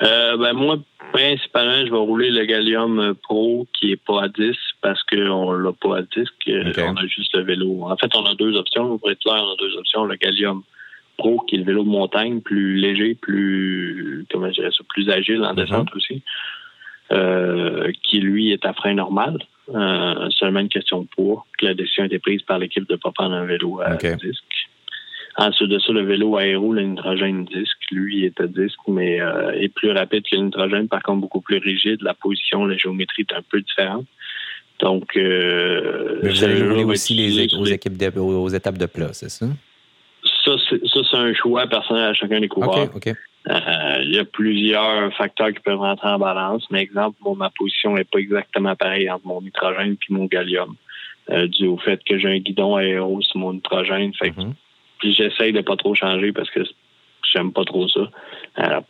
ben 0.00 0.52
moi, 0.52 0.78
principalement, 1.12 1.84
je 1.84 1.90
vais 1.90 1.96
rouler 1.96 2.30
le 2.30 2.44
Gallium 2.44 3.14
Pro 3.22 3.66
qui 3.72 3.90
est 3.90 3.96
pas 3.96 4.24
à 4.24 4.28
10 4.28 4.54
parce 4.80 5.02
qu'on 5.02 5.52
l'a 5.52 5.72
pas 5.72 5.98
à 5.98 6.02
disque. 6.02 6.48
On 6.48 6.96
a 6.96 7.06
juste 7.06 7.34
le 7.36 7.42
vélo. 7.42 7.82
En 7.82 7.96
fait, 7.96 8.14
on 8.14 8.24
a 8.24 8.34
deux 8.34 8.56
options. 8.56 8.98
Pour 8.98 9.10
être 9.10 9.18
clair, 9.18 9.42
on 9.42 9.52
a 9.52 9.56
deux 9.56 9.76
options. 9.76 10.04
Le 10.04 10.14
Gallium 10.14 10.62
Pro, 11.18 11.40
qui 11.46 11.56
est 11.56 11.58
le 11.58 11.64
vélo 11.64 11.82
de 11.82 11.88
montagne, 11.88 12.40
plus 12.40 12.76
léger, 12.76 13.14
plus, 13.14 14.24
comment 14.30 14.48
je 14.48 14.54
dirais 14.54 14.70
ça, 14.70 14.84
plus 14.88 15.10
agile 15.10 15.44
en 15.44 15.50
mhm. 15.50 15.56
descente 15.56 15.94
aussi, 15.94 16.22
euh, 17.12 17.92
qui 18.02 18.20
lui 18.20 18.52
est 18.52 18.64
à 18.64 18.72
frein 18.72 18.94
normal. 18.94 19.38
Euh, 19.74 20.30
seulement 20.30 20.60
une 20.60 20.70
question 20.70 21.02
de 21.02 21.08
poids, 21.08 21.44
que 21.58 21.66
la 21.66 21.74
décision 21.74 22.04
a 22.04 22.06
été 22.06 22.18
prise 22.18 22.40
par 22.42 22.58
l'équipe 22.58 22.88
de 22.88 22.94
ne 22.94 22.98
pas 22.98 23.12
prendre 23.12 23.34
un 23.34 23.44
vélo 23.44 23.80
à 23.82 23.96
disque. 23.96 24.44
Ensuite 25.36 25.68
de 25.68 25.78
ça, 25.78 25.92
le 25.92 26.04
vélo 26.04 26.36
aéro, 26.36 26.72
le 26.72 26.82
nitrogène 26.82 27.44
disque, 27.44 27.78
lui, 27.90 28.24
est 28.24 28.40
à 28.40 28.46
disque, 28.46 28.78
mais 28.88 29.20
euh, 29.20 29.52
est 29.52 29.68
plus 29.68 29.90
rapide 29.90 30.24
que 30.28 30.36
le 30.36 30.44
nitrogène, 30.44 30.88
par 30.88 31.02
contre 31.02 31.20
beaucoup 31.20 31.42
plus 31.42 31.58
rigide. 31.58 32.00
La 32.02 32.14
position, 32.14 32.64
la 32.64 32.76
géométrie 32.76 33.26
est 33.28 33.34
un 33.34 33.42
peu 33.42 33.60
différente. 33.60 34.06
Donc, 34.80 35.16
euh, 35.16 36.20
vous 36.22 36.44
allez 36.44 36.62
aussi 36.84 37.14
les, 37.14 37.54
aux, 37.54 37.66
équipes 37.66 38.00
aux 38.16 38.48
étapes 38.48 38.78
de 38.78 38.86
plat, 38.86 39.12
c'est 39.12 39.28
ça? 39.28 39.46
ça, 40.44 40.52
c'est 41.04 41.16
un 41.16 41.34
choix 41.34 41.66
personnel 41.66 42.04
à 42.04 42.14
chacun 42.14 42.40
des 42.40 42.48
coureurs. 42.48 42.88
Euh, 43.48 44.02
il 44.02 44.14
y 44.14 44.18
a 44.18 44.24
plusieurs 44.24 45.12
facteurs 45.14 45.52
qui 45.52 45.60
peuvent 45.60 45.78
rentrer 45.78 46.08
en 46.08 46.18
balance. 46.18 46.66
Mais 46.70 46.82
exemple, 46.82 47.18
ma 47.36 47.50
position 47.50 47.94
n'est 47.94 48.04
pas 48.04 48.18
exactement 48.18 48.76
pareille 48.76 49.10
entre 49.10 49.26
mon 49.26 49.40
nitrogène 49.40 49.92
et 49.92 50.12
mon 50.12 50.26
gallium. 50.26 50.74
Euh, 51.30 51.46
dû 51.46 51.66
au 51.66 51.76
fait 51.76 52.02
que 52.04 52.18
j'ai 52.18 52.28
un 52.28 52.38
guidon 52.38 52.76
aéro 52.76 53.20
sur 53.22 53.38
mon 53.38 53.52
nitrogène. 53.52 54.12
Fait 54.14 54.30
mm-hmm. 54.30 54.52
Puis 54.98 55.12
j'essaye 55.12 55.52
de 55.52 55.60
pas 55.60 55.76
trop 55.76 55.94
changer 55.94 56.32
parce 56.32 56.50
que 56.50 56.60
j'aime 57.32 57.52
pas 57.52 57.64
trop 57.64 57.86
ça. 57.88 58.10
Euh, 58.58 58.80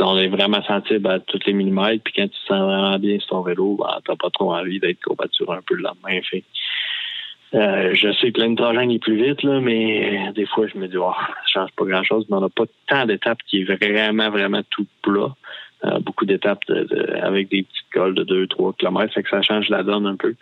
on 0.00 0.18
est 0.18 0.28
vraiment 0.28 0.62
sensible 0.64 1.08
à 1.08 1.20
tous 1.20 1.40
les 1.46 1.52
millimètres. 1.52 2.02
Puis 2.02 2.14
quand 2.16 2.28
tu 2.28 2.40
te 2.40 2.46
sens 2.46 2.62
vraiment 2.62 2.98
bien 2.98 3.18
sur 3.18 3.28
ton 3.28 3.42
vélo, 3.42 3.76
ben, 3.76 4.00
t'as 4.04 4.16
pas 4.16 4.30
trop 4.30 4.54
envie 4.54 4.80
d'être 4.80 5.00
courbature 5.02 5.52
un 5.52 5.60
peu 5.66 5.74
le 5.74 5.82
lendemain. 5.82 6.20
Fait. 6.28 6.44
Euh, 7.54 7.94
je 7.94 8.12
sais 8.14 8.32
que 8.32 8.40
l'introgène 8.40 8.90
est 8.90 8.98
plus 8.98 9.16
vite, 9.16 9.42
là, 9.42 9.60
mais 9.60 10.32
des 10.34 10.46
fois, 10.46 10.66
je 10.66 10.76
me 10.76 10.88
dis, 10.88 10.96
oh, 10.96 11.12
ça 11.16 11.60
change 11.60 11.70
pas 11.76 11.84
grand-chose. 11.84 12.26
Mais 12.28 12.36
on 12.36 12.40
n'a 12.40 12.48
pas 12.48 12.64
tant 12.88 13.06
d'étapes 13.06 13.42
qui 13.46 13.60
est 13.60 13.64
vraiment, 13.64 14.30
vraiment 14.30 14.62
tout 14.70 14.86
plat. 15.02 15.34
Euh, 15.84 15.98
beaucoup 16.00 16.24
d'étapes 16.24 16.62
avec 17.20 17.50
des 17.50 17.62
petites 17.62 17.90
cols 17.92 18.14
de 18.14 18.24
2-3 18.46 18.76
km, 18.76 19.12
fait 19.12 19.22
que 19.22 19.28
ça 19.28 19.42
change 19.42 19.68
la 19.68 19.82
donne 19.82 20.06
un 20.06 20.16
peu. 20.16 20.34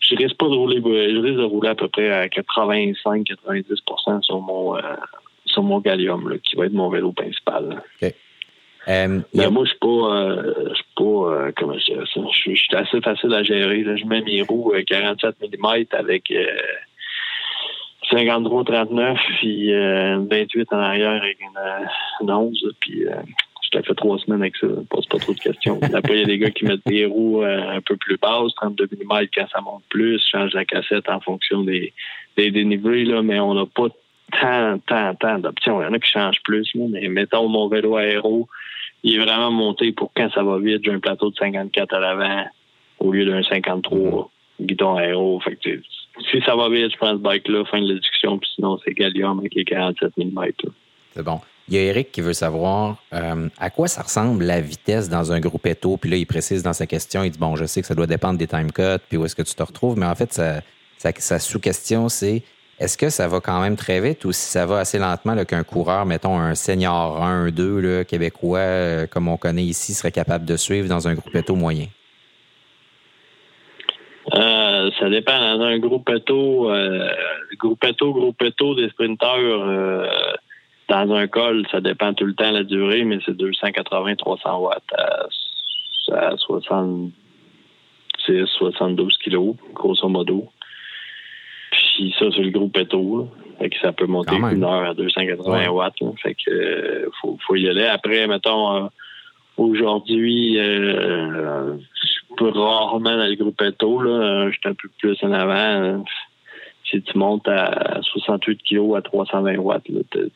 Je 0.00 0.16
risque 0.16 0.36
pas 0.36 0.46
de 0.48 0.54
rouler, 0.54 0.82
je 0.82 1.18
risque 1.18 1.36
de 1.36 1.44
rouler 1.44 1.68
à 1.68 1.74
peu 1.76 1.86
près 1.88 2.10
à 2.10 2.26
85-90 2.26 4.22
sur 4.22 4.40
mon 4.40 4.76
euh, 4.76 4.80
sur 5.46 5.62
mon 5.62 5.78
Gallium, 5.80 6.38
qui 6.42 6.56
va 6.56 6.66
être 6.66 6.72
mon 6.72 6.90
vélo 6.90 7.12
principal. 7.12 7.82
Euh, 8.88 9.20
moi, 9.34 9.64
je 9.64 9.70
suis 9.70 9.78
pas, 9.78 9.86
euh, 9.88 10.54
je 10.70 10.74
suis 10.74 10.84
pas, 10.96 11.02
euh, 11.04 11.52
comment 11.56 11.78
je 11.78 11.84
dirais 11.84 12.04
ça, 12.12 12.20
je 12.32 12.54
suis 12.54 12.76
assez 12.76 13.00
facile 13.00 13.34
à 13.34 13.42
gérer. 13.42 13.84
Je 13.84 14.06
mets 14.06 14.22
mes 14.22 14.42
roues 14.42 14.72
47 14.86 15.36
mm 15.42 15.84
avec 15.92 16.32
53 18.10 18.64
39 18.64 19.18
puis 19.38 19.72
28 19.72 20.72
en 20.72 20.78
arrière 20.78 21.22
avec 21.22 21.38
une, 21.40 22.30
11, 22.30 22.74
puis 22.80 23.04
je 23.62 23.70
t'ai 23.70 23.84
fait 23.84 23.94
trois 23.94 24.18
semaines 24.18 24.40
avec 24.40 24.56
ça. 24.56 24.66
Je 24.66 24.86
pose 24.88 25.06
pas 25.06 25.18
trop 25.18 25.34
de 25.34 25.38
questions. 25.38 25.78
Après, 25.94 26.14
il 26.14 26.20
y 26.20 26.22
a 26.22 26.26
des 26.26 26.38
gars 26.38 26.50
qui 26.50 26.64
mettent 26.64 26.86
des 26.86 27.04
roues 27.04 27.42
un 27.42 27.80
peu 27.82 27.96
plus 27.96 28.16
basses, 28.16 28.54
32 28.56 28.88
mm 28.92 29.26
quand 29.34 29.46
ça 29.52 29.60
monte 29.60 29.84
plus, 29.90 30.20
change 30.26 30.54
la 30.54 30.64
cassette 30.64 31.08
en 31.10 31.20
fonction 31.20 31.62
des, 31.62 31.92
des 32.38 32.50
dénivelés, 32.50 33.04
là, 33.04 33.22
mais 33.22 33.38
on 33.40 33.54
n'a 33.54 33.66
pas 33.66 33.88
tant, 34.40 34.78
tant, 34.86 35.14
tant 35.14 35.38
d'options. 35.38 35.82
Il 35.82 35.84
y 35.84 35.88
en 35.88 35.92
a 35.92 35.98
qui 35.98 36.10
changent 36.10 36.42
plus, 36.44 36.70
mais 36.74 37.08
mettons 37.08 37.48
mon 37.48 37.68
vélo 37.68 37.96
aéro, 37.96 38.48
il 39.02 39.16
est 39.16 39.24
vraiment 39.24 39.50
monté 39.50 39.92
pour 39.92 40.12
quand 40.14 40.30
ça 40.32 40.42
va 40.42 40.58
vite. 40.58 40.82
J'ai 40.84 40.92
un 40.92 41.00
plateau 41.00 41.30
de 41.30 41.36
54 41.36 41.94
à 41.94 42.00
l'avant 42.00 42.44
au 42.98 43.12
lieu 43.12 43.24
d'un 43.24 43.42
53 43.42 44.30
guidon 44.60 44.96
aéro. 44.96 45.40
Fait 45.40 45.56
que, 45.56 45.80
si 46.30 46.40
ça 46.44 46.54
va 46.54 46.68
vite, 46.68 46.92
je 46.92 46.96
prends 46.98 47.12
ce 47.12 47.18
bike-là, 47.22 47.64
fin 47.64 47.80
de 47.80 47.88
la 47.92 47.98
discussion, 47.98 48.38
puis 48.38 48.48
sinon, 48.54 48.78
c'est 48.84 48.92
Gallium 48.92 49.38
avec 49.38 49.54
les 49.54 49.64
47 49.64 50.16
mm. 50.18 50.44
C'est 51.14 51.22
bon. 51.22 51.40
Il 51.68 51.74
y 51.74 51.78
a 51.78 51.82
Eric 51.82 52.10
qui 52.10 52.20
veut 52.20 52.32
savoir 52.32 52.96
euh, 53.12 53.48
à 53.58 53.70
quoi 53.70 53.86
ça 53.86 54.02
ressemble 54.02 54.44
la 54.44 54.60
vitesse 54.60 55.08
dans 55.08 55.30
un 55.30 55.38
groupe 55.38 55.66
éto. 55.66 55.96
Puis 55.96 56.10
là, 56.10 56.16
il 56.16 56.26
précise 56.26 56.62
dans 56.62 56.72
sa 56.72 56.86
question, 56.86 57.22
il 57.22 57.30
dit 57.30 57.38
Bon, 57.38 57.54
je 57.54 57.64
sais 57.64 57.80
que 57.80 57.86
ça 57.86 57.94
doit 57.94 58.08
dépendre 58.08 58.38
des 58.38 58.48
time 58.48 58.72
cuts, 58.72 59.02
puis 59.08 59.16
où 59.16 59.24
est-ce 59.24 59.36
que 59.36 59.42
tu 59.42 59.54
te 59.54 59.62
retrouves, 59.62 59.96
mais 59.96 60.06
en 60.06 60.14
fait, 60.14 60.32
sa 60.98 61.38
sous-question, 61.38 62.08
c'est 62.08 62.42
est-ce 62.80 62.96
que 62.96 63.10
ça 63.10 63.28
va 63.28 63.40
quand 63.40 63.60
même 63.60 63.76
très 63.76 64.00
vite 64.00 64.24
ou 64.24 64.32
si 64.32 64.50
ça 64.50 64.64
va 64.64 64.78
assez 64.78 64.98
lentement 64.98 65.36
qu'un 65.44 65.64
coureur, 65.64 66.06
mettons 66.06 66.38
un 66.38 66.54
senior 66.54 67.22
1, 67.22 67.50
2, 67.50 68.04
québécois, 68.04 68.58
euh, 68.58 69.06
comme 69.06 69.28
on 69.28 69.36
connaît 69.36 69.64
ici, 69.64 69.92
serait 69.92 70.12
capable 70.12 70.46
de 70.46 70.56
suivre 70.56 70.88
dans 70.88 71.06
un 71.06 71.12
groupe 71.12 71.34
éto 71.34 71.54
moyen? 71.54 71.88
Euh, 74.34 74.90
ça 74.98 75.10
dépend. 75.10 75.38
Dans 75.38 75.62
un 75.62 75.78
groupe 75.78 76.08
éto, 76.08 76.70
euh, 76.70 77.10
groupe 77.58 77.84
éto, 77.84 78.14
groupe 78.14 78.40
éto 78.42 78.74
des 78.74 78.88
sprinteurs, 78.88 80.08
dans 80.88 81.12
un 81.12 81.26
col, 81.28 81.66
ça 81.70 81.82
dépend 81.82 82.14
tout 82.14 82.24
le 82.24 82.34
temps 82.34 82.50
la 82.50 82.64
durée, 82.64 83.04
mais 83.04 83.18
c'est 83.26 83.36
280-300 83.36 84.58
watts 84.58 84.82
à, 84.96 85.26
à 86.14 86.36
70, 86.38 87.12
72 88.58 89.18
kilos, 89.18 89.54
grosso 89.74 90.08
modo. 90.08 90.48
Puis 92.00 92.14
ça, 92.18 92.24
c'est 92.34 92.40
le 92.40 92.50
gros 92.50 92.68
péto. 92.68 93.28
Fait 93.58 93.68
que 93.68 93.78
ça 93.78 93.92
peut 93.92 94.06
monter 94.06 94.34
une 94.34 94.64
heure 94.64 94.88
à 94.88 94.94
280 94.94 95.68
watts. 95.68 95.96
Fait 96.22 96.34
que 96.34 96.50
euh, 96.50 97.10
faut, 97.20 97.36
faut 97.46 97.56
y 97.56 97.68
aller. 97.68 97.84
Après, 97.84 98.26
mettons, 98.26 98.74
euh, 98.74 98.88
aujourd'hui, 99.58 100.58
euh, 100.58 101.76
je 101.76 102.34
peux 102.38 102.48
rarement 102.48 103.18
dans 103.18 103.26
le 103.26 103.34
groupe 103.34 103.58
péto. 103.58 104.00
Là. 104.00 104.50
J'étais 104.50 104.70
un 104.70 104.74
peu 104.74 104.88
plus 104.98 105.18
en 105.22 105.32
avant. 105.32 106.02
Si 106.90 107.02
tu 107.02 107.18
montes 107.18 107.46
à 107.48 108.00
68 108.00 108.62
kg 108.62 108.96
à 108.96 109.02
320 109.02 109.56
watts, 109.58 109.84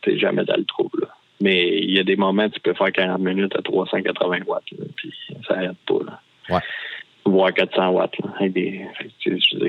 t'es 0.03 0.19
jamais 0.19 0.45
dans 0.45 0.59
le 0.59 0.67
trouble. 0.67 1.09
Mais 1.41 1.79
il 1.79 1.93
y 1.93 1.99
a 1.99 2.05
des 2.05 2.17
moments 2.17 2.51
tu 2.51 2.61
peux 2.61 2.75
faire 2.75 2.93
40 2.93 3.21
minutes 3.21 3.57
à 3.57 3.63
380 3.63 4.41
watts. 4.47 4.65
puis 4.97 5.15
ça 5.49 5.55
n'arrête 5.55 5.79
pas. 5.87 6.01
Là. 6.05 6.21
Ouais 6.57 6.63
voire 7.25 7.53
400 7.53 7.91
watts. 7.91 8.17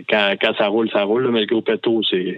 quand, 0.10 0.54
ça 0.58 0.68
roule, 0.68 0.90
ça 0.92 1.04
roule, 1.04 1.30
mais 1.32 1.42
le 1.42 1.46
gros 1.46 1.62
péto, 1.62 2.02
c'est 2.10 2.38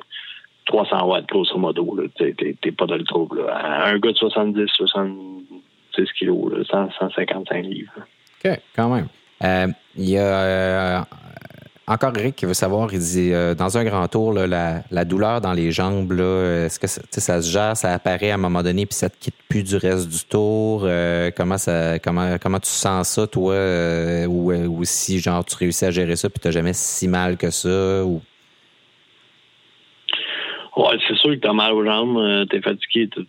300 0.66 1.06
watts, 1.08 1.28
grosso 1.28 1.58
modo. 1.58 1.98
T'es 2.18 2.72
pas 2.72 2.86
dans 2.86 2.98
le 2.98 3.04
trouble. 3.04 3.44
Un 3.50 3.98
gars 4.00 4.12
de 4.12 4.18
70, 4.18 4.68
76 4.68 6.12
kilos, 6.14 6.68
155 6.70 7.66
livres. 7.66 7.92
OK, 8.44 8.60
quand 8.76 8.90
même. 8.90 9.08
Euh, 9.44 9.68
il 9.96 10.10
y 10.10 10.18
a 10.18 10.22
euh, 10.22 11.02
encore 11.90 12.12
Eric 12.18 12.36
qui 12.36 12.46
veut 12.46 12.54
savoir, 12.54 12.90
il 12.92 13.00
dit 13.00 13.32
euh, 13.32 13.56
dans 13.56 13.78
un 13.78 13.86
grand 13.86 14.08
tour, 14.10 14.34
la, 14.34 15.06
douleur 15.06 15.40
dans 15.40 15.54
les 15.54 15.72
jambes, 15.72 16.12
est-ce 16.12 16.80
que 16.80 16.88
ça, 16.88 17.42
se 17.42 17.50
gère, 17.50 17.78
ça 17.78 17.94
apparaît 17.94 18.32
à 18.32 18.34
un 18.34 18.38
moment 18.38 18.62
donné, 18.62 18.86
puis 18.86 18.96
ça 18.96 19.10
te 19.10 19.18
quitte 19.18 19.38
plus 19.50 19.64
du 19.64 19.78
reste 19.78 20.10
du 20.10 20.26
tour? 20.30 20.82
Euh, 20.84 21.32
comment 21.34 21.56
tu 21.58 22.70
sens 22.70 23.08
ça, 23.08 23.26
toi? 23.26 23.54
Euh, 23.54 24.26
ou, 24.28 24.84
si 24.84 25.20
genre 25.20 25.46
tu 25.46 25.56
réussis 25.56 25.86
à 25.86 25.92
gérer 25.92 26.18
ça 26.18 26.30
puis 26.30 26.40
tu 26.42 26.48
n'as 26.48 26.52
jamais 26.52 26.74
si 26.74 27.08
mal 27.08 27.38
que 27.38 27.50
ça? 27.52 28.04
Ou... 28.04 28.22
C'est 31.08 31.16
sûr 31.16 31.32
que 31.32 31.36
tu 31.36 31.48
as 31.48 31.54
mal 31.54 31.72
aux 31.72 31.86
jambes, 31.86 32.48
tu 32.50 32.58
es 32.58 32.62
fatigué, 32.62 33.10
tu, 33.10 33.26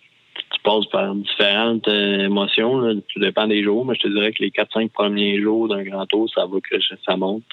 passes 0.64 0.86
par 0.86 1.14
différentes 1.14 1.86
émotions. 1.86 3.00
Tout 3.14 3.20
dépend 3.20 3.46
des 3.46 3.62
jours, 3.62 3.86
mais 3.86 3.94
je 3.94 4.00
te 4.00 4.08
dirais 4.08 4.32
que 4.32 4.42
les 4.42 4.50
4-5 4.50 4.90
premiers 4.90 5.40
jours 5.40 5.68
d'un 5.68 5.84
grand 5.84 6.04
tour, 6.06 6.28
ça 6.34 6.44
va 6.46 6.58
que 6.60 6.76
ça 7.06 7.16
monte 7.16 7.44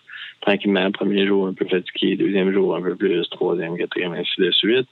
tranquillement. 0.45 0.91
Premier 0.91 1.25
jour 1.25 1.47
un 1.47 1.53
peu 1.53 1.65
fatigué, 1.65 2.15
deuxième 2.15 2.51
jour 2.53 2.75
un 2.75 2.81
peu 2.81 2.95
plus, 2.95 3.27
troisième, 3.29 3.77
quatrième, 3.77 4.13
ainsi 4.13 4.39
de 4.39 4.51
suite. 4.51 4.87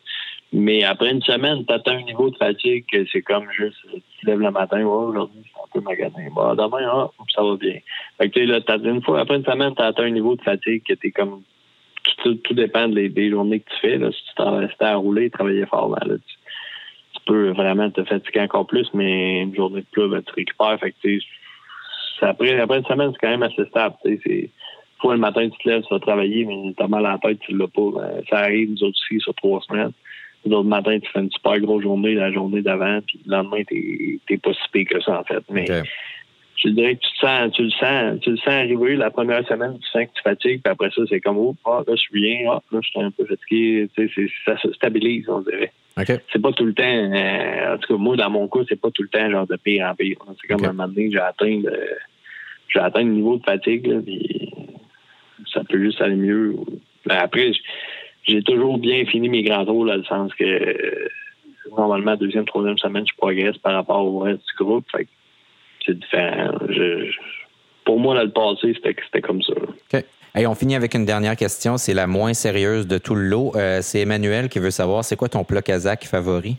Mais 0.51 0.83
après 0.83 1.11
une 1.11 1.21
semaine, 1.21 1.65
tu 1.65 1.73
atteins 1.73 1.97
un 1.97 2.03
niveau 2.03 2.29
de 2.29 2.37
fatigue 2.37 2.85
que 2.91 3.05
c'est 3.11 3.21
comme 3.21 3.49
juste, 3.51 3.77
tu 3.91 4.25
te 4.25 4.29
lèves 4.29 4.39
le 4.39 4.51
matin, 4.51 4.83
oh, 4.85 5.09
aujourd'hui, 5.09 5.41
c'est 5.43 5.59
un 5.59 5.67
peu 5.73 5.81
magasin. 5.81 6.29
Bah, 6.35 6.53
demain, 6.55 6.87
ah, 6.91 7.09
ça 7.33 7.43
va 7.43 7.55
bien. 7.55 7.79
Fait 8.19 8.29
que, 8.29 8.39
là, 8.39 8.59
une 8.83 9.01
fois, 9.01 9.21
après 9.21 9.37
une 9.37 9.45
semaine, 9.45 9.73
tu 9.75 9.81
atteint 9.81 10.03
un 10.03 10.11
niveau 10.11 10.35
de 10.35 10.41
fatigue 10.41 10.83
que 10.87 10.93
tu 10.93 11.11
comme, 11.11 11.41
tout, 12.23 12.37
dépend 12.51 12.87
des, 12.87 13.29
journées 13.29 13.61
que 13.61 13.69
tu 13.69 13.79
fais, 13.81 13.97
là. 13.97 14.11
Si 14.11 14.35
tu 14.35 14.41
restais 14.43 14.85
à 14.85 14.95
rouler, 14.95 15.29
travailler 15.29 15.65
fort, 15.65 15.89
ben, 15.89 16.07
là, 16.07 16.15
tu, 16.17 16.35
peux 17.25 17.51
vraiment 17.51 17.89
te 17.89 18.03
fatiguer 18.03 18.41
encore 18.41 18.67
plus, 18.67 18.87
mais 18.93 19.41
une 19.43 19.55
journée 19.55 19.81
de 19.81 19.87
plus, 19.91 20.09
ben, 20.09 20.21
tu 20.21 20.33
récupères. 20.33 20.77
Fait 20.79 20.91
que, 20.91 21.17
après, 22.21 22.59
après 22.59 22.77
une 22.77 22.85
semaine, 22.85 23.11
c'est 23.13 23.19
quand 23.19 23.29
même 23.29 23.43
assez 23.43 23.65
stable, 23.65 23.95
c'est, 24.03 24.49
le 25.11 25.19
matin, 25.19 25.49
tu 25.49 25.57
te 25.61 25.69
lèves, 25.69 25.83
tu 25.83 25.93
vas 25.93 25.99
travailler, 25.99 26.45
mais 26.45 26.73
t'as 26.77 26.87
mal 26.87 27.05
à 27.05 27.11
la 27.13 27.17
tête, 27.17 27.39
tu 27.39 27.55
l'as 27.55 27.67
pas. 27.67 27.91
Ben, 27.93 28.23
ça 28.29 28.37
arrive, 28.39 28.71
nous 28.71 28.83
autres 28.83 28.97
aussi, 28.97 29.19
sur 29.19 29.33
trois 29.35 29.61
semaines. 29.61 29.91
L'autre 30.45 30.67
matin, 30.67 30.99
tu 30.99 31.09
fais 31.11 31.19
une 31.19 31.31
super 31.31 31.59
grosse 31.59 31.83
journée 31.83 32.15
la 32.15 32.31
journée 32.31 32.61
d'avant, 32.61 32.99
puis 33.05 33.19
le 33.25 33.31
lendemain, 33.35 33.63
t'es 33.65 34.37
pas 34.37 34.53
si 34.53 34.69
pire 34.71 34.87
que 34.89 35.01
ça, 35.01 35.19
en 35.19 35.23
fait. 35.23 35.43
Mais 35.49 35.65
je 36.63 36.69
dirais 36.69 36.95
que 36.95 37.01
tu, 37.01 37.11
te 37.13 37.25
sens, 37.25 37.51
tu 37.51 37.63
le 37.63 37.69
sens, 37.71 38.19
tu 38.21 38.31
le 38.31 38.37
sens 38.37 38.47
arriver 38.47 38.95
la 38.95 39.11
première 39.11 39.45
semaine, 39.47 39.77
tu 39.79 39.89
sens 39.89 40.05
que 40.05 40.13
tu 40.15 40.21
fatigues, 40.21 40.61
puis 40.63 40.71
après 40.71 40.89
ça, 40.91 41.01
c'est 41.09 41.19
comme, 41.19 41.37
oh, 41.37 41.55
ah, 41.65 41.83
là, 41.85 41.95
je 41.95 42.01
suis 42.01 42.21
bien, 42.21 42.51
ah, 42.51 42.61
là, 42.71 42.79
je 42.81 42.89
suis 42.89 43.01
un 43.01 43.11
peu 43.11 43.25
fatigué. 43.25 43.89
Tu 43.95 44.09
sais, 44.09 44.27
ça 44.45 44.57
se 44.57 44.71
stabilise, 44.73 45.27
on 45.27 45.41
dirait. 45.41 45.71
C'est 46.31 46.41
pas 46.41 46.51
tout 46.53 46.65
le 46.65 46.73
temps, 46.73 46.83
euh, 46.83 47.75
en 47.75 47.77
tout 47.77 47.93
cas, 47.93 47.99
moi, 47.99 48.15
dans 48.15 48.29
mon 48.29 48.47
cas, 48.47 48.59
c'est 48.67 48.79
pas 48.79 48.91
tout 48.91 49.03
le 49.03 49.09
temps 49.09 49.29
genre 49.29 49.47
de 49.47 49.57
pire 49.57 49.87
en 49.87 49.95
pire. 49.95 50.17
C'est 50.41 50.47
comme 50.47 50.65
un 50.65 50.73
moment 50.73 50.87
donné, 50.87 51.11
j'ai 51.11 51.19
atteint 51.19 51.61
le, 51.63 51.97
j'ai 52.69 52.79
atteint 52.79 53.03
le 53.03 53.11
niveau 53.11 53.37
de 53.37 53.43
fatigue, 53.43 53.87
là, 53.87 53.99
puis 54.03 54.49
ça 55.51 55.63
peut 55.63 55.79
juste 55.79 56.01
aller 56.01 56.15
mieux. 56.15 56.56
Mais 57.06 57.15
après, 57.15 57.51
j'ai 58.23 58.41
toujours 58.43 58.77
bien 58.77 59.06
fini 59.06 59.29
mes 59.29 59.43
grands 59.43 59.65
tours, 59.65 59.86
dans 59.86 59.95
le 59.95 60.03
sens 60.03 60.34
que 60.36 61.10
normalement, 61.77 62.15
deuxième, 62.15 62.45
troisième 62.45 62.77
semaine, 62.77 63.06
je 63.08 63.15
progresse 63.15 63.58
par 63.58 63.73
rapport 63.73 64.06
au 64.06 64.19
reste 64.19 64.41
du 64.58 64.63
groupe. 64.63 64.86
c'est 65.86 65.99
différent. 65.99 66.51
pour 67.86 67.99
moi, 67.99 68.15
dans 68.15 68.24
le 68.24 68.32
passé, 68.32 68.74
c'était 68.76 69.22
comme 69.22 69.41
ça. 69.41 69.53
OK. 69.53 70.03
on 70.36 70.55
finit 70.55 70.76
avec 70.76 70.93
une 70.93 71.05
dernière 71.05 71.36
question. 71.36 71.78
C'est 71.78 71.93
la 71.93 72.07
moins 72.07 72.34
sérieuse 72.34 72.88
de 72.88 72.97
tout 72.97 73.15
le 73.15 73.24
lot. 73.24 73.51
Euh, 73.55 73.80
c'est 73.82 74.01
Emmanuel 74.01 74.49
qui 74.49 74.59
veut 74.59 74.72
savoir 74.72 75.03
c'est 75.03 75.15
quoi 75.15 75.30
ton 75.30 75.43
plat 75.43 75.61
kazakh 75.61 76.05
favori? 76.05 76.57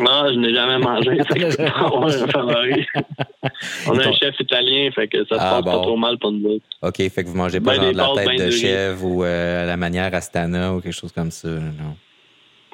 Non, 0.00 0.28
je 0.28 0.38
n'ai 0.38 0.54
jamais 0.54 0.78
mangé. 0.78 1.10
on 1.92 2.06
a 2.06 2.14
un 2.14 2.26
favori. 2.26 2.86
On 3.86 3.98
a 3.98 4.08
un 4.08 4.12
chef 4.12 4.38
italien, 4.40 4.90
fait 4.94 5.08
que 5.08 5.24
ça 5.24 5.36
se 5.36 5.40
ah, 5.40 5.50
passe 5.62 5.64
pas 5.64 5.80
trop 5.80 5.96
mal 5.96 6.18
pour 6.18 6.32
nous 6.32 6.50
autres. 6.50 6.64
OK, 6.82 6.96
fait 6.96 7.24
que 7.24 7.28
vous 7.28 7.36
mangez 7.36 7.60
pas 7.60 7.76
ben, 7.76 7.96
genre 7.96 8.14
de 8.14 8.20
la 8.20 8.26
tête 8.26 8.46
de 8.46 8.50
chèvre 8.50 9.04
ou 9.04 9.24
euh, 9.24 9.66
la 9.66 9.76
manière 9.76 10.14
Astana 10.14 10.74
ou 10.74 10.80
quelque 10.80 10.92
chose 10.92 11.12
comme 11.12 11.30
ça, 11.30 11.48
non? 11.48 11.96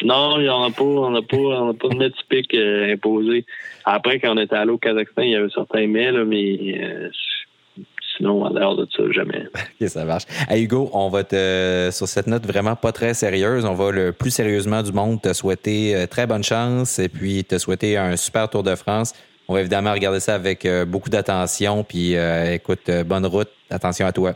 Non, 0.02 0.38
il 0.38 0.42
n'y 0.42 0.48
en 0.48 0.64
a 0.64 0.70
pas, 0.70 0.82
on 0.82 1.10
n'a 1.10 1.22
pas, 1.22 1.36
on 1.36 1.70
a 1.70 1.74
pas 1.74 1.88
de 1.88 1.96
mets 1.96 2.10
typique 2.10 2.52
euh, 2.54 2.92
imposé. 2.92 3.46
Après, 3.84 4.18
quand 4.18 4.34
on 4.34 4.40
était 4.40 4.56
allé 4.56 4.70
au 4.70 4.78
Kazakhstan, 4.78 5.22
il 5.22 5.30
y 5.30 5.36
avait 5.36 5.50
certains 5.50 5.86
mets, 5.86 6.10
là, 6.10 6.24
mais 6.24 6.78
euh, 6.82 7.10
sinon, 8.16 8.44
à 8.44 8.50
l'heure 8.50 8.76
de 8.76 8.86
ça, 8.96 9.02
jamais. 9.12 9.46
OK, 9.80 9.88
ça 9.88 10.04
marche. 10.04 10.24
Hugo, 10.50 10.90
on 10.92 11.08
va 11.08 11.24
te, 11.24 11.90
sur 11.92 12.06
cette 12.06 12.26
note 12.26 12.46
vraiment 12.46 12.76
pas 12.76 12.92
très 12.92 13.14
sérieuse, 13.14 13.64
on 13.64 13.74
va 13.74 13.90
le 13.90 14.12
plus 14.12 14.30
sérieusement 14.30 14.82
du 14.82 14.92
monde 14.92 15.20
te 15.20 15.32
souhaiter 15.32 15.94
euh, 15.94 16.06
très 16.06 16.26
bonne 16.26 16.44
chance 16.44 16.98
et 16.98 17.08
puis 17.08 17.44
te 17.44 17.58
souhaiter 17.58 17.96
un 17.96 18.16
super 18.16 18.48
Tour 18.48 18.62
de 18.62 18.74
France. 18.74 19.14
On 19.48 19.54
va 19.54 19.60
évidemment 19.60 19.92
regarder 19.92 20.20
ça 20.20 20.34
avec 20.34 20.66
beaucoup 20.86 21.10
d'attention. 21.10 21.84
Puis 21.84 22.14
écoute, 22.14 22.90
bonne 23.04 23.26
route. 23.26 23.50
Attention 23.68 24.06
à 24.06 24.12
toi. 24.12 24.34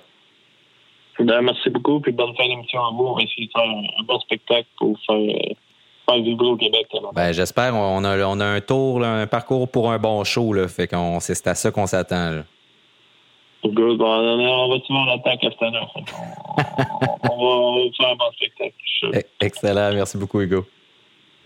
Ben, 1.20 1.42
merci 1.42 1.70
beaucoup. 1.70 2.00
Puis 2.00 2.12
bonne 2.12 2.34
fin 2.36 2.46
d'émission 2.46 2.80
à 2.80 2.90
vous. 2.92 3.04
On 3.04 3.14
va 3.14 3.22
essayer 3.22 3.46
de 3.46 3.52
faire 3.52 3.68
un, 3.68 4.04
bon 4.04 4.20
spectacle 4.20 4.68
pour 4.78 4.98
faire. 5.06 6.18
vibrer 6.22 6.46
au 6.46 6.56
Québec. 6.56 6.86
Ben, 7.14 7.32
j'espère. 7.32 7.74
On 7.74 8.04
a, 8.04 8.24
on 8.26 8.40
a 8.40 8.44
un 8.44 8.60
tour, 8.60 9.02
un 9.04 9.26
parcours 9.26 9.68
pour 9.68 9.90
un 9.90 9.98
bon 9.98 10.22
show. 10.24 10.52
Là, 10.52 10.68
fait 10.68 10.86
qu'on, 10.86 11.20
c'est 11.20 11.46
à 11.46 11.54
ça 11.54 11.70
qu'on 11.70 11.86
s'attend. 11.86 12.42
On 13.64 13.68
va 13.68 14.78
toujours 14.80 15.04
l'attaque 15.06 15.44
à 15.44 15.50
cette 15.50 15.62
année. 15.62 15.78
On, 15.94 17.32
on, 17.32 17.84
va, 17.84 17.90
faire 17.96 18.08
un 18.08 18.16
bon 18.16 18.32
spectacle. 18.34 18.74
E-, 19.04 19.22
excellent. 19.40 19.92
Merci 19.94 20.18
beaucoup, 20.18 20.40
Hugo. 20.40 20.66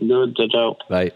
Good. 0.00 0.36
Ciao, 0.36 0.48
ciao. 0.48 0.76
Bye. 0.90 1.12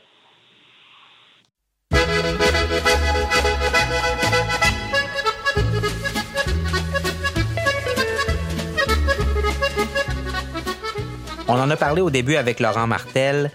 On 11.48 11.54
en 11.54 11.70
a 11.70 11.76
parlé 11.76 12.00
au 12.02 12.10
début 12.10 12.36
avec 12.36 12.58
Laurent 12.58 12.88
Martel 12.88 13.50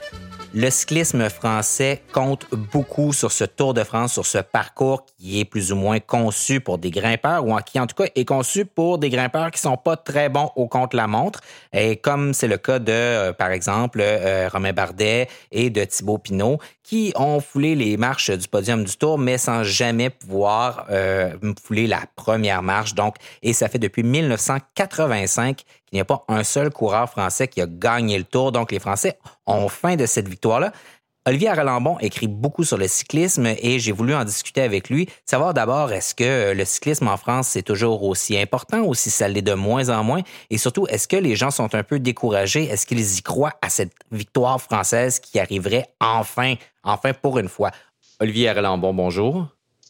le 0.54 0.70
cyclisme 0.70 1.30
français 1.30 2.02
compte 2.12 2.46
beaucoup 2.52 3.14
sur 3.14 3.32
ce 3.32 3.46
Tour 3.46 3.74
de 3.74 3.84
France, 3.84 4.14
sur 4.14 4.26
ce 4.26 4.40
parcours 4.40 5.06
qui 5.18 5.40
est 5.40 5.46
plus 5.46 5.72
ou 5.72 5.76
moins 5.78 6.00
conçu 6.00 6.60
pour 6.60 6.78
des 6.78 6.92
grimpeurs 6.92 7.48
ou 7.48 7.56
qui 7.66 7.80
en 7.80 7.88
tout 7.88 7.96
cas 7.96 8.10
est 8.16 8.26
conçu 8.26 8.66
pour 8.66 8.98
des 8.98 9.10
grimpeurs 9.10 9.52
qui 9.52 9.62
sont 9.62 9.78
pas 9.78 9.96
très 9.96 10.28
bons 10.28 10.52
au 10.56 10.68
contre-la-montre. 10.68 11.40
Et 11.72 11.96
comme 11.96 12.34
c'est 12.34 12.48
le 12.48 12.58
cas 12.58 12.80
de, 12.80 12.92
euh, 12.92 13.34
par 13.34 13.52
exemple, 13.52 14.00
euh, 14.02 14.50
Romain 14.52 14.74
Bardet 14.74 15.30
et 15.52 15.70
de 15.70 15.86
Thibaut 15.86 16.18
Pinot, 16.18 16.60
qui 16.84 17.14
ont 17.16 17.40
foulé 17.40 17.76
les 17.76 17.96
marches 17.96 18.32
du 18.32 18.48
podium 18.48 18.84
du 18.84 18.98
Tour, 18.98 19.18
mais 19.18 19.38
sans 19.38 19.64
jamais 19.64 20.10
pouvoir 20.10 20.88
euh, 20.90 21.32
fouler 21.64 21.88
la 21.88 22.02
première 22.18 22.62
marche. 22.62 22.94
Donc, 22.94 23.16
et 23.42 23.54
ça 23.54 23.70
fait 23.70 23.80
depuis 23.80 24.04
1985 24.04 25.64
qu'il 25.92 25.98
n'y 25.98 26.02
a 26.02 26.06
pas 26.06 26.24
un 26.30 26.46
seul 26.46 26.70
coureur 26.70 27.10
français 27.10 27.50
qui 27.50 27.60
a 27.60 27.68
gagné 27.68 28.18
le 28.18 28.24
Tour. 28.24 28.54
Donc, 28.54 28.72
les 28.72 28.80
Français 28.80 29.20
ont 29.46 29.68
faim 29.68 29.98
de 29.98 30.06
cette 30.06 30.30
victoire-là. 30.30 30.72
Olivier 31.28 31.50
Arlambon 31.50 32.00
écrit 32.00 32.28
beaucoup 32.28 32.64
sur 32.64 32.78
le 32.78 32.88
cyclisme 32.88 33.46
et 33.46 33.78
j'ai 33.78 33.92
voulu 33.92 34.16
en 34.16 34.24
discuter 34.24 34.62
avec 34.62 34.90
lui, 34.90 35.08
savoir 35.24 35.54
d'abord 35.54 35.92
est-ce 35.92 36.16
que 36.16 36.54
le 36.54 36.66
cyclisme 36.66 37.08
en 37.08 37.18
France 37.18 37.50
c'est 37.50 37.62
toujours 37.62 38.02
aussi 38.02 38.36
important 38.40 38.80
ou 38.80 38.96
si 38.96 39.12
ça 39.12 39.28
l'est 39.28 39.44
de 39.44 39.54
moins 39.54 39.90
en 39.90 40.04
moins? 40.04 40.22
Et 40.50 40.58
surtout 40.58 40.88
est-ce 40.88 41.08
que 41.08 41.18
les 41.18 41.36
gens 41.36 41.52
sont 41.52 41.76
un 41.76 41.84
peu 41.84 42.00
découragés, 42.00 42.64
est-ce 42.64 42.88
qu'ils 42.88 43.20
y 43.20 43.22
croient 43.22 43.54
à 43.62 43.70
cette 43.70 43.94
victoire 44.12 44.60
française 44.60 45.20
qui 45.20 45.40
arriverait 45.40 45.90
enfin, 46.00 46.56
enfin 46.84 47.14
pour 47.14 47.38
une 47.38 47.50
fois? 47.50 47.70
Olivier 48.20 48.50
Arlambon, 48.50 48.92
bonjour. 48.92 49.46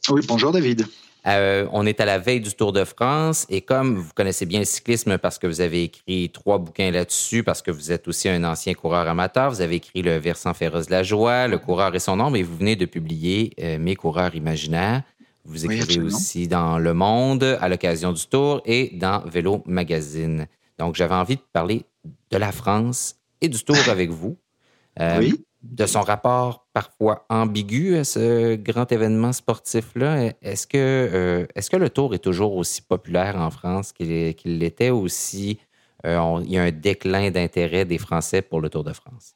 Oui, 0.10 0.26
bonjour 0.28 0.52
David. 0.52 0.86
Euh, 1.28 1.68
on 1.72 1.86
est 1.86 2.00
à 2.00 2.06
la 2.06 2.18
veille 2.18 2.42
du 2.42 2.52
Tour 2.54 2.74
de 2.74 2.84
France 2.84 3.46
et 3.50 3.62
comme 3.62 3.96
vous 3.96 4.12
connaissez 4.16 4.48
bien 4.48 4.60
le 4.60 4.66
cyclisme 4.66 5.20
parce 5.20 5.38
que 5.38 5.46
vous 5.46 5.62
avez 5.62 5.84
écrit 5.84 6.32
trois 6.32 6.58
bouquins 6.58 6.90
là-dessus, 6.90 7.44
parce 7.44 7.62
que 7.62 7.70
vous 7.70 7.92
êtes 7.92 8.08
aussi 8.08 8.28
un 8.28 8.44
ancien 8.44 8.74
coureur 8.74 9.08
amateur, 9.08 9.52
vous 9.52 9.62
avez 9.62 9.76
écrit 9.76 10.02
Le 10.02 10.18
versant 10.18 10.54
féroce 10.56 10.88
de 10.88 10.92
la 10.92 11.04
joie, 11.04 11.48
Le 11.48 11.60
coureur 11.60 11.94
et 11.94 12.00
son 12.00 12.20
ombre 12.20 12.38
et 12.38 12.44
vous 12.44 12.58
venez 12.58 12.76
de 12.76 12.86
publier 12.86 13.54
euh, 13.62 13.78
Mes 13.78 13.96
coureurs 13.96 14.34
imaginaires. 14.36 15.04
Vous 15.46 15.66
écrivez 15.66 16.02
aussi 16.02 16.48
dans 16.48 16.80
Le 16.80 16.94
Monde 16.94 17.58
à 17.62 17.70
l'occasion 17.70 18.14
du 18.14 18.26
Tour 18.26 18.62
et 18.66 18.92
dans 18.94 19.20
Vélo 19.22 19.64
Magazine. 19.66 20.48
Donc 20.80 20.96
j'avais 20.96 21.16
envie 21.16 21.36
de 21.36 21.44
parler 21.54 21.84
de 22.32 22.38
la 22.38 22.52
France 22.52 23.16
et 23.42 23.50
du 23.50 23.64
Tour 23.64 23.78
avec 23.90 24.10
vous. 24.10 24.38
Euh, 25.00 25.20
oui 25.20 25.44
de 25.64 25.86
son 25.86 26.02
rapport 26.02 26.66
parfois 26.74 27.26
ambigu 27.30 27.98
à 27.98 28.04
ce 28.04 28.56
grand 28.56 28.92
événement 28.92 29.32
sportif-là. 29.32 30.34
Est-ce 30.42 30.66
que, 30.68 30.78
euh, 30.78 31.78
le 31.78 31.90
Tour 31.90 32.16
est 32.16 32.20
toujours 32.20 32.56
aussi 32.56 32.82
populaire 32.82 33.38
en 33.38 33.52
France 33.52 33.92
qu'il, 33.92 34.36
l'était 34.46 34.90
aussi? 34.90 35.60
Euh, 36.06 36.42
il 36.44 36.52
y 36.52 36.58
a 36.58 36.64
un 36.64 36.72
déclin 36.72 37.30
d'intérêt 37.30 37.86
des 37.86 38.00
Français 38.00 38.42
pour 38.42 38.60
le 38.60 38.70
Tour 38.70 38.84
de 38.84 38.94
France? 38.94 39.36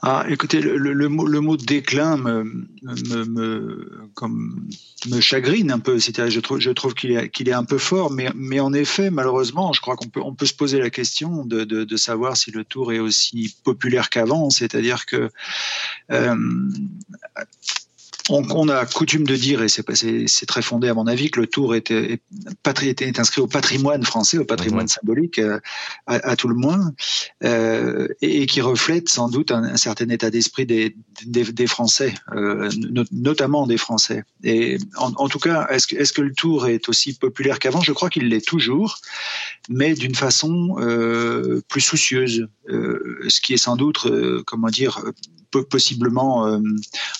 Ah, 0.00 0.24
écoutez, 0.28 0.60
le, 0.60 0.76
le, 0.76 1.08
mot, 1.08 1.26
le 1.26 1.40
mot 1.40 1.56
déclin 1.56 2.16
me, 2.16 2.44
me, 2.82 3.24
me, 3.24 4.08
comme, 4.14 4.68
me 5.10 5.20
chagrine 5.20 5.72
un 5.72 5.80
peu. 5.80 5.98
C'est-à-dire, 5.98 6.30
je 6.30 6.40
trouve, 6.40 6.60
je 6.60 6.70
trouve 6.70 6.94
qu'il 6.94 7.12
est, 7.12 7.30
qu'il 7.30 7.48
est 7.48 7.52
un 7.52 7.64
peu 7.64 7.78
fort, 7.78 8.12
mais, 8.12 8.30
mais 8.36 8.60
en 8.60 8.72
effet, 8.72 9.10
malheureusement, 9.10 9.72
je 9.72 9.80
crois 9.80 9.96
qu'on 9.96 10.06
peut, 10.06 10.20
on 10.22 10.34
peut 10.34 10.46
se 10.46 10.54
poser 10.54 10.78
la 10.78 10.90
question 10.90 11.44
de, 11.44 11.64
de, 11.64 11.82
de 11.82 11.96
savoir 11.96 12.36
si 12.36 12.52
le 12.52 12.64
Tour 12.64 12.92
est 12.92 13.00
aussi 13.00 13.56
populaire 13.64 14.08
qu'avant. 14.08 14.50
C'est-à-dire 14.50 15.04
que 15.04 15.30
euh, 16.12 16.36
on, 18.30 18.68
a 18.68 18.86
coutume 18.86 19.26
de 19.26 19.36
dire, 19.36 19.62
et 19.62 19.68
c'est 19.68 20.46
très 20.46 20.62
fondé 20.62 20.88
à 20.88 20.94
mon 20.94 21.06
avis, 21.06 21.30
que 21.30 21.40
le 21.40 21.46
Tour 21.46 21.74
est, 21.74 21.90
est, 21.90 22.20
est 23.02 23.18
inscrit 23.18 23.40
au 23.40 23.46
patrimoine 23.46 24.04
français, 24.04 24.38
au 24.38 24.44
patrimoine 24.44 24.84
mhm. 24.84 24.88
symbolique, 24.88 25.38
euh, 25.38 25.60
à, 26.06 26.36
tout 26.36 26.48
le 26.48 26.54
moins, 26.54 26.92
euh, 27.44 28.08
et, 28.20 28.46
qui 28.46 28.60
reflète 28.60 29.08
sans 29.08 29.28
doute 29.28 29.50
un, 29.50 29.76
certain 29.76 30.08
état 30.08 30.30
d'esprit 30.30 30.66
des, 30.66 30.96
des, 31.24 31.66
Français, 31.66 32.14
euh, 32.32 32.70
notamment 33.12 33.66
des 33.66 33.78
Français. 33.78 34.24
Et 34.42 34.78
en, 34.96 35.28
tout 35.28 35.38
cas, 35.38 35.66
est-ce 35.70 35.86
que, 35.86 35.96
est 35.96 36.12
que 36.12 36.22
le 36.22 36.32
Tour 36.32 36.68
est 36.68 36.88
aussi 36.88 37.14
populaire 37.14 37.58
qu'avant? 37.58 37.80
Je 37.80 37.92
crois 37.92 38.10
qu'il 38.10 38.28
l'est 38.28 38.46
toujours, 38.46 38.98
mais 39.68 39.94
d'une 39.94 40.14
façon 40.14 40.76
plus 41.68 41.80
soucieuse, 41.80 42.48
ce 42.68 43.40
qui 43.40 43.54
est 43.54 43.58
sans 43.58 43.76
doute, 43.76 44.06
comment 44.46 44.68
dire, 44.68 45.02
possiblement 45.50 46.46
euh, 46.46 46.60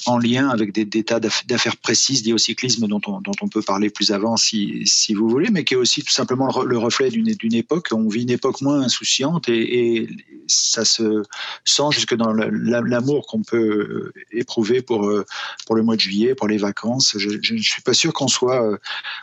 en 0.06 0.18
lien 0.18 0.48
avec 0.48 0.72
des, 0.72 0.84
des 0.84 0.97
tas 1.04 1.20
d'affaires 1.20 1.76
précises 1.76 2.24
liées 2.24 2.32
au 2.32 2.38
cyclisme 2.38 2.86
dont 2.86 3.00
on, 3.06 3.48
peut 3.48 3.62
parler 3.62 3.90
plus 3.90 4.10
avant 4.12 4.36
si, 4.36 4.84
vous 5.14 5.28
voulez, 5.28 5.50
mais 5.50 5.64
qui 5.64 5.74
est 5.74 5.76
aussi 5.76 6.02
tout 6.02 6.12
simplement 6.12 6.48
le, 6.62 6.78
reflet 6.78 7.10
d'une 7.10 7.54
époque. 7.54 7.88
On 7.92 8.08
vit 8.08 8.22
une 8.22 8.30
époque 8.30 8.60
moins 8.60 8.80
insouciante 8.80 9.48
et, 9.48 10.08
ça 10.50 10.86
se 10.86 11.24
sent 11.64 11.82
jusque 11.90 12.14
dans 12.14 12.32
l'amour 12.32 13.26
qu'on 13.26 13.42
peut 13.42 14.12
éprouver 14.32 14.80
pour, 14.80 15.06
euh, 15.06 15.26
pour 15.66 15.74
le 15.76 15.82
mois 15.82 15.94
de 15.94 16.00
juillet, 16.00 16.34
pour 16.34 16.48
les 16.48 16.56
vacances. 16.56 17.16
Je 17.18 17.52
ne 17.52 17.60
suis 17.60 17.82
pas 17.82 17.92
sûr 17.92 18.14
qu'on 18.14 18.28
soit 18.28 18.62
euh, 18.62 18.78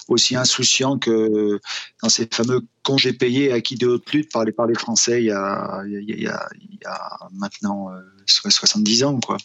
aussi 0.08 0.36
insouciant 0.36 1.00
que 1.00 1.60
dans 2.04 2.10
ces 2.10 2.28
fameux 2.32 2.62
congés 2.84 3.14
payés 3.14 3.52
acquis 3.52 3.74
de 3.74 3.88
haute 3.88 4.12
lutte 4.14 4.32
par 4.32 4.46
les, 4.46 4.52
par 4.52 4.68
les 4.68 4.76
Français 4.76 5.24
il 5.24 5.26
y 5.26 5.32
a, 5.32 5.82
il 5.88 6.22
y 6.22 6.28
a, 6.28 6.48
il 6.62 6.78
y 6.80 6.86
a 6.86 7.18
maintenant 7.32 7.90
70 8.28 9.04
ans. 9.04 9.20
Quoi. 9.20 9.38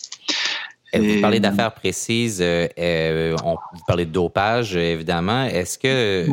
Vous 0.99 1.21
parlez 1.21 1.41
d'affaires 1.41 1.73
précises, 1.73 2.41
euh, 2.43 2.67
euh, 2.79 3.37
on, 3.45 3.53
vous 3.53 3.85
parlez 3.87 4.07
de 4.07 4.11
dopage, 4.11 4.77
évidemment. 4.77 5.45
Est-ce 5.45 5.79
que, 5.79 6.27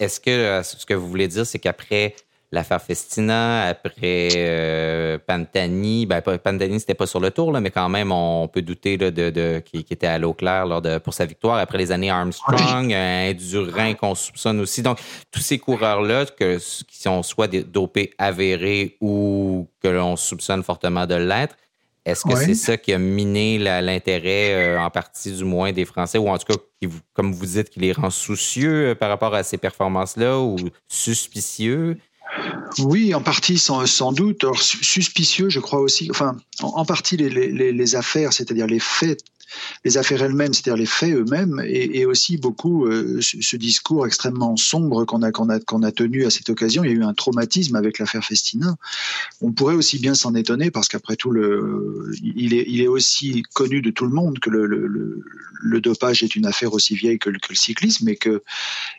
est-ce 0.00 0.20
que 0.20 0.30
euh, 0.30 0.62
ce 0.62 0.84
que 0.84 0.94
vous 0.94 1.08
voulez 1.08 1.28
dire, 1.28 1.46
c'est 1.46 1.58
qu'après 1.58 2.14
l'affaire 2.54 2.80
Festina, 2.80 3.62
après 3.64 4.28
euh, 4.36 5.18
Pantani, 5.26 6.06
ben, 6.06 6.22
Pantani, 6.22 6.80
c'était 6.80 6.94
pas 6.94 7.06
sur 7.06 7.20
le 7.20 7.30
tour, 7.30 7.52
là, 7.52 7.60
mais 7.60 7.70
quand 7.70 7.88
même, 7.88 8.12
on 8.12 8.48
peut 8.48 8.62
douter 8.62 8.96
là, 8.96 9.10
de, 9.10 9.30
de 9.30 9.62
qui, 9.64 9.78
était 9.78 10.06
à 10.06 10.18
l'eau 10.18 10.32
claire 10.32 10.66
lors 10.66 10.80
de, 10.80 10.98
pour 10.98 11.12
sa 11.12 11.26
victoire. 11.26 11.58
Après 11.58 11.76
les 11.76 11.92
années 11.92 12.10
Armstrong, 12.10 12.92
un 12.92 13.32
Durin 13.32 13.94
qu'on 13.94 14.14
soupçonne 14.14 14.60
aussi. 14.60 14.82
Donc, 14.82 14.98
tous 15.30 15.40
ces 15.40 15.58
coureurs-là, 15.58 16.26
que, 16.26 16.56
qui 16.56 17.00
sont 17.00 17.22
soit 17.22 17.48
dopés 17.48 18.14
avérés 18.18 18.96
ou 19.00 19.68
que 19.82 19.88
l'on 19.88 20.16
soupçonne 20.16 20.62
fortement 20.62 21.06
de 21.06 21.16
l'être, 21.16 21.56
est-ce 22.04 22.24
que 22.24 22.36
c'est 22.36 22.54
ça 22.54 22.76
qui 22.76 22.92
a 22.92 22.98
miné 22.98 23.58
l'intérêt, 23.58 24.52
euh, 24.52 24.80
en 24.80 24.90
partie 24.90 25.32
du 25.32 25.44
moins, 25.44 25.72
des 25.72 25.86
Français, 25.86 26.18
ou 26.18 26.28
en 26.28 26.36
tout 26.36 26.52
cas, 26.52 26.58
qui, 26.80 26.88
comme 27.14 27.32
vous 27.32 27.46
dites, 27.46 27.70
qui 27.70 27.80
les 27.80 27.92
rend 27.92 28.10
soucieux 28.10 28.90
euh, 28.90 28.94
par 28.94 29.08
rapport 29.08 29.34
à 29.34 29.42
ces 29.42 29.56
performances-là 29.56 30.38
ou 30.38 30.56
suspicieux? 30.86 31.98
Oui, 32.78 33.14
en 33.14 33.20
partie 33.20 33.58
sans, 33.58 34.12
doute. 34.12 34.44
Or, 34.44 34.60
suspicieux, 34.60 35.48
je 35.48 35.60
crois 35.60 35.80
aussi. 35.80 36.10
Enfin, 36.10 36.36
en, 36.60 36.84
partie 36.84 37.16
les, 37.16 37.96
affaires, 37.96 38.32
c'est-à-dire 38.32 38.66
les 38.66 38.80
faits 38.80 39.22
les 39.84 39.98
affaires 39.98 40.22
elles-mêmes, 40.22 40.52
c'est-à-dire 40.52 40.76
les 40.76 40.86
faits 40.86 41.14
eux-mêmes, 41.14 41.62
et, 41.64 42.04
aussi 42.06 42.36
beaucoup 42.36 42.86
euh, 42.86 43.20
ce, 43.20 43.56
discours 43.56 44.06
extrêmement 44.06 44.56
sombre 44.56 45.04
qu'on 45.04 45.22
a, 45.22 45.92
tenu 45.92 46.24
à 46.26 46.30
cette 46.30 46.50
occasion. 46.50 46.84
Il 46.84 46.90
y 46.90 46.92
a 46.92 46.96
eu 46.96 47.04
un 47.04 47.14
traumatisme 47.14 47.76
avec 47.76 47.98
l'affaire 47.98 48.24
Festina. 48.24 48.76
On 49.40 49.52
pourrait 49.52 49.74
aussi 49.74 49.98
bien 49.98 50.14
s'en 50.14 50.34
étonner 50.34 50.70
parce 50.70 50.88
qu'après 50.88 51.16
tout, 51.16 51.34
il, 52.22 52.54
est, 52.54 52.88
aussi 52.88 53.42
connu 53.54 53.80
de 53.80 53.90
tout 53.90 54.06
le 54.06 54.12
monde 54.12 54.38
que 54.38 54.50
le, 54.50 55.80
dopage 55.80 56.22
est 56.22 56.36
une 56.36 56.46
affaire 56.46 56.72
aussi 56.72 56.94
vieille 56.94 57.18
que, 57.18 57.30
le 57.30 57.38
cyclisme 57.52 58.08
et 58.08 58.16
que, 58.16 58.42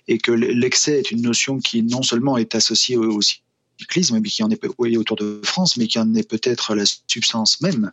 et 0.07 0.17
que 0.17 0.31
l'excès 0.31 0.99
est 0.99 1.11
une 1.11 1.21
notion 1.21 1.59
qui 1.59 1.83
non 1.83 2.03
seulement 2.03 2.37
est 2.37 2.55
associée 2.55 2.97
aussi 3.15 3.41
cyclisme, 3.79 4.19
mais 4.19 4.29
qui 4.29 4.43
en 4.43 4.49
est 4.49 4.61
oui, 4.77 4.97
autour 4.97 5.17
de 5.17 5.41
France, 5.43 5.77
mais 5.77 5.87
qui 5.87 5.99
en 5.99 6.13
est 6.15 6.27
peut-être 6.27 6.75
la 6.75 6.83
substance 7.07 7.61
même. 7.61 7.91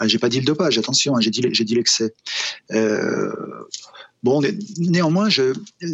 Ah, 0.00 0.08
j'ai 0.08 0.18
pas 0.18 0.28
dit 0.28 0.38
le 0.38 0.46
dopage, 0.46 0.78
attention, 0.78 1.16
hein, 1.16 1.20
j'ai 1.20 1.30
dit 1.30 1.42
j'ai 1.50 1.64
dit 1.64 1.74
l'excès. 1.74 2.14
Euh, 2.72 3.30
bon, 4.22 4.42
néanmoins, 4.78 5.28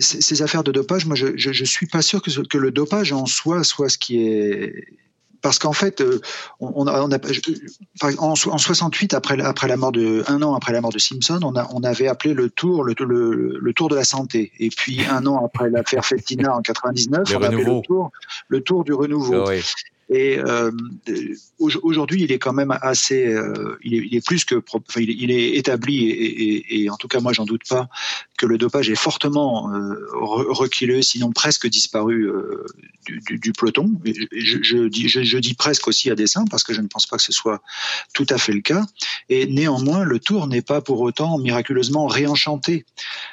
ces 0.00 0.42
affaires 0.42 0.64
de 0.64 0.72
dopage, 0.72 1.06
moi, 1.06 1.16
je, 1.16 1.36
je, 1.36 1.52
je 1.52 1.64
suis 1.64 1.86
pas 1.86 2.02
sûr 2.02 2.22
que, 2.22 2.30
que 2.46 2.58
le 2.58 2.70
dopage 2.70 3.12
en 3.12 3.26
soi 3.26 3.64
soit 3.64 3.88
ce 3.88 3.98
qui 3.98 4.18
est 4.18 4.86
parce 5.44 5.58
qu'en 5.58 5.74
fait, 5.74 6.02
on, 6.58 6.86
a, 6.86 7.02
on 7.02 7.12
a 7.12 7.18
en, 8.18 8.32
en, 8.32 8.34
68, 8.34 9.12
après, 9.12 9.38
après 9.42 9.68
la 9.68 9.76
mort 9.76 9.92
de, 9.92 10.24
un 10.26 10.40
an 10.40 10.54
après 10.54 10.72
la 10.72 10.80
mort 10.80 10.90
de 10.90 10.98
Simpson, 10.98 11.38
on, 11.42 11.54
a, 11.54 11.68
on 11.70 11.82
avait 11.82 12.08
appelé 12.08 12.32
le 12.32 12.48
tour 12.48 12.82
le, 12.82 12.94
le, 12.98 13.58
le 13.60 13.72
tour 13.74 13.90
de 13.90 13.94
la 13.94 14.04
santé. 14.04 14.52
Et 14.58 14.70
puis 14.70 15.04
un 15.04 15.26
an 15.26 15.44
après 15.44 15.68
l'affaire 15.68 16.02
Festina 16.02 16.56
en 16.56 16.62
99, 16.62 17.28
on 17.28 17.42
a 17.42 17.46
appelé 17.46 17.62
le 17.62 17.82
tour, 17.82 18.10
le 18.48 18.62
tour 18.62 18.84
du 18.84 18.94
renouveau. 18.94 19.44
Ah 19.46 19.52
et 20.10 20.38
euh, 20.38 20.70
aujourd'hui, 21.58 22.22
il 22.24 22.32
est 22.32 22.38
quand 22.38 22.52
même 22.52 22.76
assez, 22.82 23.26
euh, 23.26 23.78
il, 23.82 24.14
est, 24.14 24.24
plus 24.24 24.44
que, 24.44 24.62
enfin, 24.72 25.00
il, 25.00 25.30
est, 25.30 25.56
établi 25.56 26.10
et, 26.68 26.90
en 26.90 26.96
tout 26.96 27.08
cas, 27.08 27.20
moi, 27.20 27.32
j'en 27.32 27.44
doute 27.44 27.62
pas 27.68 27.88
que 28.36 28.46
le 28.46 28.58
dopage 28.58 28.90
est 28.90 28.96
fortement 28.96 29.72
euh, 29.72 29.94
reculé, 30.12 31.02
sinon 31.02 31.32
presque 31.32 31.68
disparu 31.68 32.28
euh, 32.28 32.64
du, 33.06 33.20
du, 33.20 33.38
du, 33.38 33.52
peloton. 33.52 33.92
Je, 34.32 34.58
je, 34.62 34.88
dis, 34.88 35.08
je, 35.08 35.22
je, 35.22 35.38
dis 35.38 35.54
presque 35.54 35.88
aussi 35.88 36.10
à 36.10 36.14
dessein 36.14 36.44
parce 36.50 36.64
que 36.64 36.74
je 36.74 36.80
ne 36.80 36.88
pense 36.88 37.06
pas 37.06 37.16
que 37.16 37.22
ce 37.22 37.32
soit 37.32 37.62
tout 38.12 38.26
à 38.28 38.36
fait 38.36 38.52
le 38.52 38.60
cas. 38.60 38.84
Et 39.28 39.46
néanmoins, 39.46 40.04
le 40.04 40.18
Tour 40.18 40.48
n'est 40.48 40.62
pas 40.62 40.80
pour 40.80 41.00
autant 41.00 41.38
miraculeusement 41.38 42.06
réenchanté. 42.06 42.84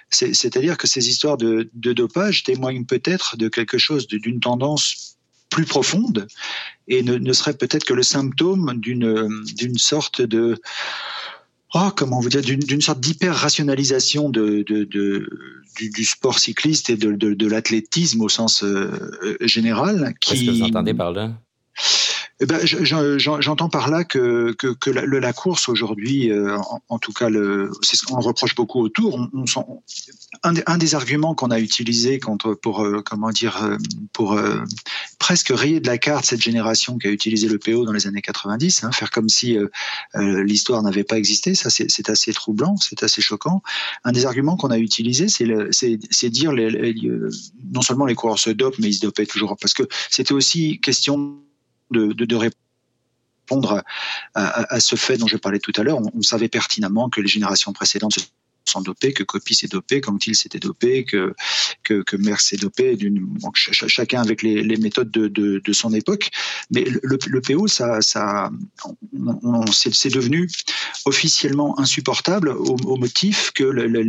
C'est-à-dire 0.10 0.78
que 0.78 0.88
ces 0.88 1.10
histoires 1.10 1.38
de, 1.38 1.70
de 1.74 1.94
dopage 1.94 2.44
témoignent 2.44 2.86
peut-être 2.86 3.38
de 3.38 3.50
quelque 3.50 3.78
chose, 3.78 4.08
d'une 4.08 4.40
tendance 4.40 5.18
plus 5.52 5.66
profonde 5.66 6.28
et 6.88 7.04
ne, 7.04 7.18
ne 7.18 7.34
serait 7.34 7.54
peut-être 7.54 7.84
que 7.84 7.94
le 7.94 8.02
symptôme 8.02 8.74
d'une 8.80 9.30
d'une 9.56 9.78
sorte 9.78 10.24
de 10.24 10.60
oh, 11.76 11.90
comment 11.96 12.20
vous 12.20 12.30
dire 12.30 12.42
d'une 12.42 12.82
sorte 12.82 13.00
d'hyper 13.00 13.36
rationalisation 13.36 14.30
de, 14.30 14.64
de, 14.68 14.86
de 14.86 15.30
du, 15.78 15.90
du, 15.90 16.04
sport 16.04 16.40
cycliste 16.40 16.90
et 16.90 16.98
de, 16.98 17.14
de, 17.14 17.48
l'athlétisme 17.48 18.22
au 18.22 18.30
sens 18.30 18.64
euh, 18.64 19.38
général. 19.42 20.14
Qui... 20.20 20.32
Qu'est-ce 20.32 20.46
que 20.46 20.52
vous 20.52 20.64
entendez 20.64 20.94
par 20.94 21.12
là? 21.12 21.32
Eh 22.42 22.46
ben, 22.46 22.60
J'entends 22.66 23.70
par 23.70 23.90
là 23.90 24.04
que, 24.04 24.54
que, 24.58 24.68
que 24.68 24.90
la, 24.90 25.06
la, 25.06 25.34
course 25.34 25.70
aujourd'hui, 25.70 26.32
euh, 26.32 26.58
en, 26.58 26.82
en, 26.90 27.00
tout 27.00 27.14
cas, 27.14 27.30
c'est 27.84 27.96
ce 27.96 28.04
qu'on 28.04 28.20
reproche 28.20 28.56
beaucoup 28.56 28.82
autour. 28.82 29.16
On, 29.16 29.30
on 29.34 29.82
un, 30.44 30.54
un, 30.66 30.78
des 30.78 30.96
arguments 30.96 31.36
qu'on 31.36 31.52
a 31.52 31.60
utilisé 31.60 32.20
contre, 32.20 32.54
pour 32.54 32.84
euh, 32.84 33.02
comment 33.06 33.30
dire 33.30 33.64
euh, 33.64 33.78
pour 34.14 34.34
euh, 34.34 34.64
presque 35.20 35.50
rayer 35.50 35.80
de 35.80 35.88
la 35.88 35.98
carte 35.98 36.26
cette 36.26 36.42
génération 36.42 36.98
qui 36.98 37.08
a 37.08 37.12
utilisé 37.12 37.48
le 37.48 37.60
PO 37.60 37.86
dans 37.86 37.92
les 37.92 38.08
années 38.08 38.22
90, 38.22 38.84
hein, 38.84 38.92
faire 38.92 39.12
comme 39.12 39.30
si 39.30 39.58
l'histoire 40.16 40.82
n'avait 40.82 41.04
pas 41.04 41.18
existé, 41.18 41.54
ça 41.56 41.70
c'est 41.70 42.10
assez 42.10 42.34
troublant, 42.34 42.76
c'est 42.78 43.04
assez 43.04 43.22
choquant. 43.22 43.62
Un 44.04 44.12
des 44.12 44.26
arguments 44.26 44.58
qu'on 44.58 44.72
a 44.72 44.80
utilisé, 44.80 45.28
c'est 45.28 46.30
dire 46.30 46.54
les, 46.54 46.70
les, 46.70 46.96
non 47.72 47.82
seulement 47.82 48.06
les 48.06 48.16
coureurs 48.16 48.40
se 48.40 48.50
dopent, 48.50 48.80
mais 48.80 48.88
ils 48.88 48.96
se 48.96 49.02
dopaient 49.02 49.26
toujours 49.26 49.58
parce 49.58 49.74
que 49.74 49.84
c'était 50.10 50.34
aussi 50.34 50.80
question 50.80 51.40
de, 51.92 52.14
de, 52.14 52.26
de 52.26 52.36
répondre 52.36 53.84
à, 54.34 54.44
à, 54.46 54.76
à, 54.76 54.80
ce 54.80 54.96
fait 54.96 55.18
dont 55.18 55.28
je 55.28 55.38
parlais 55.38 55.60
tout 55.60 55.74
à 55.76 55.84
l'heure. 55.84 56.00
On, 56.00 56.10
on, 56.16 56.22
savait 56.22 56.48
pertinemment 56.48 57.10
que 57.10 57.22
les 57.22 57.28
générations 57.28 57.74
précédentes 57.74 58.14
se 58.14 58.22
sont 58.66 58.82
dopés, 58.82 59.14
que 59.14 59.24
Copy 59.24 59.56
s'est 59.56 59.68
dopé, 59.68 60.02
il 60.28 60.36
s'était 60.36 60.60
dopé, 60.60 61.04
que, 61.04 61.34
que, 61.84 62.04
que 62.04 62.16
Merckx 62.16 62.50
s'est 62.50 62.58
dopé, 62.58 62.96
bon, 62.96 63.52
ch 63.54 63.88
chacun 63.88 64.22
avec 64.22 64.42
les, 64.42 64.64
les 64.64 64.78
méthodes 64.78 65.12
de, 65.12 65.28
de, 65.28 65.62
de, 65.64 65.74
son 65.74 65.94
époque. 65.94 66.30
Mais 66.72 66.86
le, 67.04 67.18
le 67.26 67.42
PO, 67.42 67.68
ça, 67.68 68.02
ça, 68.02 68.52
c'est 69.72 70.14
devenu 70.14 70.50
officiellement 71.06 71.80
insupportable 71.80 72.50
au, 72.50 72.76
au 72.86 72.98
motif 72.98 73.52
que 73.52 73.64
le, 73.64 73.88
le, 73.88 74.04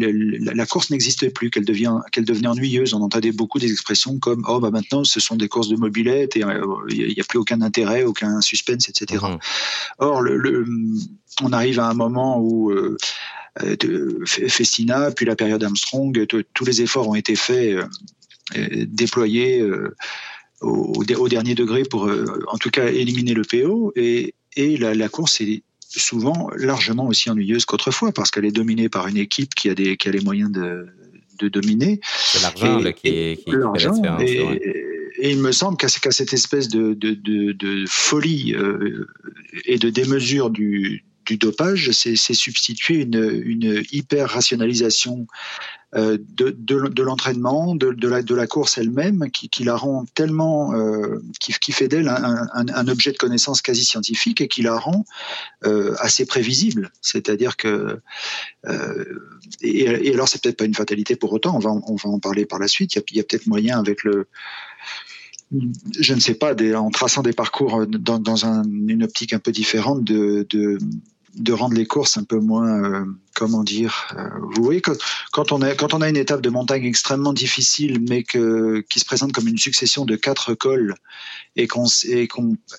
la 0.55 0.66
course 0.66 0.90
n'existait 0.90 1.30
plus, 1.30 1.50
qu'elle 1.50 1.64
devient, 1.64 1.96
qu'elle 2.11 2.24
devenait 2.24 2.48
ennuyeuse. 2.48 2.94
On 2.94 3.03
entendait 3.03 3.32
beaucoup 3.32 3.59
des 3.59 3.70
expressions 3.70 4.18
comme 4.18 4.44
oh 4.48 4.61
bah 4.61 4.70
maintenant 4.70 5.05
ce 5.05 5.20
sont 5.20 5.36
des 5.36 5.48
courses 5.48 5.68
de 5.68 5.76
mobilette 5.76 6.36
et 6.36 6.40
il 6.40 6.44
euh, 6.44 6.64
n'y 6.90 7.20
a 7.20 7.24
plus 7.24 7.38
aucun 7.38 7.61
intérêt, 7.62 8.05
aucun 8.05 8.40
suspense, 8.40 8.88
etc. 8.88 9.24
Mmh. 9.24 9.38
Or 9.98 10.20
le, 10.20 10.64
on 11.40 11.53
arrive 11.53 11.80
à 11.80 11.88
un 11.88 11.94
moment 11.94 12.38
où 12.38 12.70
euh, 12.70 12.96
de 13.61 14.18
Festina, 14.24 15.11
puis 15.11 15.26
la 15.26 15.36
période 15.36 15.62
Armstrong, 15.62 16.26
tous 16.26 16.64
les 16.64 16.82
efforts 16.82 17.09
ont 17.09 17.14
été 17.14 17.36
faits, 17.36 17.76
euh, 18.57 18.86
déployés 18.86 19.61
euh, 19.61 19.94
au, 20.61 20.92
au, 20.96 21.28
dernier 21.28 21.55
degré 21.55 21.82
pour, 21.82 22.11
en 22.48 22.59
tout 22.59 22.70
cas, 22.70 22.88
éliminer 22.88 23.34
le 23.34 23.42
PO. 23.42 23.92
Et, 23.96 24.34
et 24.57 24.76
la, 24.76 24.94
la 24.94 25.09
course 25.09 25.40
est 25.40 25.62
souvent 25.80 26.50
largement 26.57 27.07
aussi 27.07 27.30
ennuyeuse 27.30 27.64
qu'autrefois 27.64 28.12
parce 28.12 28.30
qu'elle 28.30 28.44
est 28.44 28.53
dominée 28.53 28.88
par 28.88 29.09
une 29.09 29.16
équipe 29.16 29.55
qui 29.55 29.68
a, 29.68 29.74
des, 29.74 29.96
qui 29.96 30.09
a 30.09 30.12
les 30.12 30.20
moyens 30.20 30.50
de, 30.50 30.86
de 31.38 31.48
dominer. 31.48 32.00
C'est 32.05 32.42
l'argent 32.42 32.78
qui, 32.92 33.09
est, 33.09 33.44
qui 33.44 33.50
fait 33.50 33.57
la. 33.57 34.18
Et, 34.22 34.42
ouais. 34.42 34.61
et, 35.20 35.30
il 35.30 35.38
me 35.38 35.53
semble 35.53 35.76
qu'à 35.76 35.88
cette 35.88 36.32
espèce 36.32 36.68
de, 36.68 36.94
de, 36.94 37.12
de, 37.14 37.53
de 37.53 37.84
folie 37.86 38.55
euh, 38.55 39.07
et 39.66 39.78
de 39.78 39.90
démesure 39.90 40.50
du, 40.50 41.05
du 41.25 41.37
dopage, 41.37 41.91
c'est 41.93 42.16
substituer 42.16 42.97
une, 42.97 43.43
une 43.45 43.83
hyper 43.93 44.31
rationalisation 44.31 45.27
euh, 45.95 46.16
de, 46.18 47.03
l'entraînement, 47.03 47.75
de, 47.75 48.35
la, 48.35 48.47
course 48.47 48.79
elle-même, 48.79 49.31
qui, 49.31 49.62
la 49.62 49.77
rend 49.77 50.07
tellement, 50.14 50.73
euh, 50.75 51.23
qui, 51.39 51.73
fait 51.73 51.87
d'elle 51.87 52.09
un, 52.09 52.89
objet 52.89 53.12
de 53.12 53.18
connaissance 53.18 53.61
quasi 53.61 53.85
scientifique 53.85 54.41
et 54.41 54.49
qui 54.49 54.62
la 54.62 54.79
rend 54.79 55.05
euh, 55.66 55.95
assez 55.99 56.25
prévisible. 56.25 56.93
C'est-à-dire 57.03 57.59
que, 57.59 58.01
et, 59.61 59.83
et, 59.83 60.14
alors 60.14 60.29
c'est 60.29 60.43
peut-être 60.43 60.57
pas 60.57 60.64
une 60.64 60.75
fatalité 60.75 61.14
pour 61.14 61.31
autant. 61.31 61.55
On 61.57 61.59
va, 61.59 62.09
en 62.09 62.18
parler 62.18 62.47
par 62.47 62.59
la 62.59 62.68
suite. 62.68 62.95
Il 62.95 63.16
y 63.16 63.20
a, 63.20 63.25
peut-être 63.25 63.47
moyen 63.47 63.79
avec 63.79 64.03
le 64.03 64.29
je 66.01 66.14
ne 66.14 66.20
sais 66.20 66.33
pas, 66.33 66.55
en 66.75 66.89
traçant 66.89 67.20
des 67.20 67.35
parcours 67.35 67.87
dans, 67.87 68.18
dans 68.18 68.47
un, 68.47 68.62
une 68.64 69.03
optique 69.03 69.35
un 69.35 69.39
peu 69.39 69.53
différente 69.53 70.03
de, 70.03 70.47
de 71.35 71.53
rendre 71.53 71.74
les 71.74 71.87
courses 71.87 72.16
un 72.16 72.24
peu 72.24 72.39
moins, 72.39 72.83
euh, 72.85 73.05
comment 73.35 73.64
dire, 73.64 74.14
euh, 74.16 74.28
vous 74.55 74.62
voyez 74.62 74.80
quand, 74.80 74.97
quand, 75.33 75.53
on 75.53 75.62
a 75.62 75.74
quand 75.74 75.95
on 75.95 76.01
a 76.01 76.09
une 76.09 76.16
étape 76.16 76.43
de 76.43 76.51
montagne 76.51 76.85
extrêmement 76.85 77.33
difficile, 77.33 78.05
mais 78.09 78.22
que 78.22 78.85
qui 78.89 79.01
se 79.01 79.05
présente 79.05 79.33
comme 79.33 79.49
une 79.49 79.59
succession 79.59 80.05
de 80.05 80.16
quatre 80.16 80.55
cols 80.55 80.95
et 81.57 81.66
qu'on 81.66 81.87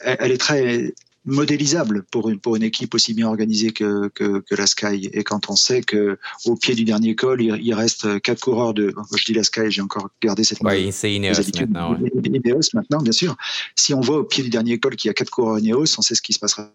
elle 0.02 0.32
est 0.32 0.38
très 0.38 0.94
modélisable 1.26 2.04
pour 2.12 2.30
une 2.30 2.40
pour 2.40 2.56
une 2.56 2.64
équipe 2.64 2.94
aussi 2.94 3.14
bien 3.14 3.28
organisée 3.28 3.72
que, 3.72 4.10
que, 4.10 4.40
que 4.40 4.56
la 4.56 4.68
Sky 4.68 5.10
et 5.14 5.24
quand 5.24 5.50
on 5.50 5.56
sait 5.56 5.82
que 5.82 6.18
au 6.46 6.56
pied 6.56 6.76
du 6.76 6.84
dernier 6.84 7.16
col 7.16 7.42
il, 7.42 7.58
il 7.62 7.74
reste 7.74 8.22
quatre 8.22 8.42
coureurs 8.42 8.74
de 8.74 8.94
je 9.16 9.24
dis 9.24 9.34
la 9.34 9.44
Sky 9.44 9.70
j'ai 9.72 9.82
encore 9.82 10.10
gardé 10.22 10.44
cette 10.44 10.62
ouais, 10.62 10.92
c'est 10.92 11.14
Ineos 11.14 11.34
maintenant 11.58 11.94
ouais. 11.94 12.12
Ineos 12.26 12.70
maintenant 12.74 13.02
bien 13.02 13.14
sûr 13.14 13.38
si 13.76 13.94
on 13.94 14.02
voit 14.02 14.18
au 14.18 14.24
pied 14.26 14.44
du 14.44 14.50
dernier 14.50 14.80
col 14.80 14.98
qu'il 14.98 15.08
y 15.08 15.12
a 15.12 15.14
quatre 15.14 15.30
coureurs 15.30 15.60
Ineos 15.60 15.98
on 15.98 16.02
sait 16.02 16.16
ce 16.16 16.22
qui 16.22 16.34
se 16.34 16.40
passera 16.40 16.70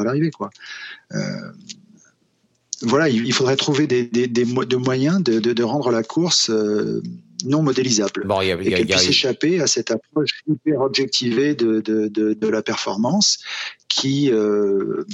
à 0.00 0.04
l'arrivée. 0.04 0.30
Quoi. 0.30 0.50
Euh, 1.12 1.18
voilà, 2.82 3.08
il, 3.08 3.32
faudrait 3.32 3.56
trouver 3.56 3.86
des, 3.86 4.04
des, 4.04 4.28
des, 4.28 4.44
des 4.44 4.76
moyens 4.76 5.22
de, 5.22 5.40
de, 5.40 5.52
de, 5.52 5.62
rendre 5.64 5.90
la 5.90 6.04
course 6.04 6.48
euh, 6.48 7.02
non 7.44 7.62
modélisable 7.62 8.24
bon, 8.26 8.40
y 8.40 8.52
a, 8.52 8.60
et 8.60 8.70
qu'elle 8.70 8.86
puisse 8.86 9.08
échapper 9.08 9.60
à 9.60 9.66
cette 9.66 9.90
approche 9.90 10.42
hyper 10.46 10.80
objectivée 10.80 11.54
de, 11.54 11.80
de, 11.80 12.48
la 12.48 12.62
performance 12.62 13.38
qui 13.88 14.30
euh, 14.30 15.04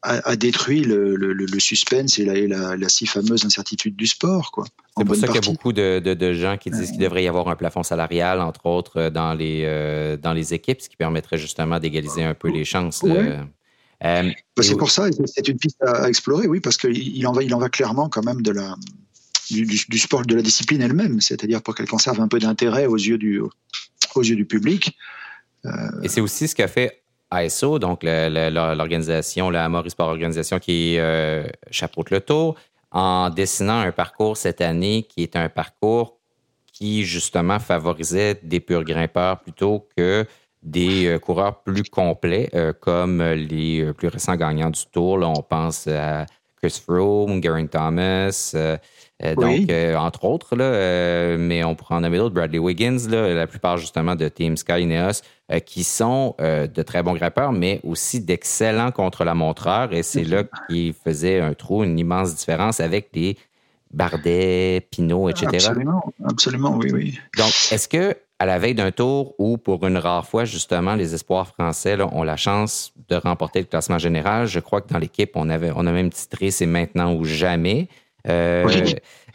a, 0.00 0.30
a, 0.30 0.36
détruit 0.36 0.80
le, 0.80 1.14
le, 1.14 1.34
le, 1.34 1.60
suspense 1.60 2.18
et 2.18 2.24
la, 2.24 2.36
et 2.36 2.46
la, 2.46 2.76
la, 2.76 2.88
si 2.88 3.06
fameuse 3.06 3.44
incertitude 3.44 3.96
du 3.96 4.06
sport. 4.06 4.50
Quoi, 4.50 4.64
C'est 4.96 5.04
pour 5.04 5.14
ça 5.14 5.26
qu'il 5.26 5.36
y 5.36 5.38
a 5.46 5.52
beaucoup 5.52 5.74
de, 5.74 6.00
de, 6.02 6.14
de 6.14 6.32
gens 6.32 6.56
qui 6.56 6.70
disent 6.70 6.90
qu'il 6.90 7.00
devrait 7.00 7.24
y 7.24 7.28
avoir 7.28 7.48
un 7.48 7.56
plafond 7.56 7.82
salarial, 7.82 8.40
entre 8.40 8.64
autres, 8.64 9.10
dans 9.10 9.34
les, 9.34 9.64
euh, 9.66 10.16
dans 10.16 10.32
les 10.32 10.54
équipes, 10.54 10.80
ce 10.80 10.88
qui 10.88 10.96
permettrait 10.96 11.38
justement 11.38 11.78
d'égaliser 11.78 12.24
un 12.24 12.34
peu 12.34 12.48
les 12.48 12.64
chances. 12.64 13.02
Ouais. 13.02 13.40
Euh, 14.04 14.30
c'est 14.60 14.76
pour 14.76 14.90
ça, 14.90 15.06
c'est 15.26 15.48
une 15.48 15.58
piste 15.58 15.82
à, 15.82 16.04
à, 16.04 16.08
explorer, 16.08 16.46
oui, 16.46 16.60
parce 16.60 16.76
qu'il 16.76 17.26
en 17.26 17.32
va, 17.32 17.42
il 17.42 17.54
en 17.54 17.58
va 17.58 17.68
clairement 17.68 18.08
quand 18.08 18.24
même 18.24 18.40
de 18.40 18.50
la, 18.50 18.74
du, 19.50 19.66
du, 19.66 19.84
du 19.88 19.98
sport, 19.98 20.22
de 20.22 20.34
la 20.34 20.42
discipline 20.42 20.80
elle-même, 20.80 21.20
c'est-à-dire 21.20 21.62
pour 21.62 21.74
qu'elle 21.74 21.88
conserve 21.88 22.20
un 22.20 22.28
peu 22.28 22.38
d'intérêt 22.38 22.86
aux 22.86 22.96
yeux 22.96 23.18
du, 23.18 23.42
aux 24.14 24.22
yeux 24.22 24.36
du 24.36 24.46
public. 24.46 24.96
Euh... 25.66 25.70
Et 26.02 26.08
c'est 26.08 26.20
aussi 26.20 26.48
ce 26.48 26.54
qu'a 26.54 26.68
fait 26.68 27.02
ASO, 27.30 27.78
donc 27.78 28.02
l'organisation, 28.02 29.50
la 29.50 29.68
Maurice 29.68 29.92
Sport 29.92 30.08
Organisation 30.08 30.58
qui 30.58 30.96
euh, 30.98 31.46
chapeaute 31.70 32.10
le 32.10 32.20
tour, 32.20 32.56
en 32.90 33.30
dessinant 33.30 33.80
un 33.80 33.92
parcours 33.92 34.36
cette 34.36 34.60
année 34.60 35.06
qui 35.08 35.22
est 35.22 35.36
un 35.36 35.48
parcours 35.48 36.18
qui 36.72 37.04
justement 37.04 37.58
favorisait 37.58 38.40
des 38.42 38.58
purs 38.58 38.84
grimpeurs 38.84 39.40
plutôt 39.40 39.86
que 39.96 40.26
des 40.62 41.06
euh, 41.06 41.18
coureurs 41.18 41.62
plus 41.62 41.84
complets, 41.84 42.50
euh, 42.54 42.72
comme 42.78 43.22
les 43.22 43.82
euh, 43.82 43.92
plus 43.92 44.08
récents 44.08 44.36
gagnants 44.36 44.70
du 44.70 44.84
Tour. 44.92 45.18
Là, 45.18 45.28
on 45.28 45.42
pense 45.42 45.86
à 45.86 46.26
Chris 46.60 46.80
Froome, 46.84 47.42
Geraint 47.42 47.66
Thomas, 47.66 48.52
euh, 48.54 49.34
oui. 49.36 49.60
donc 49.60 49.70
euh, 49.70 49.96
entre 49.96 50.24
autres, 50.24 50.56
là, 50.56 50.64
euh, 50.64 51.36
mais 51.38 51.64
on 51.64 51.74
pourrait 51.74 51.96
en 51.96 52.00
nommer 52.00 52.18
d'autres, 52.18 52.34
Bradley 52.34 52.58
Wiggins, 52.58 52.98
là, 53.08 53.32
la 53.34 53.46
plupart 53.46 53.78
justement 53.78 54.14
de 54.14 54.28
Team 54.28 54.56
Sky 54.56 54.82
Ineos, 54.82 55.22
qui 55.66 55.82
sont 55.82 56.36
de 56.38 56.82
très 56.82 57.02
bons 57.02 57.14
grimpeurs, 57.14 57.52
mais 57.52 57.80
aussi 57.82 58.20
d'excellents 58.20 58.92
contre-la-montreurs. 58.92 59.92
Et 59.92 60.04
c'est 60.04 60.22
là 60.22 60.44
qu'il 60.68 60.92
faisait 60.92 61.40
un 61.40 61.54
trou, 61.54 61.82
une 61.82 61.98
immense 61.98 62.36
différence 62.36 62.78
avec 62.78 63.12
des 63.12 63.36
Bardet, 63.92 64.86
Pinot, 64.92 65.28
etc. 65.28 65.48
Absolument, 65.54 66.12
absolument, 66.24 66.76
oui, 66.76 66.90
oui. 66.92 67.18
Donc, 67.36 67.48
est-ce 67.72 67.88
que 67.88 68.16
à 68.40 68.46
la 68.46 68.58
veille 68.58 68.74
d'un 68.74 68.90
tour 68.90 69.34
où, 69.38 69.58
pour 69.58 69.86
une 69.86 69.98
rare 69.98 70.26
fois, 70.26 70.46
justement, 70.46 70.94
les 70.94 71.14
espoirs 71.14 71.46
français 71.46 72.00
ont 72.00 72.22
la 72.22 72.38
chance 72.38 72.94
de 73.08 73.16
remporter 73.16 73.60
le 73.60 73.66
classement 73.66 73.98
général. 73.98 74.46
Je 74.46 74.60
crois 74.60 74.80
que 74.80 74.88
dans 74.88 74.98
l'équipe, 74.98 75.32
on 75.34 75.50
avait, 75.50 75.70
on 75.76 75.86
a 75.86 75.92
même 75.92 76.08
titré 76.08 76.50
C'est 76.50 76.64
maintenant 76.64 77.12
ou 77.12 77.24
jamais. 77.24 77.88
Euh, 78.28 78.66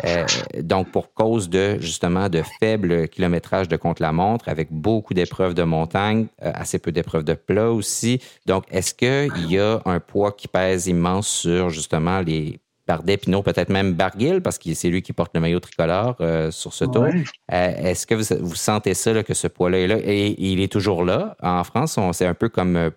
euh, 0.05 0.25
donc, 0.61 0.91
pour 0.91 1.13
cause 1.13 1.49
de 1.49 1.77
justement 1.79 2.29
de 2.29 2.41
faible 2.59 3.07
kilométrage 3.07 3.67
de 3.67 3.77
contre-la-montre, 3.77 4.49
avec 4.49 4.69
beaucoup 4.71 5.13
d'épreuves 5.13 5.53
de 5.53 5.63
montagne, 5.63 6.25
euh, 6.43 6.51
assez 6.55 6.79
peu 6.79 6.91
d'épreuves 6.91 7.23
de 7.23 7.35
plat 7.35 7.71
aussi. 7.71 8.19
Donc, 8.47 8.65
est-ce 8.71 8.95
qu'il 8.95 9.51
y 9.51 9.59
a 9.59 9.81
un 9.85 9.99
poids 9.99 10.31
qui 10.31 10.47
pèse 10.47 10.87
immense 10.87 11.27
sur 11.27 11.69
justement 11.69 12.21
les 12.21 12.59
Bardet, 12.87 13.17
Pinot, 13.17 13.41
peut-être 13.41 13.69
même 13.69 13.93
Barguil, 13.93 14.41
parce 14.41 14.57
que 14.57 14.73
c'est 14.73 14.89
lui 14.89 15.01
qui 15.01 15.13
porte 15.13 15.31
le 15.33 15.41
maillot 15.41 15.59
tricolore 15.59 16.17
sur 16.51 16.73
ce 16.73 16.85
tour. 16.85 17.07
Est-ce 17.49 18.05
que 18.05 18.15
vous, 18.15 18.55
sentez 18.55 18.93
ça, 18.93 19.23
que 19.23 19.33
ce 19.33 19.47
poids-là 19.47 19.79
est 19.79 19.87
là? 19.87 19.97
Et, 20.03 20.35
il 20.37 20.59
est 20.61 20.71
toujours 20.71 21.03
là. 21.03 21.35
En 21.41 21.63
France, 21.63 21.99
c'est 22.13 22.27
un 22.27 22.35
peu 22.35 22.49
comme 22.49 22.91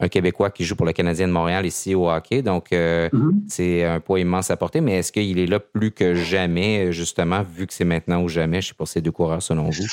un 0.00 0.08
Québécois 0.08 0.50
qui 0.50 0.64
joue 0.64 0.76
pour 0.76 0.86
le 0.86 0.92
Canadien 0.92 1.28
de 1.28 1.32
Montréal 1.32 1.66
ici 1.66 1.94
au 1.94 2.10
hockey. 2.10 2.42
Donc, 2.42 2.72
euh, 2.72 3.08
mm-hmm. 3.10 3.32
c'est 3.48 3.84
un 3.84 4.00
poids 4.00 4.20
immense 4.20 4.50
à 4.50 4.56
porter. 4.56 4.80
Mais 4.80 4.98
est-ce 4.98 5.12
qu'il 5.12 5.38
est 5.38 5.46
là 5.46 5.60
plus 5.60 5.92
que 5.92 6.14
jamais, 6.14 6.92
justement, 6.92 7.42
vu 7.42 7.66
que 7.66 7.74
c'est 7.74 7.84
maintenant 7.84 8.22
ou 8.22 8.28
jamais, 8.28 8.60
je 8.60 8.68
sais 8.68 8.74
pas, 8.74 8.86
ces 8.86 9.00
deux 9.00 9.12
coureurs 9.12 9.42
selon 9.42 9.70
vous? 9.70 9.86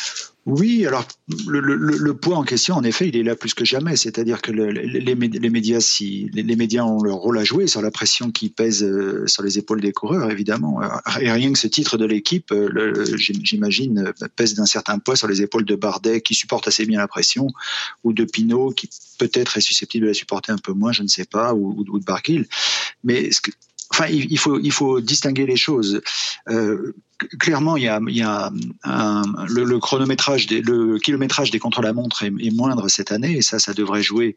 Oui, 0.47 0.87
alors 0.87 1.07
le, 1.47 1.59
le, 1.59 1.75
le, 1.75 2.13
poids 2.15 2.35
en 2.35 2.43
question, 2.43 2.75
en 2.75 2.83
effet, 2.83 3.07
il 3.07 3.15
est 3.15 3.21
là 3.21 3.35
plus 3.35 3.53
que 3.53 3.63
jamais. 3.63 3.95
C'est-à-dire 3.95 4.41
que 4.41 4.51
le, 4.51 4.71
les, 4.71 4.99
les, 4.99 5.49
médias, 5.51 5.79
si, 5.79 6.31
les, 6.33 6.55
médias 6.55 6.83
ont 6.83 7.03
leur 7.03 7.17
rôle 7.17 7.37
à 7.37 7.43
jouer 7.43 7.67
sur 7.67 7.83
la 7.83 7.91
pression 7.91 8.31
qui 8.31 8.49
pèse 8.49 8.83
euh, 8.83 9.27
sur 9.27 9.43
les 9.43 9.59
épaules 9.59 9.81
des 9.81 9.91
coureurs, 9.91 10.31
évidemment. 10.31 10.81
Et 11.19 11.31
rien 11.31 11.53
que 11.53 11.59
ce 11.59 11.67
titre 11.67 11.97
de 11.97 12.05
l'équipe, 12.05 12.51
euh, 12.51 13.05
j'imagine, 13.15 14.13
pèse 14.35 14.55
d'un 14.55 14.65
certain 14.65 14.97
poids 14.97 15.15
sur 15.15 15.27
les 15.27 15.43
épaules 15.43 15.65
de 15.65 15.75
Bardet, 15.75 16.21
qui 16.21 16.33
supporte 16.33 16.67
assez 16.67 16.87
bien 16.87 16.97
la 16.97 17.07
pression, 17.07 17.47
ou 18.03 18.11
de 18.11 18.23
Pinot, 18.23 18.71
qui 18.71 18.89
peut-être 19.19 19.57
est 19.57 19.61
susceptible 19.61 20.05
de 20.05 20.09
la 20.09 20.15
supporter 20.15 20.51
un 20.51 20.57
peu 20.57 20.73
moins, 20.73 20.91
je 20.91 21.03
ne 21.03 21.07
sais 21.07 21.25
pas, 21.25 21.53
ou, 21.53 21.85
ou 21.87 21.99
de 21.99 22.03
Barguil. 22.03 22.47
Mais 23.03 23.31
ce 23.31 23.41
que, 23.41 23.51
enfin, 23.91 24.07
il 24.07 24.39
faut, 24.39 24.59
il 24.59 24.71
faut 24.71 25.01
distinguer 25.01 25.45
les 25.45 25.55
choses. 25.55 26.01
Euh, 26.49 26.95
clairement, 27.39 27.78
il 27.78 27.84
y 27.84 27.88
a, 27.88 27.99
il 28.07 28.17
y 28.17 28.22
a 28.22 28.51
un, 28.84 29.24
le, 29.47 29.80
chronométrage, 29.80 30.47
des, 30.47 30.61
le 30.61 30.97
kilométrage 30.99 31.51
des 31.51 31.59
contre-la-montre 31.59 32.24
est, 32.24 32.53
moindre 32.53 32.88
cette 32.88 33.11
année, 33.11 33.38
et 33.38 33.41
ça, 33.41 33.59
ça 33.59 33.74
devrait 33.74 34.03
jouer. 34.03 34.36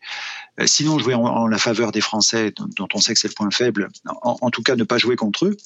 Euh, 0.60 0.66
sinon, 0.66 0.98
jouer 0.98 1.14
en, 1.14 1.46
la 1.46 1.58
faveur 1.58 1.92
des 1.92 2.00
Français, 2.00 2.52
dont, 2.76 2.88
on 2.94 3.00
sait 3.00 3.14
que 3.14 3.20
c'est 3.20 3.28
le 3.28 3.34
point 3.34 3.50
faible. 3.50 3.88
En, 4.22 4.50
tout 4.50 4.62
cas, 4.62 4.76
ne 4.76 4.84
pas 4.84 4.98
jouer 4.98 5.16
contre 5.16 5.46
eux. 5.46 5.56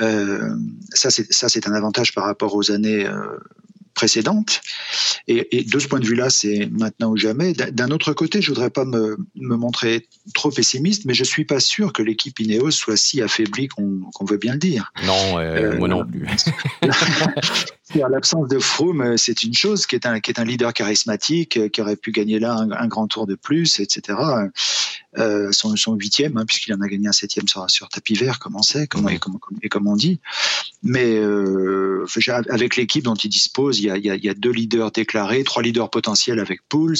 Euh, 0.00 0.54
ça, 0.92 1.10
c'est 1.10 1.32
ça, 1.32 1.48
c'est 1.48 1.66
un 1.66 1.74
avantage 1.74 2.14
par 2.14 2.24
rapport 2.24 2.54
aux 2.54 2.70
années 2.70 3.06
euh, 3.06 3.38
précédente. 4.00 4.62
Et, 5.28 5.62
de 5.62 5.78
ce 5.78 5.86
point 5.86 6.00
de 6.00 6.06
vue-là, 6.06 6.30
c'est 6.30 6.70
maintenant 6.72 7.10
ou 7.10 7.18
jamais. 7.18 7.52
D'un 7.52 7.90
autre 7.90 8.14
côté, 8.14 8.40
je 8.40 8.48
voudrais 8.48 8.70
pas 8.70 8.86
me, 8.86 9.18
montrer 9.34 10.08
trop 10.32 10.50
pessimiste, 10.50 11.04
mais 11.04 11.12
je 11.12 11.22
suis 11.22 11.44
pas 11.44 11.60
sûr 11.60 11.92
que 11.92 12.02
l'équipe 12.02 12.40
Ineos 12.40 12.70
soit 12.70 12.96
si 12.96 13.20
affaiblie 13.20 13.68
qu'on 13.68 14.24
veut 14.24 14.38
bien 14.38 14.54
le 14.54 14.58
dire. 14.58 14.90
Non, 15.04 15.38
euh, 15.38 15.76
moi 15.76 15.88
non 15.88 16.06
plus. 16.06 16.26
L'absence 18.10 18.48
de 18.48 18.58
Froome, 18.58 19.18
c'est 19.18 19.42
une 19.42 19.52
chose, 19.52 19.84
qui 19.86 19.96
est 19.96 20.06
un, 20.06 20.20
qui 20.20 20.30
est 20.30 20.40
un 20.40 20.44
leader 20.44 20.72
charismatique, 20.72 21.58
euh, 21.58 21.68
qui 21.68 21.82
aurait 21.82 21.96
pu 21.96 22.10
gagner 22.10 22.38
là 22.38 22.54
un, 22.54 22.86
grand 22.86 23.06
tour 23.06 23.26
de 23.26 23.34
plus, 23.34 23.80
etc. 23.80 24.16
Euh, 25.18 25.50
son, 25.50 25.74
son 25.74 25.94
huitième, 25.94 26.36
hein, 26.36 26.44
puisqu'il 26.46 26.72
en 26.72 26.80
a 26.80 26.86
gagné 26.86 27.08
un 27.08 27.12
septième 27.12 27.48
sur, 27.48 27.68
sur 27.68 27.88
tapis 27.88 28.14
vert, 28.14 28.38
comme 28.38 28.54
on 28.54 28.62
sait, 28.62 28.86
comme, 28.86 29.08
et, 29.08 29.18
comme, 29.18 29.40
et 29.60 29.68
comme 29.68 29.88
on 29.88 29.96
dit. 29.96 30.20
Mais 30.84 31.16
euh, 31.18 32.06
avec 32.48 32.76
l'équipe 32.76 33.02
dont 33.02 33.16
il 33.16 33.28
dispose, 33.28 33.80
il 33.80 33.86
y, 33.86 33.90
a, 33.90 33.96
il, 33.96 34.04
y 34.04 34.10
a, 34.10 34.14
il 34.14 34.24
y, 34.24 34.28
a, 34.28 34.34
deux 34.34 34.52
leaders 34.52 34.92
déclarés, 34.92 35.42
trois 35.42 35.64
leaders 35.64 35.90
potentiels 35.90 36.38
avec 36.38 36.60
Pouls, 36.68 36.94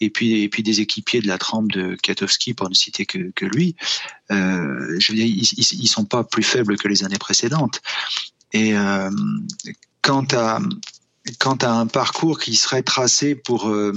et 0.00 0.10
puis, 0.10 0.42
et 0.42 0.48
puis 0.48 0.62
des 0.62 0.80
équipiers 0.80 1.22
de 1.22 1.26
la 1.26 1.38
trempe 1.38 1.72
de 1.72 1.96
Katowski, 2.00 2.54
pour 2.54 2.68
ne 2.68 2.74
citer 2.74 3.04
que, 3.04 3.32
que 3.34 3.46
lui. 3.46 3.74
Euh, 4.30 4.96
je 5.00 5.10
veux 5.10 5.16
dire, 5.16 5.26
ils, 5.26 5.42
ils 5.42 5.88
sont 5.88 6.04
pas 6.04 6.22
plus 6.22 6.44
faibles 6.44 6.76
que 6.76 6.86
les 6.86 7.02
années 7.02 7.18
précédentes. 7.18 7.82
Et 8.52 8.74
quant 10.02 10.26
à 10.32 10.60
quant 11.38 11.56
à 11.56 11.70
un 11.70 11.86
parcours 11.86 12.38
qui 12.38 12.56
serait 12.56 12.82
tracé 12.82 13.34
pour 13.34 13.68
euh, 13.68 13.92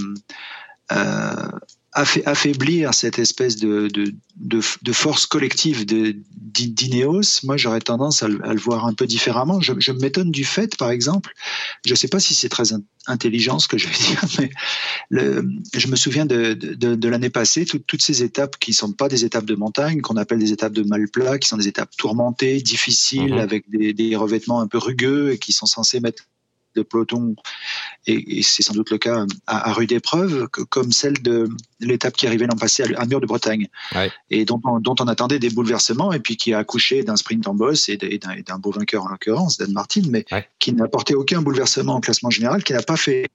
affaiblir 1.94 2.94
cette 2.94 3.20
espèce 3.20 3.58
de, 3.58 3.88
de, 3.88 4.14
de, 4.38 4.62
de 4.82 4.92
force 4.92 5.28
collective 5.28 5.86
d'Ineos, 5.86 7.42
moi 7.44 7.56
j'aurais 7.56 7.82
tendance 7.82 8.24
à 8.24 8.28
le, 8.28 8.44
à 8.44 8.54
le, 8.54 8.60
voir 8.60 8.86
un 8.86 8.94
peu 8.94 9.06
différemment. 9.06 9.62
Je, 9.62 9.74
je 9.78 9.92
m'étonne 9.92 10.32
du 10.32 10.44
fait, 10.44 10.76
par 10.76 10.90
exemple, 10.90 11.34
je 11.86 11.92
ne 11.92 11.96
sais 11.96 12.08
pas 12.08 12.20
si 12.20 12.34
c'est 12.34 12.50
très 12.50 12.70
intelligent 13.06 13.60
ce 13.60 13.68
que 13.68 13.78
je 13.78 13.88
vais 13.88 13.94
dire, 14.08 14.22
mais 14.40 14.50
le, 15.10 15.48
je 15.76 15.88
me 15.88 15.96
souviens 15.96 16.26
de, 16.26 16.54
de 16.54 17.08
l'année 17.10 17.30
passée, 17.30 17.66
tout, 17.66 17.80
toutes 17.80 18.02
ces 18.02 18.24
étapes 18.24 18.58
qui 18.58 18.74
sont 18.74 18.92
pas 18.92 19.08
des 19.08 19.24
étapes 19.24 19.46
de 19.46 19.56
montagne, 19.56 20.02
qu'on 20.02 20.18
appelle 20.18 20.40
des 20.40 20.52
étapes 20.52 20.74
de 20.74 20.84
malplat, 20.84 21.38
qui 21.38 21.48
sont 21.48 21.58
des 21.58 21.68
étapes 21.68 21.96
tourmentées, 21.96 22.60
difficiles, 22.62 23.36
mmh. 23.36 23.40
avec 23.40 23.70
des, 23.70 23.94
des 23.94 24.16
revêtements 24.16 24.62
un 24.62 24.68
peu 24.68 24.80
rugueux 24.80 25.34
et 25.34 25.38
qui 25.38 25.54
sont 25.54 25.68
censés 25.68 26.00
mettre 26.00 26.24
de 26.76 26.82
peloton, 26.84 27.36
et, 28.08 28.42
c'est 28.44 28.64
sans 28.64 28.74
doute 28.74 28.90
le 28.90 28.98
cas 28.98 29.26
à, 29.48 29.74
rude 29.74 29.92
épreuve, 29.92 30.48
comme 30.48 30.92
celle 30.92 31.22
de 31.22 31.48
l'étape 31.80 32.16
qui 32.16 32.28
arrivait 32.28 32.48
l'an 32.48 32.56
passé 32.56 32.84
à, 32.96 33.06
Mur 33.06 33.22
de 33.22 33.26
Bretagne, 33.26 33.68
et 34.30 34.46
dont 34.46 34.62
on, 34.66 34.80
dont 34.80 34.96
on, 35.00 35.08
attendait 35.08 35.40
des 35.40 35.50
bouleversements, 35.50 36.14
et 36.14 36.20
puis 36.20 36.38
qui 36.38 36.54
a 36.54 36.60
accouché 36.60 37.04
d'un 37.04 37.16
sprint 37.16 37.48
en 37.48 37.54
boss 37.54 37.90
et 37.90 37.98
d'un 37.98 38.60
beau 38.60 38.72
vainqueur 38.72 39.04
en 39.04 39.10
l'occurrence, 39.10 39.58
Dan 39.58 39.72
Martin, 39.72 40.04
mais 40.10 40.26
qui 40.60 40.74
n'a 40.74 40.86
apporté 40.86 41.16
aucun 41.16 41.42
bouleversement 41.42 41.96
en 41.96 42.02
classement 42.02 42.30
général, 42.30 42.64
qui 42.64 42.74
n'a 42.74 42.82
pas 42.82 42.98
fait 42.98 43.28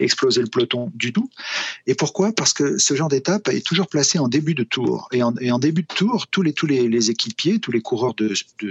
exploser 0.00 0.40
le 0.40 0.48
peloton 0.48 0.90
du 0.94 1.12
tout. 1.12 1.30
Et 1.86 1.94
pourquoi? 1.94 2.32
Parce 2.32 2.52
que 2.52 2.78
ce 2.78 2.94
genre 2.94 3.08
d'étape 3.08 3.48
est 3.48 3.64
toujours 3.64 3.86
placé 3.88 4.18
en 4.18 4.28
début 4.28 4.54
de 4.54 4.64
tour. 4.64 5.08
Et 5.12 5.22
en, 5.22 5.32
début 5.32 5.82
de 5.82 5.94
tour, 5.94 6.26
tous 6.28 6.42
les, 6.42 6.52
tous 6.52 6.66
les, 6.66 7.10
équipiers, 7.10 7.60
tous 7.60 7.72
les 7.72 7.80
coureurs 7.80 8.14
de, 8.14 8.34
de 8.60 8.70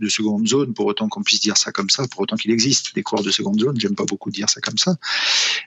de 0.00 0.08
seconde 0.08 0.48
zone, 0.48 0.74
pour 0.74 0.86
autant 0.86 1.08
qu'on 1.08 1.22
puisse 1.22 1.40
dire 1.40 1.56
ça 1.56 1.72
comme 1.72 1.90
ça, 1.90 2.06
pour 2.08 2.20
autant 2.20 2.36
qu'il 2.36 2.50
existe 2.50 2.94
des 2.94 3.02
coureurs 3.02 3.24
de 3.24 3.30
seconde 3.30 3.60
zone, 3.60 3.78
j'aime 3.78 3.94
pas 3.94 4.04
beaucoup 4.04 4.30
dire 4.30 4.48
ça 4.48 4.60
comme 4.60 4.78
ça, 4.78 4.96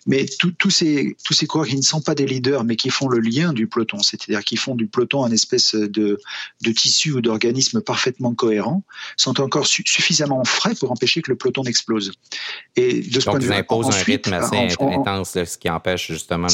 mais 0.06 0.26
tous 0.60 0.70
ces, 0.70 1.16
tous 1.24 1.34
ces 1.34 1.46
coureurs 1.46 1.68
qui 1.68 1.78
ne 1.78 1.82
sont 1.82 2.02
pas 2.02 2.16
des 2.16 2.26
leaders, 2.26 2.64
mais 2.64 2.76
qui 2.76 2.90
font 2.90 3.08
le 3.08 3.20
lien 3.20 3.54
du 3.54 3.68
peloton, 3.68 4.02
c'est-à-dire 4.02 4.44
qui 4.44 4.58
font 4.58 4.76
du 4.76 4.88
peloton 4.88 5.24
un 5.24 5.32
espèce 5.32 5.76
de, 5.76 6.20
de 6.62 6.72
tissu 6.72 7.12
ou 7.12 7.22
d'organisme 7.22 7.82
parfaitement 7.82 8.34
cohérent, 8.34 8.84
sont 9.18 9.40
encore 9.40 9.68
suffisamment 9.68 10.44
frais 10.44 10.76
pour 10.76 10.92
empêcher 10.92 11.22
que 11.22 11.32
le 11.32 11.38
peloton 11.38 11.64
n'explose. 11.64 12.12
Et 12.76 13.02
de 13.02 13.20
ce 13.20 13.30
point 13.30 13.40
de 13.40 13.46
vue, 13.46 13.54
impose 13.54 13.88
un 13.88 14.04
rythme 14.04 14.34
assez 14.34 14.76
intense, 14.80 15.32
ce 15.34 15.58
qui 15.58 15.70
empêche 15.70 16.12
justement 16.12 16.48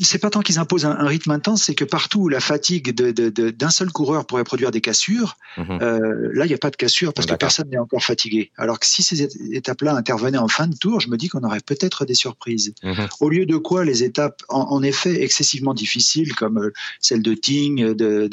c'est 0.00 0.18
pas 0.18 0.30
tant 0.30 0.40
qu'ils 0.40 0.58
imposent 0.58 0.84
un, 0.84 1.06
rythme 1.06 1.30
intense, 1.30 1.64
c'est 1.64 1.74
que 1.74 1.84
partout 1.84 2.22
où 2.22 2.28
la 2.28 2.40
fatigue 2.40 2.94
d'un 2.94 3.12
de, 3.12 3.50
de, 3.50 3.68
seul 3.70 3.90
coureur 3.90 4.26
pourrait 4.26 4.44
produire 4.44 4.70
des 4.70 4.80
cassures, 4.80 5.36
mhm. 5.56 5.78
euh, 5.82 6.30
là 6.34 6.44
il 6.44 6.48
n'y 6.48 6.54
a 6.54 6.58
pas 6.58 6.70
de 6.70 6.76
cassure 6.76 7.12
parce 7.12 7.26
que 7.26 7.34
personne 7.34 7.68
n'est 7.68 7.78
encore 7.78 8.02
fatigué. 8.02 8.50
Alors 8.56 8.78
que 8.80 8.86
si 8.86 9.02
ces 9.02 9.22
étapes-là 9.54 9.94
intervenaient 9.94 10.38
en 10.38 10.48
fin 10.48 10.66
de 10.66 10.76
tour, 10.76 11.00
je 11.00 11.08
me 11.08 11.16
dis 11.16 11.28
qu'on 11.28 11.42
aurait 11.42 11.60
peut-être 11.60 12.04
des 12.04 12.14
surprises. 12.14 12.74
Mhm. 12.82 13.08
Au 13.20 13.28
lieu 13.28 13.46
de 13.46 13.56
quoi 13.56 13.84
les 13.84 14.02
étapes, 14.02 14.42
en, 14.48 14.82
effet 14.82 15.22
excessivement 15.22 15.74
difficiles 15.74 16.34
comme 16.34 16.58
euh, 16.58 16.72
celle 17.00 17.22
de 17.22 17.34
Ting, 17.34 17.94
de, 17.94 18.28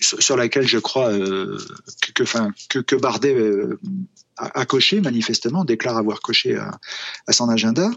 sur 0.00 0.36
laquelle 0.36 0.66
je 0.66 0.78
crois 0.78 1.10
euh, 1.10 1.58
que, 2.14 2.22
que, 2.68 2.78
que, 2.78 2.96
Bardet 2.96 3.34
euh, 3.34 3.78
a, 4.40 4.66
coché 4.66 5.00
manifestement, 5.00 5.64
déclare 5.64 5.96
avoir 5.96 6.20
coché 6.20 6.56
à, 6.56 7.32
son 7.32 7.48
agenda, 7.48 7.90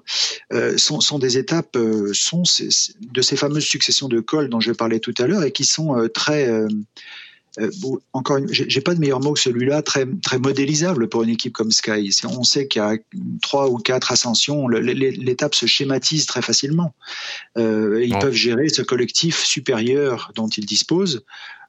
euh, 0.52 0.78
sont, 0.78 1.00
sont, 1.00 1.20
des 1.20 1.38
étapes, 1.38 1.76
euh, 1.76 2.12
sont 2.14 2.44
de 2.44 3.22
ces 3.22 3.36
fameuses 3.36 3.66
successions 3.66 4.08
de 4.08 4.20
cols 4.20 4.50
dont 4.50 4.60
je 4.60 4.72
parlais 4.72 5.00
tout 5.00 5.14
à 5.20 5.28
l'heure 5.28 5.44
et 5.44 5.52
qui 5.52 5.66
sont 5.66 5.98
euh, 5.98 6.10
très 6.10 6.50
euh, 7.60 7.70
encore, 8.14 8.40
j'ai 8.50 8.82
pas 8.82 8.96
de 8.96 9.00
meilleur 9.00 9.20
mot 9.20 9.34
que 9.34 9.40
celui-là, 9.40 9.84
très 9.84 10.06
très 10.24 10.40
modélisable 10.40 11.08
pour 11.08 11.24
une 11.24 11.30
équipe 11.30 11.54
comme 11.54 11.72
Sky. 11.72 12.10
On 12.26 12.44
sait 12.44 12.68
qu'il 12.68 12.82
y 12.82 12.86
a 12.86 12.96
trois 13.42 13.70
ou 13.70 13.78
quatre 13.78 14.12
ascensions, 14.12 14.68
l'étape 14.68 15.54
se 15.54 15.68
schématise 15.68 16.26
très 16.26 16.42
facilement. 16.42 16.94
Euh, 17.58 18.04
ils 18.04 18.18
peuvent 18.18 18.34
gérer 18.34 18.70
ce 18.70 18.82
collectif 18.82 19.44
supérieur 19.44 20.32
dont 20.36 20.48
ils 20.48 20.66
disposent. 20.66 21.24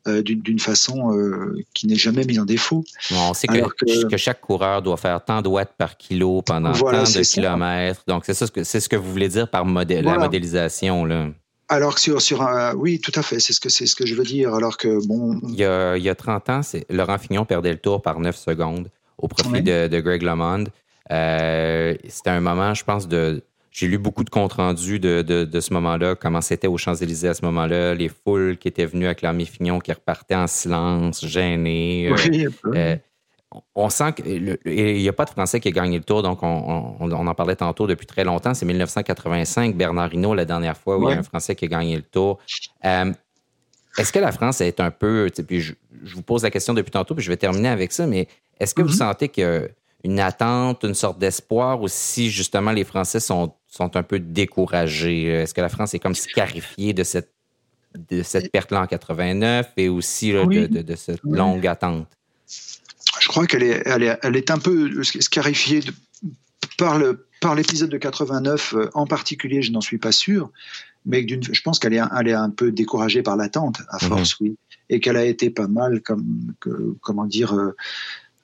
Euh, 0.06 0.22
d'une 0.22 0.58
façon 0.58 1.16
euh, 1.16 1.64
qui 1.72 1.86
n'est 1.86 1.96
jamais 1.96 2.26
mise 2.26 2.38
en 2.38 2.44
défaut. 2.44 2.84
on 3.10 3.32
sait 3.32 3.46
que, 3.46 4.06
que, 4.06 4.18
chaque 4.18 4.42
coureur 4.42 4.82
doit 4.82 4.98
faire 4.98 5.24
tant 5.24 5.40
de 5.40 5.48
watts 5.48 5.72
par 5.78 5.96
kilo 5.96 6.42
pendant 6.42 6.72
tant 6.72 7.04
de 7.04 7.22
kilomètres. 7.24 8.02
Donc, 8.06 8.24
c'est 8.26 8.34
ça 8.34 8.44
c'est 8.64 8.80
ce 8.80 8.88
que 8.90 8.96
vous 8.96 9.10
voulez 9.10 9.28
dire 9.28 9.48
par 9.48 9.64
la 9.64 10.18
modélisation. 10.18 11.06
Là. 11.06 11.30
Alors 11.68 11.94
que 11.94 12.00
sur, 12.00 12.20
sur 12.20 12.42
un, 12.42 12.74
oui, 12.74 13.00
tout 13.00 13.12
à 13.14 13.22
fait, 13.22 13.40
c'est 13.40 13.52
ce 13.52 13.60
que 13.60 13.68
c'est 13.68 13.86
ce 13.86 13.96
que 13.96 14.06
je 14.06 14.14
veux 14.14 14.24
dire. 14.24 14.54
Alors 14.54 14.76
que 14.76 15.06
bon, 15.06 15.40
il 15.48 15.54
y 15.54 15.64
a, 15.64 15.96
il 15.96 16.02
y 16.02 16.08
a 16.08 16.14
30 16.14 16.50
ans, 16.50 16.62
c'est 16.62 16.84
Laurent 16.90 17.18
Fignon 17.18 17.44
perdait 17.44 17.72
le 17.72 17.78
tour 17.78 18.02
par 18.02 18.20
9 18.20 18.36
secondes 18.36 18.90
au 19.18 19.28
profit 19.28 19.62
de, 19.62 19.88
de, 19.88 20.00
Greg 20.00 20.22
LeMond. 20.22 20.64
Euh, 21.10 21.94
c'était 22.08 22.30
un 22.30 22.40
moment, 22.40 22.74
je 22.74 22.84
pense, 22.84 23.08
de. 23.08 23.42
J'ai 23.70 23.88
lu 23.88 23.98
beaucoup 23.98 24.22
de 24.22 24.30
comptes 24.30 24.52
rendus 24.52 25.00
de, 25.00 25.22
de, 25.22 25.44
de 25.44 25.60
ce 25.60 25.72
moment-là, 25.74 26.14
comment 26.14 26.40
c'était 26.40 26.68
aux 26.68 26.78
Champs-Élysées 26.78 27.28
à 27.28 27.34
ce 27.34 27.44
moment-là, 27.44 27.94
les 27.94 28.08
foules 28.08 28.56
qui 28.56 28.68
étaient 28.68 28.86
venues 28.86 29.08
acclamer 29.08 29.46
Fignon, 29.46 29.80
qui 29.80 29.90
repartaient 29.92 30.36
en 30.36 30.46
silence, 30.46 31.26
gênées. 31.26 32.08
Oui, 32.12 32.46
euh, 32.66 32.96
on 33.74 33.88
sent 33.88 34.12
qu'il 34.14 34.58
n'y 34.64 35.08
a 35.08 35.12
pas 35.12 35.24
de 35.24 35.30
Français 35.30 35.60
qui 35.60 35.68
a 35.68 35.70
gagné 35.70 35.98
le 35.98 36.04
tour, 36.04 36.22
donc 36.22 36.42
on, 36.42 37.10
en 37.10 37.34
parlait 37.34 37.56
tantôt 37.56 37.86
depuis 37.86 38.06
très 38.06 38.24
longtemps. 38.24 38.54
C'est 38.54 38.66
1985, 38.66 39.76
Bernard 39.76 40.12
Hinault, 40.12 40.34
la 40.34 40.44
dernière 40.44 40.76
fois 40.76 40.98
où 40.98 41.08
il 41.08 41.12
y 41.12 41.16
a 41.16 41.18
un 41.18 41.22
Français 41.22 41.54
qui 41.54 41.66
a 41.66 41.68
gagné 41.68 41.96
le 41.96 42.02
tour. 42.02 42.38
Euh, 42.84 43.12
est-ce 43.98 44.12
que 44.12 44.18
la 44.18 44.32
France 44.32 44.60
est 44.60 44.80
un 44.80 44.90
peu, 44.90 45.30
puis 45.46 45.60
je, 45.60 45.74
vous 46.14 46.22
pose 46.22 46.42
la 46.42 46.50
question 46.50 46.74
depuis 46.74 46.90
tantôt, 46.90 47.14
puis 47.14 47.24
je 47.24 47.30
vais 47.30 47.36
terminer 47.36 47.68
avec 47.68 47.92
ça, 47.92 48.06
mais 48.06 48.28
est-ce 48.58 48.74
que 48.74 48.82
vous 48.82 48.88
mm-hmm. 48.88 48.96
sentez 48.96 49.28
qu'il 49.28 49.44
y 49.44 49.46
a 49.46 49.62
une 50.02 50.20
attente, 50.20 50.84
une 50.84 50.94
sorte 50.94 51.18
d'espoir, 51.18 51.80
ou 51.80 51.88
si 51.88 52.30
justement 52.30 52.72
les 52.72 52.84
Français 52.84 53.20
sont, 53.20 53.52
sont 53.66 53.96
un 53.96 54.02
peu 54.02 54.18
découragés? 54.18 55.26
Est-ce 55.26 55.54
que 55.54 55.60
la 55.60 55.68
France 55.68 55.94
est 55.94 56.00
comme 56.00 56.14
scarifiée 56.14 56.92
de 56.92 57.04
cette, 57.04 57.32
de 58.10 58.22
cette 58.22 58.50
perte-là 58.50 58.82
en 58.82 58.86
89 58.86 59.72
et 59.76 59.88
aussi 59.88 60.32
de, 60.32 60.94
cette 60.96 61.22
longue 61.22 61.66
attente? 61.66 62.08
Je 63.24 63.28
crois 63.30 63.46
qu'elle 63.46 63.62
est, 63.62 63.82
elle 63.86 64.02
est, 64.02 64.18
elle 64.22 64.36
est, 64.36 64.50
un 64.50 64.58
peu 64.58 65.02
scarifiée 65.02 65.80
par, 66.76 66.98
le, 66.98 67.26
par 67.40 67.54
l'épisode 67.54 67.88
de 67.88 67.96
89 67.96 68.74
euh, 68.74 68.90
en 68.92 69.06
particulier, 69.06 69.62
je 69.62 69.72
n'en 69.72 69.80
suis 69.80 69.96
pas 69.96 70.12
sûr, 70.12 70.50
mais 71.06 71.26
je 71.26 71.60
pense 71.62 71.78
qu'elle 71.78 71.94
est, 71.94 72.02
elle 72.20 72.28
est 72.28 72.34
un 72.34 72.50
peu 72.50 72.70
découragée 72.70 73.22
par 73.22 73.38
l'attente, 73.38 73.80
à 73.88 73.96
mhm. 74.04 74.10
force, 74.10 74.38
oui, 74.40 74.58
et 74.90 75.00
qu'elle 75.00 75.16
a 75.16 75.24
été 75.24 75.48
pas 75.48 75.68
mal, 75.68 76.02
comme, 76.02 76.52
comment 77.00 77.24
dire, 77.24 77.54
euh, 77.54 77.74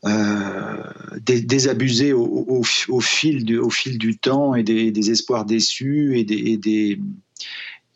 euh, 0.07 0.83
désabusée 1.26 2.14
au, 2.14 2.62
au, 2.89 3.01
fil 3.03 3.45
du, 3.45 3.59
au 3.59 3.68
fil 3.68 3.99
du 3.99 4.16
temps 4.16 4.55
et 4.55 4.62
des, 4.62 4.91
des 4.93 5.11
espoirs 5.11 5.45
déçus 5.45 6.18
et 6.18 6.24
des, 6.24 6.39
et 6.39 6.57
des 6.57 6.99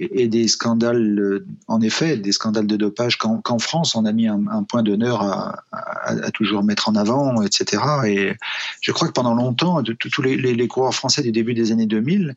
et, 0.00 0.26
des 0.26 0.48
scandales, 0.48 1.18
euh, 1.18 1.46
en 1.68 1.80
effet, 1.80 2.16
des 2.16 2.32
scandales 2.32 2.66
de 2.66 2.76
dopage 2.76 3.16
qu'en 3.16 3.58
France, 3.58 3.94
on 3.94 4.04
a 4.04 4.12
mis 4.12 4.26
un, 4.26 4.64
point 4.68 4.82
d'honneur 4.82 5.22
à, 5.22 6.30
toujours 6.32 6.64
mettre 6.64 6.88
en 6.88 6.96
avant, 6.96 7.42
etc. 7.42 7.82
Et 8.06 8.32
je 8.80 8.92
crois 8.92 9.08
que 9.08 9.12
pendant 9.12 9.34
longtemps, 9.34 9.82
tous 9.82 10.22
les, 10.22 10.68
coureurs 10.68 10.94
français 10.94 11.22
du 11.22 11.30
début 11.30 11.54
des 11.54 11.70
années 11.70 11.86
2000, 11.86 12.34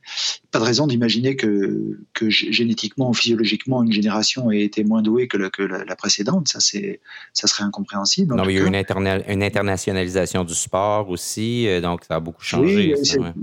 pas 0.51 0.60
de 0.60 0.64
raison 0.64 0.86
d'imaginer 0.86 1.36
que, 1.36 1.97
que 2.14 2.30
génétiquement 2.30 3.10
ou 3.10 3.14
physiologiquement, 3.14 3.82
une 3.84 3.91
génération 3.91 4.51
ait 4.51 4.62
été 4.62 4.84
moins 4.84 5.01
douée 5.01 5.28
que 5.28 5.38
la, 5.38 5.49
que 5.49 5.64
la, 5.64 5.95
précédente. 5.95 6.47
Ça, 6.47 6.60
serait 6.60 7.64
incompréhensible. 7.64 8.36
Non, 8.36 8.43
il 8.43 8.55
y 8.55 8.60
a 8.60 8.62
eu 8.62 8.68
une, 8.68 8.76
une, 8.76 9.43
internationalisation 9.43 10.43
du 10.43 10.53
sport 10.53 11.10
aussi, 11.10 11.68
euh, 11.68 11.82
donc 11.82 12.03
ça 12.08 12.16
a 12.16 12.20
beaucoup 12.20 12.43
changé. 12.43 12.76
Oui, 12.76 12.93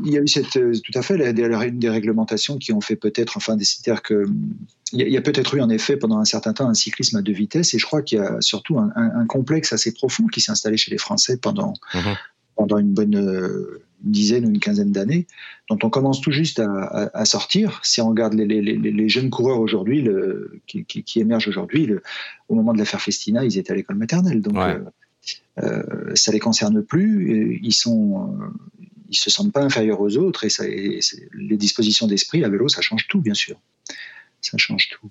il 0.04 0.12
y 0.12 0.18
a 0.18 0.20
eu, 0.20 0.28
cette, 0.28 0.56
euh, 0.56 0.72
tout 0.84 0.96
à 0.96 1.02
fait, 1.02 1.32
des, 1.32 1.70
des 1.70 1.88
réglementations 1.88 2.58
qui 2.58 2.72
ont 2.72 2.80
fait 2.80 2.96
peut-être, 2.96 3.36
enfin, 3.36 3.56
des 3.56 3.64
il 4.10 5.08
y 5.08 5.16
a, 5.16 5.20
peut-être 5.20 5.54
eu 5.54 5.60
en 5.60 5.70
effet 5.70 5.96
pendant 5.96 6.18
un 6.18 6.24
certain 6.24 6.52
temps 6.52 6.68
un 6.68 6.74
cyclisme 6.74 7.16
à 7.16 7.22
deux 7.22 7.32
vitesses 7.32 7.74
et 7.74 7.78
je 7.78 7.86
crois 7.86 8.02
qu'il 8.02 8.18
y 8.18 8.20
a 8.20 8.40
surtout 8.40 8.78
un, 8.78 9.26
complexe 9.26 9.72
assez 9.72 9.92
profond 9.92 10.26
qui 10.26 10.40
s'est 10.40 10.52
installé 10.52 10.76
chez 10.76 10.90
les 10.90 10.98
Français 10.98 11.36
pendant, 11.36 11.74
mhm. 11.94 12.14
pendant 12.54 12.78
une 12.78 12.92
bonne 12.92 13.16
euh, 13.16 13.82
dizaine 14.04 14.46
ou 14.46 14.50
une 14.50 14.60
quinzaine 14.60 14.92
d'années, 14.92 15.26
dont 15.68 15.78
on 15.82 15.90
commence 15.90 16.20
tout 16.20 16.30
juste 16.30 16.60
à, 16.60 17.24
sortir. 17.24 17.80
Si 17.82 18.00
on 18.00 18.08
regarde 18.08 18.34
les, 18.34 19.08
jeunes 19.08 19.30
coureurs 19.30 19.60
aujourd'hui 19.60 20.06
qui, 20.66 20.84
qui, 20.84 21.20
émergent 21.20 21.48
aujourd'hui, 21.48 21.90
au 22.48 22.54
moment 22.54 22.72
de 22.72 22.78
l'affaire 22.78 23.00
Festina, 23.00 23.44
ils 23.44 23.58
étaient 23.58 23.72
à 23.72 23.74
l'école 23.74 23.96
maternelle. 23.96 24.42
Donc 24.42 24.56
euh, 24.56 24.80
euh, 25.62 26.12
ça 26.14 26.32
les 26.32 26.38
concerne 26.38 26.82
plus. 26.82 27.58
Ils 27.62 27.74
sont, 27.74 28.36
ils 29.08 29.16
se 29.16 29.30
sentent 29.30 29.52
pas 29.52 29.62
inférieurs 29.62 30.00
aux 30.00 30.16
autres 30.16 30.44
et, 30.44 30.48
ça, 30.50 30.64
les 30.66 31.56
dispositions 31.56 32.06
d'esprit 32.06 32.44
à 32.44 32.48
vélo, 32.48 32.68
ça 32.68 32.80
change 32.80 33.06
tout, 33.08 33.20
bien 33.20 33.34
sûr. 33.34 33.56
Ça 34.40 34.58
change 34.58 34.88
tout. 34.90 35.10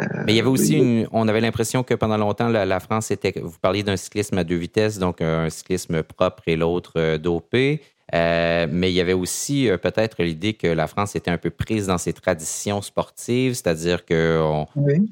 Euh, 0.00 0.04
Mais 0.26 0.32
il 0.32 0.36
y 0.36 0.40
avait 0.40 0.48
aussi 0.48 0.76
une, 0.76 1.08
on 1.12 1.28
avait 1.28 1.40
l'impression 1.40 1.82
que 1.82 1.94
pendant 1.94 2.16
longtemps, 2.16 2.48
la, 2.48 2.80
France 2.80 3.10
était, 3.10 3.34
vous 3.40 3.58
parliez 3.60 3.82
d'un 3.82 3.96
cyclisme 3.96 4.36
à 4.38 4.44
deux 4.44 4.56
vitesses, 4.56 4.98
donc 4.98 5.20
un 5.20 5.48
cyclisme 5.50 6.02
propre 6.02 6.42
et 6.46 6.56
l'autre 6.56 6.94
euh, 6.96 7.18
dopé. 7.18 7.82
Euh, 8.14 8.68
mais 8.70 8.92
il 8.92 8.94
y 8.94 9.00
avait 9.00 9.14
aussi 9.14 9.68
peut-être 9.82 10.22
l'idée 10.22 10.54
que 10.54 10.68
la 10.68 10.86
France 10.86 11.16
était 11.16 11.30
un 11.30 11.38
peu 11.38 11.50
prise 11.50 11.88
dans 11.88 11.98
ses 11.98 12.12
traditions 12.12 12.80
sportives, 12.80 13.54
c'est-à-dire 13.54 14.04
que, 14.04 14.40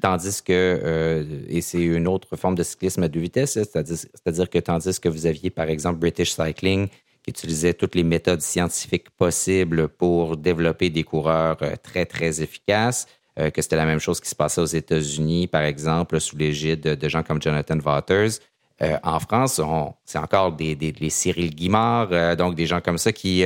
tandis 0.01 0.41
que, 0.41 1.25
et 1.49 1.59
c'est 1.59 1.81
une 1.81 2.07
autre 2.07 2.37
forme 2.37 2.55
de 2.55 2.63
cyclisme 2.63 3.03
à 3.03 3.09
deux 3.09 3.19
vitesses, 3.19 3.51
c'est-à-dire 3.51 4.49
que 4.49 4.59
tandis 4.59 4.97
que 5.01 5.09
vous 5.09 5.25
aviez 5.25 5.49
par 5.49 5.67
exemple 5.67 5.99
British 5.99 6.35
Cycling 6.35 6.87
qui 7.25 7.31
utilisait 7.31 7.73
toutes 7.73 7.95
les 7.95 8.03
méthodes 8.03 8.41
scientifiques 8.41 9.09
possibles 9.09 9.87
pour 9.87 10.37
développer 10.37 10.91
des 10.91 11.03
coureurs 11.03 11.57
euh, 11.63 11.75
très, 11.81 12.05
très 12.05 12.41
efficaces. 12.41 13.07
Euh, 13.39 13.49
que 13.49 13.61
c'était 13.61 13.75
la 13.75 13.85
même 13.85 13.99
chose 13.99 14.21
qui 14.21 14.29
se 14.29 14.35
passait 14.35 14.61
aux 14.61 14.65
États-Unis, 14.65 15.47
par 15.47 15.63
exemple, 15.63 16.21
sous 16.21 16.37
l'égide 16.37 16.81
de, 16.81 17.09
gens 17.09 17.23
comme 17.23 17.41
Jonathan 17.41 17.77
Waters. 17.79 18.39
Euh, 18.81 18.97
en 19.03 19.19
France, 19.19 19.59
c'est 20.05 20.19
encore 20.19 20.53
des, 20.53 20.75
des, 20.75 20.93
les 20.93 21.09
Cyril 21.09 21.53
Guimard, 21.53 22.37
donc 22.37 22.55
des 22.55 22.65
gens 22.65 22.79
comme 22.79 22.97
ça 22.97 23.11
qui 23.11 23.43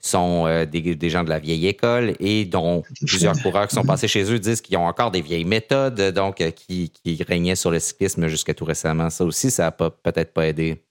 sont 0.00 0.64
des, 0.66 1.10
gens 1.10 1.22
de 1.22 1.28
la 1.28 1.38
vieille 1.38 1.66
école 1.66 2.14
et 2.18 2.44
dont 2.44 2.82
plusieurs 3.06 3.40
coureurs 3.40 3.68
qui 3.68 3.74
sont 3.74 3.84
passés 3.84 4.08
chez 4.08 4.32
eux 4.32 4.38
disent 4.38 4.60
qu'ils 4.60 4.76
ont 4.78 4.86
encore 4.86 5.10
des 5.10 5.20
vieilles 5.20 5.44
méthodes, 5.44 6.00
donc 6.12 6.36
qui, 6.54 6.90
qui 6.90 7.22
régnaient 7.22 7.56
sur 7.56 7.70
le 7.70 7.78
cyclisme 7.78 8.26
jusqu'à 8.28 8.54
tout 8.54 8.64
récemment. 8.64 9.10
Ça 9.10 9.24
aussi, 9.24 9.50
ça 9.50 9.64
n'a 9.64 9.70
peut-être 9.72 10.32
pas 10.32 10.46
aidé. 10.46 10.82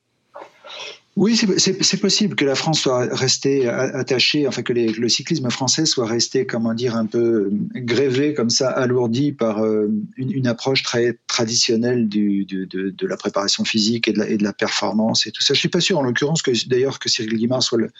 Oui, 1.20 1.36
c'est 1.36 2.00
possible 2.00 2.36
que 2.38 2.46
la 2.46 2.56
France 2.56 2.80
soit 2.80 3.14
restée 3.14 3.68
attachée, 3.68 4.48
enfin 4.48 4.62
que 4.62 4.72
le 4.72 5.10
cyclisme 5.10 5.50
français 5.50 5.86
soit 5.86 6.06
resté, 6.06 6.46
comment 6.46 6.74
dire, 6.74 6.96
un 6.96 7.08
peu 7.08 7.50
grévé 7.76 8.34
comme 8.34 8.50
ça, 8.50 8.70
alourdi 8.70 9.34
par 9.34 9.62
euh, 9.62 9.92
une, 10.16 10.48
approche 10.48 10.82
très 10.82 11.20
traditionnelle 11.28 12.08
du, 12.08 12.46
de, 12.46 13.06
la 13.06 13.18
préparation 13.18 13.66
physique 13.66 14.08
et 14.08 14.14
de 14.14 14.20
la, 14.20 14.30
et 14.30 14.38
de 14.38 14.44
la, 14.46 14.54
performance 14.54 15.28
et 15.28 15.32
tout 15.32 15.42
ça. 15.42 15.54
Je 15.54 15.60
suis 15.60 15.68
pas 15.68 15.82
sûr, 15.82 16.00
en 16.00 16.04
l'occurrence, 16.04 16.42
que 16.42 16.52
d'ailleurs 16.70 17.00
que 17.00 17.10
Cyril 17.10 17.36
Guimard 17.36 17.64
soit 17.64 17.80
le, 17.80 17.92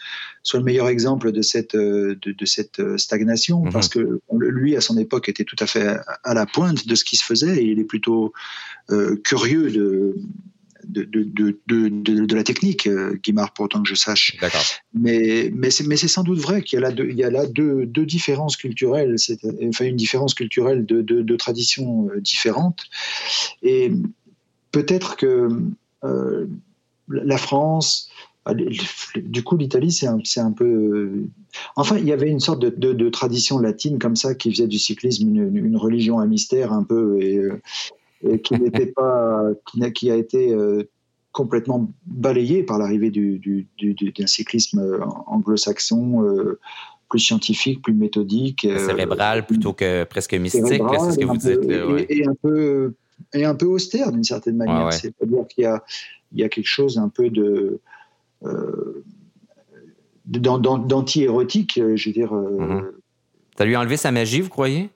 soit 0.42 0.58
le 0.58 0.64
meilleur 0.64 0.88
exemple 0.88 1.30
de 1.30 1.42
cette, 1.42 1.76
de, 1.76 2.46
cette 2.46 2.80
stagnation, 2.96 3.66
mhm. 3.66 3.70
parce 3.70 3.90
que 3.90 4.20
lui, 4.32 4.76
à 4.76 4.80
son 4.80 4.96
époque, 4.96 5.28
était 5.28 5.44
tout 5.44 5.56
à 5.58 5.66
fait 5.66 5.98
à 6.24 6.32
la 6.32 6.46
pointe 6.46 6.88
de 6.88 6.94
ce 6.94 7.04
qui 7.04 7.18
se 7.18 7.24
faisait 7.26 7.58
et 7.58 7.64
il 7.64 7.80
est 7.80 7.84
plutôt 7.84 8.32
euh, 8.88 9.16
curieux 9.22 9.70
de 9.70 10.16
de, 10.86 11.04
de, 11.04 11.58
de, 11.66 11.88
de, 11.88 12.34
la 12.34 12.44
technique, 12.44 12.86
euh, 12.86 13.18
Guimard, 13.22 13.52
pour 13.52 13.66
autant 13.66 13.82
que 13.82 13.88
je 13.88 13.94
sache. 13.94 14.36
Mais, 14.94 15.50
mais 15.52 15.70
c'est 15.70 16.08
sans 16.08 16.22
doute 16.22 16.38
vrai 16.38 16.62
qu'il 16.62 16.78
y 16.78 16.82
a 16.82 16.88
là, 16.88 16.92
deux, 16.92 17.08
il 17.08 17.16
y 17.16 17.24
a 17.24 17.30
là 17.30 17.46
deux, 17.46 17.86
deux 17.86 18.06
différences 18.06 18.56
culturelles, 18.56 19.16
enfin 19.68 19.84
une 19.84 19.96
différence 19.96 20.34
culturelle 20.34 20.86
de, 20.86 21.02
de, 21.02 21.36
traditions 21.36 22.08
euh, 22.08 22.20
différentes. 22.20 22.84
Et 23.62 23.92
peut-être 24.72 25.16
que 25.16 25.48
euh, 26.04 26.46
la 27.08 27.38
France, 27.38 28.10
du 29.16 29.42
coup, 29.42 29.56
l'Italie, 29.56 29.92
c'est 29.92 30.06
un, 30.06 30.18
un, 30.36 30.52
peu. 30.52 31.24
Enfin, 31.76 31.98
il 31.98 32.06
y 32.06 32.12
avait 32.12 32.30
une 32.30 32.40
sorte 32.40 32.60
de, 32.60 32.70
de, 32.70 33.08
tradition 33.10 33.58
latine 33.58 33.98
comme 33.98 34.16
ça 34.16 34.34
qui 34.34 34.50
faisait 34.50 34.66
du 34.66 34.78
cyclisme 34.78 35.28
une, 35.28 35.56
une 35.56 35.76
religion 35.76 36.18
à 36.18 36.26
mystère 36.26 36.72
un 36.72 36.82
peu. 36.82 37.20
Et, 37.20 37.40
qui 38.42 38.54
n'était 38.54 38.86
pas, 38.96 39.50
qui 39.94 40.10
a, 40.10 40.16
été 40.16 40.52
euh, 40.52 40.88
complètement 41.32 41.90
balayé 42.06 42.62
par 42.62 42.78
l'arrivée 42.78 43.10
du, 43.10 43.38
du, 43.38 43.66
d'un 44.12 44.26
cyclisme 44.26 44.80
euh, 44.80 45.04
anglo-saxon 45.26 46.24
euh, 46.24 46.58
plus 47.08 47.20
scientifique, 47.20 47.82
plus 47.82 47.94
méthodique. 47.94 48.66
Cérébral 48.76 49.46
plutôt 49.46 49.72
que 49.72 50.04
presque 50.04 50.34
mystique, 50.34 50.64
c'est 50.66 50.78
ce 50.78 51.18
que 51.18 51.24
vous 51.24 51.36
dites. 51.36 52.10
Et, 52.10 52.26
un 52.26 52.34
peu, 52.40 52.94
et 53.34 53.44
un 53.44 53.54
peu 53.54 53.66
austère 53.66 54.12
d'une 54.12 54.24
certaine 54.24 54.56
manière. 54.56 54.92
C'est-à-dire 54.92 55.46
qu'il 55.48 55.64
y 55.64 55.66
a, 55.66 55.82
il 56.32 56.40
y 56.40 56.44
a 56.44 56.48
quelque 56.48 56.68
chose 56.68 56.98
un 56.98 57.08
peu 57.08 57.30
de. 57.30 57.80
d'anti-érotique, 60.24 61.80
je 61.96 62.08
veux 62.08 62.12
dire. 62.12 62.32
Mm-hmm. 62.32 62.84
Ça 63.58 63.64
lui 63.64 63.74
a 63.74 63.80
enlevé 63.80 63.96
sa 63.96 64.12
magie, 64.12 64.40
vous 64.40 64.48
croyez? 64.48 64.90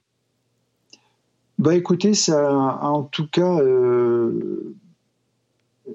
Bah 1.59 1.75
écoutez, 1.75 2.15
ça, 2.15 2.79
en 2.83 3.05
tout 3.05 3.29
cas, 3.29 3.61
euh, 3.61 4.75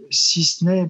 si 0.10 0.43
ce 0.45 0.64
n'est, 0.64 0.89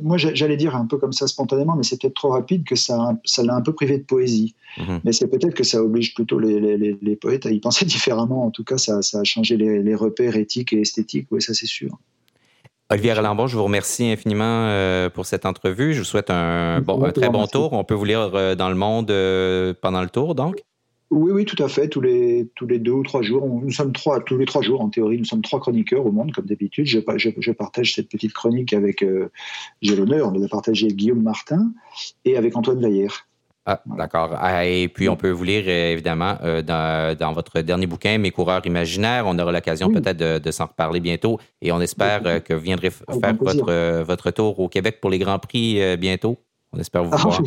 moi 0.00 0.18
j'allais 0.18 0.56
dire 0.56 0.76
un 0.76 0.86
peu 0.86 0.98
comme 0.98 1.12
ça 1.12 1.26
spontanément, 1.26 1.74
mais 1.76 1.84
c'est 1.84 2.00
peut-être 2.00 2.14
trop 2.14 2.30
rapide 2.30 2.64
que 2.64 2.76
ça, 2.76 3.16
ça 3.24 3.42
l'a 3.42 3.54
un 3.54 3.62
peu 3.62 3.72
privé 3.72 3.98
de 3.98 4.04
poésie. 4.04 4.54
Mhm. 4.78 5.00
Mais 5.04 5.12
c'est 5.12 5.28
peut-être 5.28 5.54
que 5.54 5.64
ça 5.64 5.82
oblige 5.82 6.14
plutôt 6.14 6.38
les, 6.38 6.60
les, 6.60 6.98
les, 7.00 7.16
poètes 7.16 7.46
à 7.46 7.50
y 7.50 7.60
penser 7.60 7.84
différemment. 7.86 8.44
En 8.44 8.50
tout 8.50 8.64
cas, 8.64 8.76
ça, 8.76 9.00
ça 9.02 9.20
a 9.20 9.24
changé 9.24 9.56
les, 9.56 9.94
repères 9.94 10.36
éthiques 10.36 10.72
et 10.72 10.80
esthétiques. 10.80 11.28
Oui, 11.30 11.40
ça 11.40 11.54
c'est 11.54 11.66
sûr. 11.66 11.96
Olivier 12.90 13.14
Ralambon, 13.14 13.46
je 13.46 13.56
vous 13.56 13.64
remercie 13.64 14.04
infiniment 14.04 14.66
euh, 14.68 15.08
pour 15.08 15.24
cette 15.24 15.46
entrevue. 15.46 15.94
Je 15.94 16.00
vous 16.00 16.04
souhaite 16.04 16.28
un, 16.28 16.80
bon, 16.82 17.02
un 17.02 17.12
très 17.12 17.30
bon 17.30 17.46
tour. 17.46 17.72
On 17.72 17.84
peut 17.84 17.94
vous 17.94 18.04
lire 18.04 18.30
euh, 18.34 18.54
dans 18.54 18.68
le 18.68 18.74
monde 18.74 19.06
pendant 19.80 20.02
le 20.02 20.10
tour, 20.10 20.34
donc. 20.34 20.62
Oui, 21.14 21.30
oui, 21.30 21.44
tout 21.44 21.62
à 21.62 21.68
fait. 21.68 21.86
Tous 21.86 22.00
les, 22.00 22.48
tous 22.56 22.66
les 22.66 22.80
deux 22.80 22.90
ou 22.90 23.04
trois 23.04 23.22
jours, 23.22 23.46
nous 23.46 23.70
sommes 23.70 23.92
trois, 23.92 24.20
tous 24.20 24.36
les 24.36 24.46
trois 24.46 24.62
jours, 24.62 24.80
en 24.80 24.88
théorie, 24.88 25.16
nous 25.16 25.24
sommes 25.24 25.42
trois 25.42 25.60
chroniqueurs 25.60 26.04
au 26.04 26.10
monde, 26.10 26.32
comme 26.32 26.46
d'habitude. 26.46 26.86
Je, 26.86 26.98
je, 27.38 27.50
partage 27.52 27.94
cette 27.94 28.08
petite 28.08 28.32
chronique 28.32 28.72
avec, 28.72 29.00
euh, 29.04 29.30
j'ai 29.80 29.94
l'honneur 29.94 30.32
de 30.32 30.40
la 30.40 30.48
partager 30.48 30.86
avec 30.86 30.96
Guillaume 30.96 31.22
Martin 31.22 31.72
et 32.24 32.36
avec 32.36 32.56
Antoine 32.56 32.80
Vaillère. 32.80 33.28
Ah, 33.64 33.80
d'accord. 33.86 34.30
Ah, 34.40 34.66
et 34.66 34.88
puis, 34.88 35.08
on 35.08 35.14
peut 35.14 35.30
vous 35.30 35.44
lire, 35.44 35.68
évidemment, 35.68 36.36
dans, 36.66 37.32
votre 37.32 37.60
dernier 37.60 37.86
bouquin, 37.86 38.18
Mes 38.18 38.32
coureurs 38.32 38.66
imaginaires. 38.66 39.22
On 39.28 39.38
aura 39.38 39.52
l'occasion 39.52 39.92
peut-être 39.92 40.18
de, 40.18 40.50
s'en 40.50 40.66
reparler 40.66 40.98
bientôt. 40.98 41.38
Et 41.62 41.70
on 41.70 41.80
espère 41.80 42.42
que 42.42 42.54
vous 42.54 42.60
viendrez 42.60 42.90
faire 42.90 43.36
votre, 43.40 44.02
votre 44.02 44.30
tour 44.32 44.58
au 44.58 44.68
Québec 44.68 44.98
pour 45.00 45.10
les 45.10 45.20
Grands 45.20 45.38
Prix 45.38 45.96
bientôt. 45.96 46.38
On 46.74 46.80
espère 46.80 47.04
vous 47.04 47.10
ah, 47.12 47.16
voir. 47.16 47.42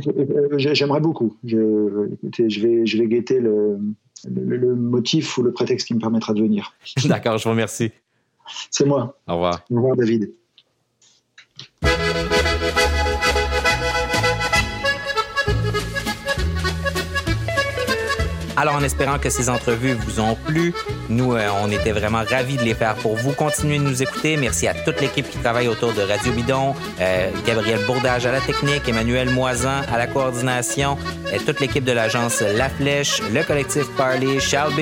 J'aimerais 0.58 1.02
beaucoup. 1.02 1.36
Je, 1.44 2.10
je, 2.48 2.60
vais, 2.62 2.86
je 2.86 2.98
vais 2.98 3.08
guetter 3.08 3.40
le, 3.40 3.78
le, 4.26 4.76
motif 4.76 5.38
ou 5.38 5.44
le 5.44 5.52
prétexte 5.52 5.88
qui 5.88 5.94
me 5.94 6.00
permettra 6.00 6.34
de 6.34 6.42
venir. 6.42 6.74
D'accord, 7.06 7.38
je 7.38 7.44
vous 7.44 7.50
remercie. 7.50 7.92
C'est 8.72 8.86
moi. 8.86 9.18
Au 9.28 9.34
revoir. 9.34 9.66
Au 9.70 9.76
revoir, 9.76 9.96
David. 9.98 10.32
Alors, 18.60 18.74
en 18.74 18.82
espérant 18.82 19.20
que 19.20 19.30
ces 19.30 19.50
entrevues 19.50 19.94
vous 19.94 20.20
ont 20.20 20.34
plu, 20.34 20.74
nous, 21.10 21.36
euh, 21.36 21.48
on 21.62 21.70
était 21.70 21.92
vraiment 21.92 22.24
ravis 22.28 22.58
de 22.58 22.64
les 22.64 22.74
faire 22.74 22.96
pour 22.96 23.16
vous. 23.16 23.32
Continuez 23.32 23.78
de 23.78 23.84
nous 23.84 24.02
écouter. 24.02 24.36
Merci 24.36 24.68
à 24.68 24.74
toute 24.74 25.00
l'équipe 25.00 25.30
qui 25.30 25.38
travaille 25.38 25.68
autour 25.68 25.94
de 25.94 26.02
Radio 26.02 26.32
Bidon, 26.32 26.74
euh, 27.00 27.30
Gabriel 27.46 27.86
Bourdage 27.86 28.26
à 28.26 28.32
la 28.32 28.42
technique, 28.42 28.90
Emmanuel 28.90 29.30
Moisan 29.30 29.84
à 29.94 30.00
la 30.00 30.08
coordination, 30.08 30.98
et 31.32 31.38
toute 31.38 31.60
l'équipe 31.60 31.84
de 31.84 31.92
l'agence 31.92 32.42
La 32.42 32.70
Flèche, 32.70 33.22
le 33.32 33.44
collectif 33.44 33.86
Parley, 33.96 34.40
Charles 34.40 34.74
B. 34.74 34.80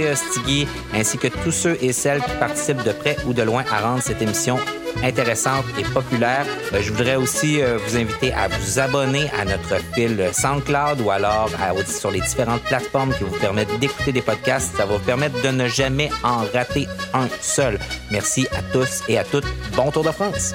Ainsi 0.94 1.18
que 1.18 1.28
tous 1.28 1.52
ceux 1.52 1.78
et 1.82 1.92
celles 1.92 2.22
qui 2.22 2.32
participent 2.40 2.84
de 2.84 2.94
près 2.94 3.18
ou 3.28 3.34
de 3.34 3.42
loin 3.42 3.66
à 3.70 3.82
rendre 3.82 4.02
cette 4.02 4.22
émission 4.22 4.58
intéressante 5.04 5.66
et 5.78 5.84
populaire. 5.84 6.46
Euh, 6.74 6.82
je 6.82 6.92
voudrais 6.92 7.16
aussi 7.16 7.62
euh, 7.62 7.78
vous 7.78 7.98
inviter 7.98 8.34
à 8.34 8.48
vous 8.48 8.80
abonner 8.80 9.30
à 9.40 9.46
notre 9.46 9.84
fil 9.94 10.30
SoundCloud 10.32 11.02
ou 11.02 11.12
alors 11.12 11.50
sur 11.88 12.12
les 12.12 12.22
différentes 12.22 12.64
plateformes 12.64 13.14
qui 13.14 13.24
vous 13.24 13.38
permettent 13.38 13.80
d'écouter 13.80 14.12
des 14.12 14.22
podcasts. 14.22 14.76
Ça 14.76 14.86
va 14.86 14.98
vous 14.98 15.04
permettre 15.04 15.42
de 15.42 15.50
ne 15.50 15.68
jamais 15.68 16.10
en 16.24 16.44
rater 16.54 16.88
un 17.14 17.28
seul. 17.42 17.80
Merci 18.12 18.48
à 18.52 18.62
tous 18.74 19.02
et 19.08 19.18
à 19.18 19.24
toutes. 19.24 19.46
Bon 19.76 19.92
Tour 19.92 20.04
de 20.04 20.12
France! 20.12 20.54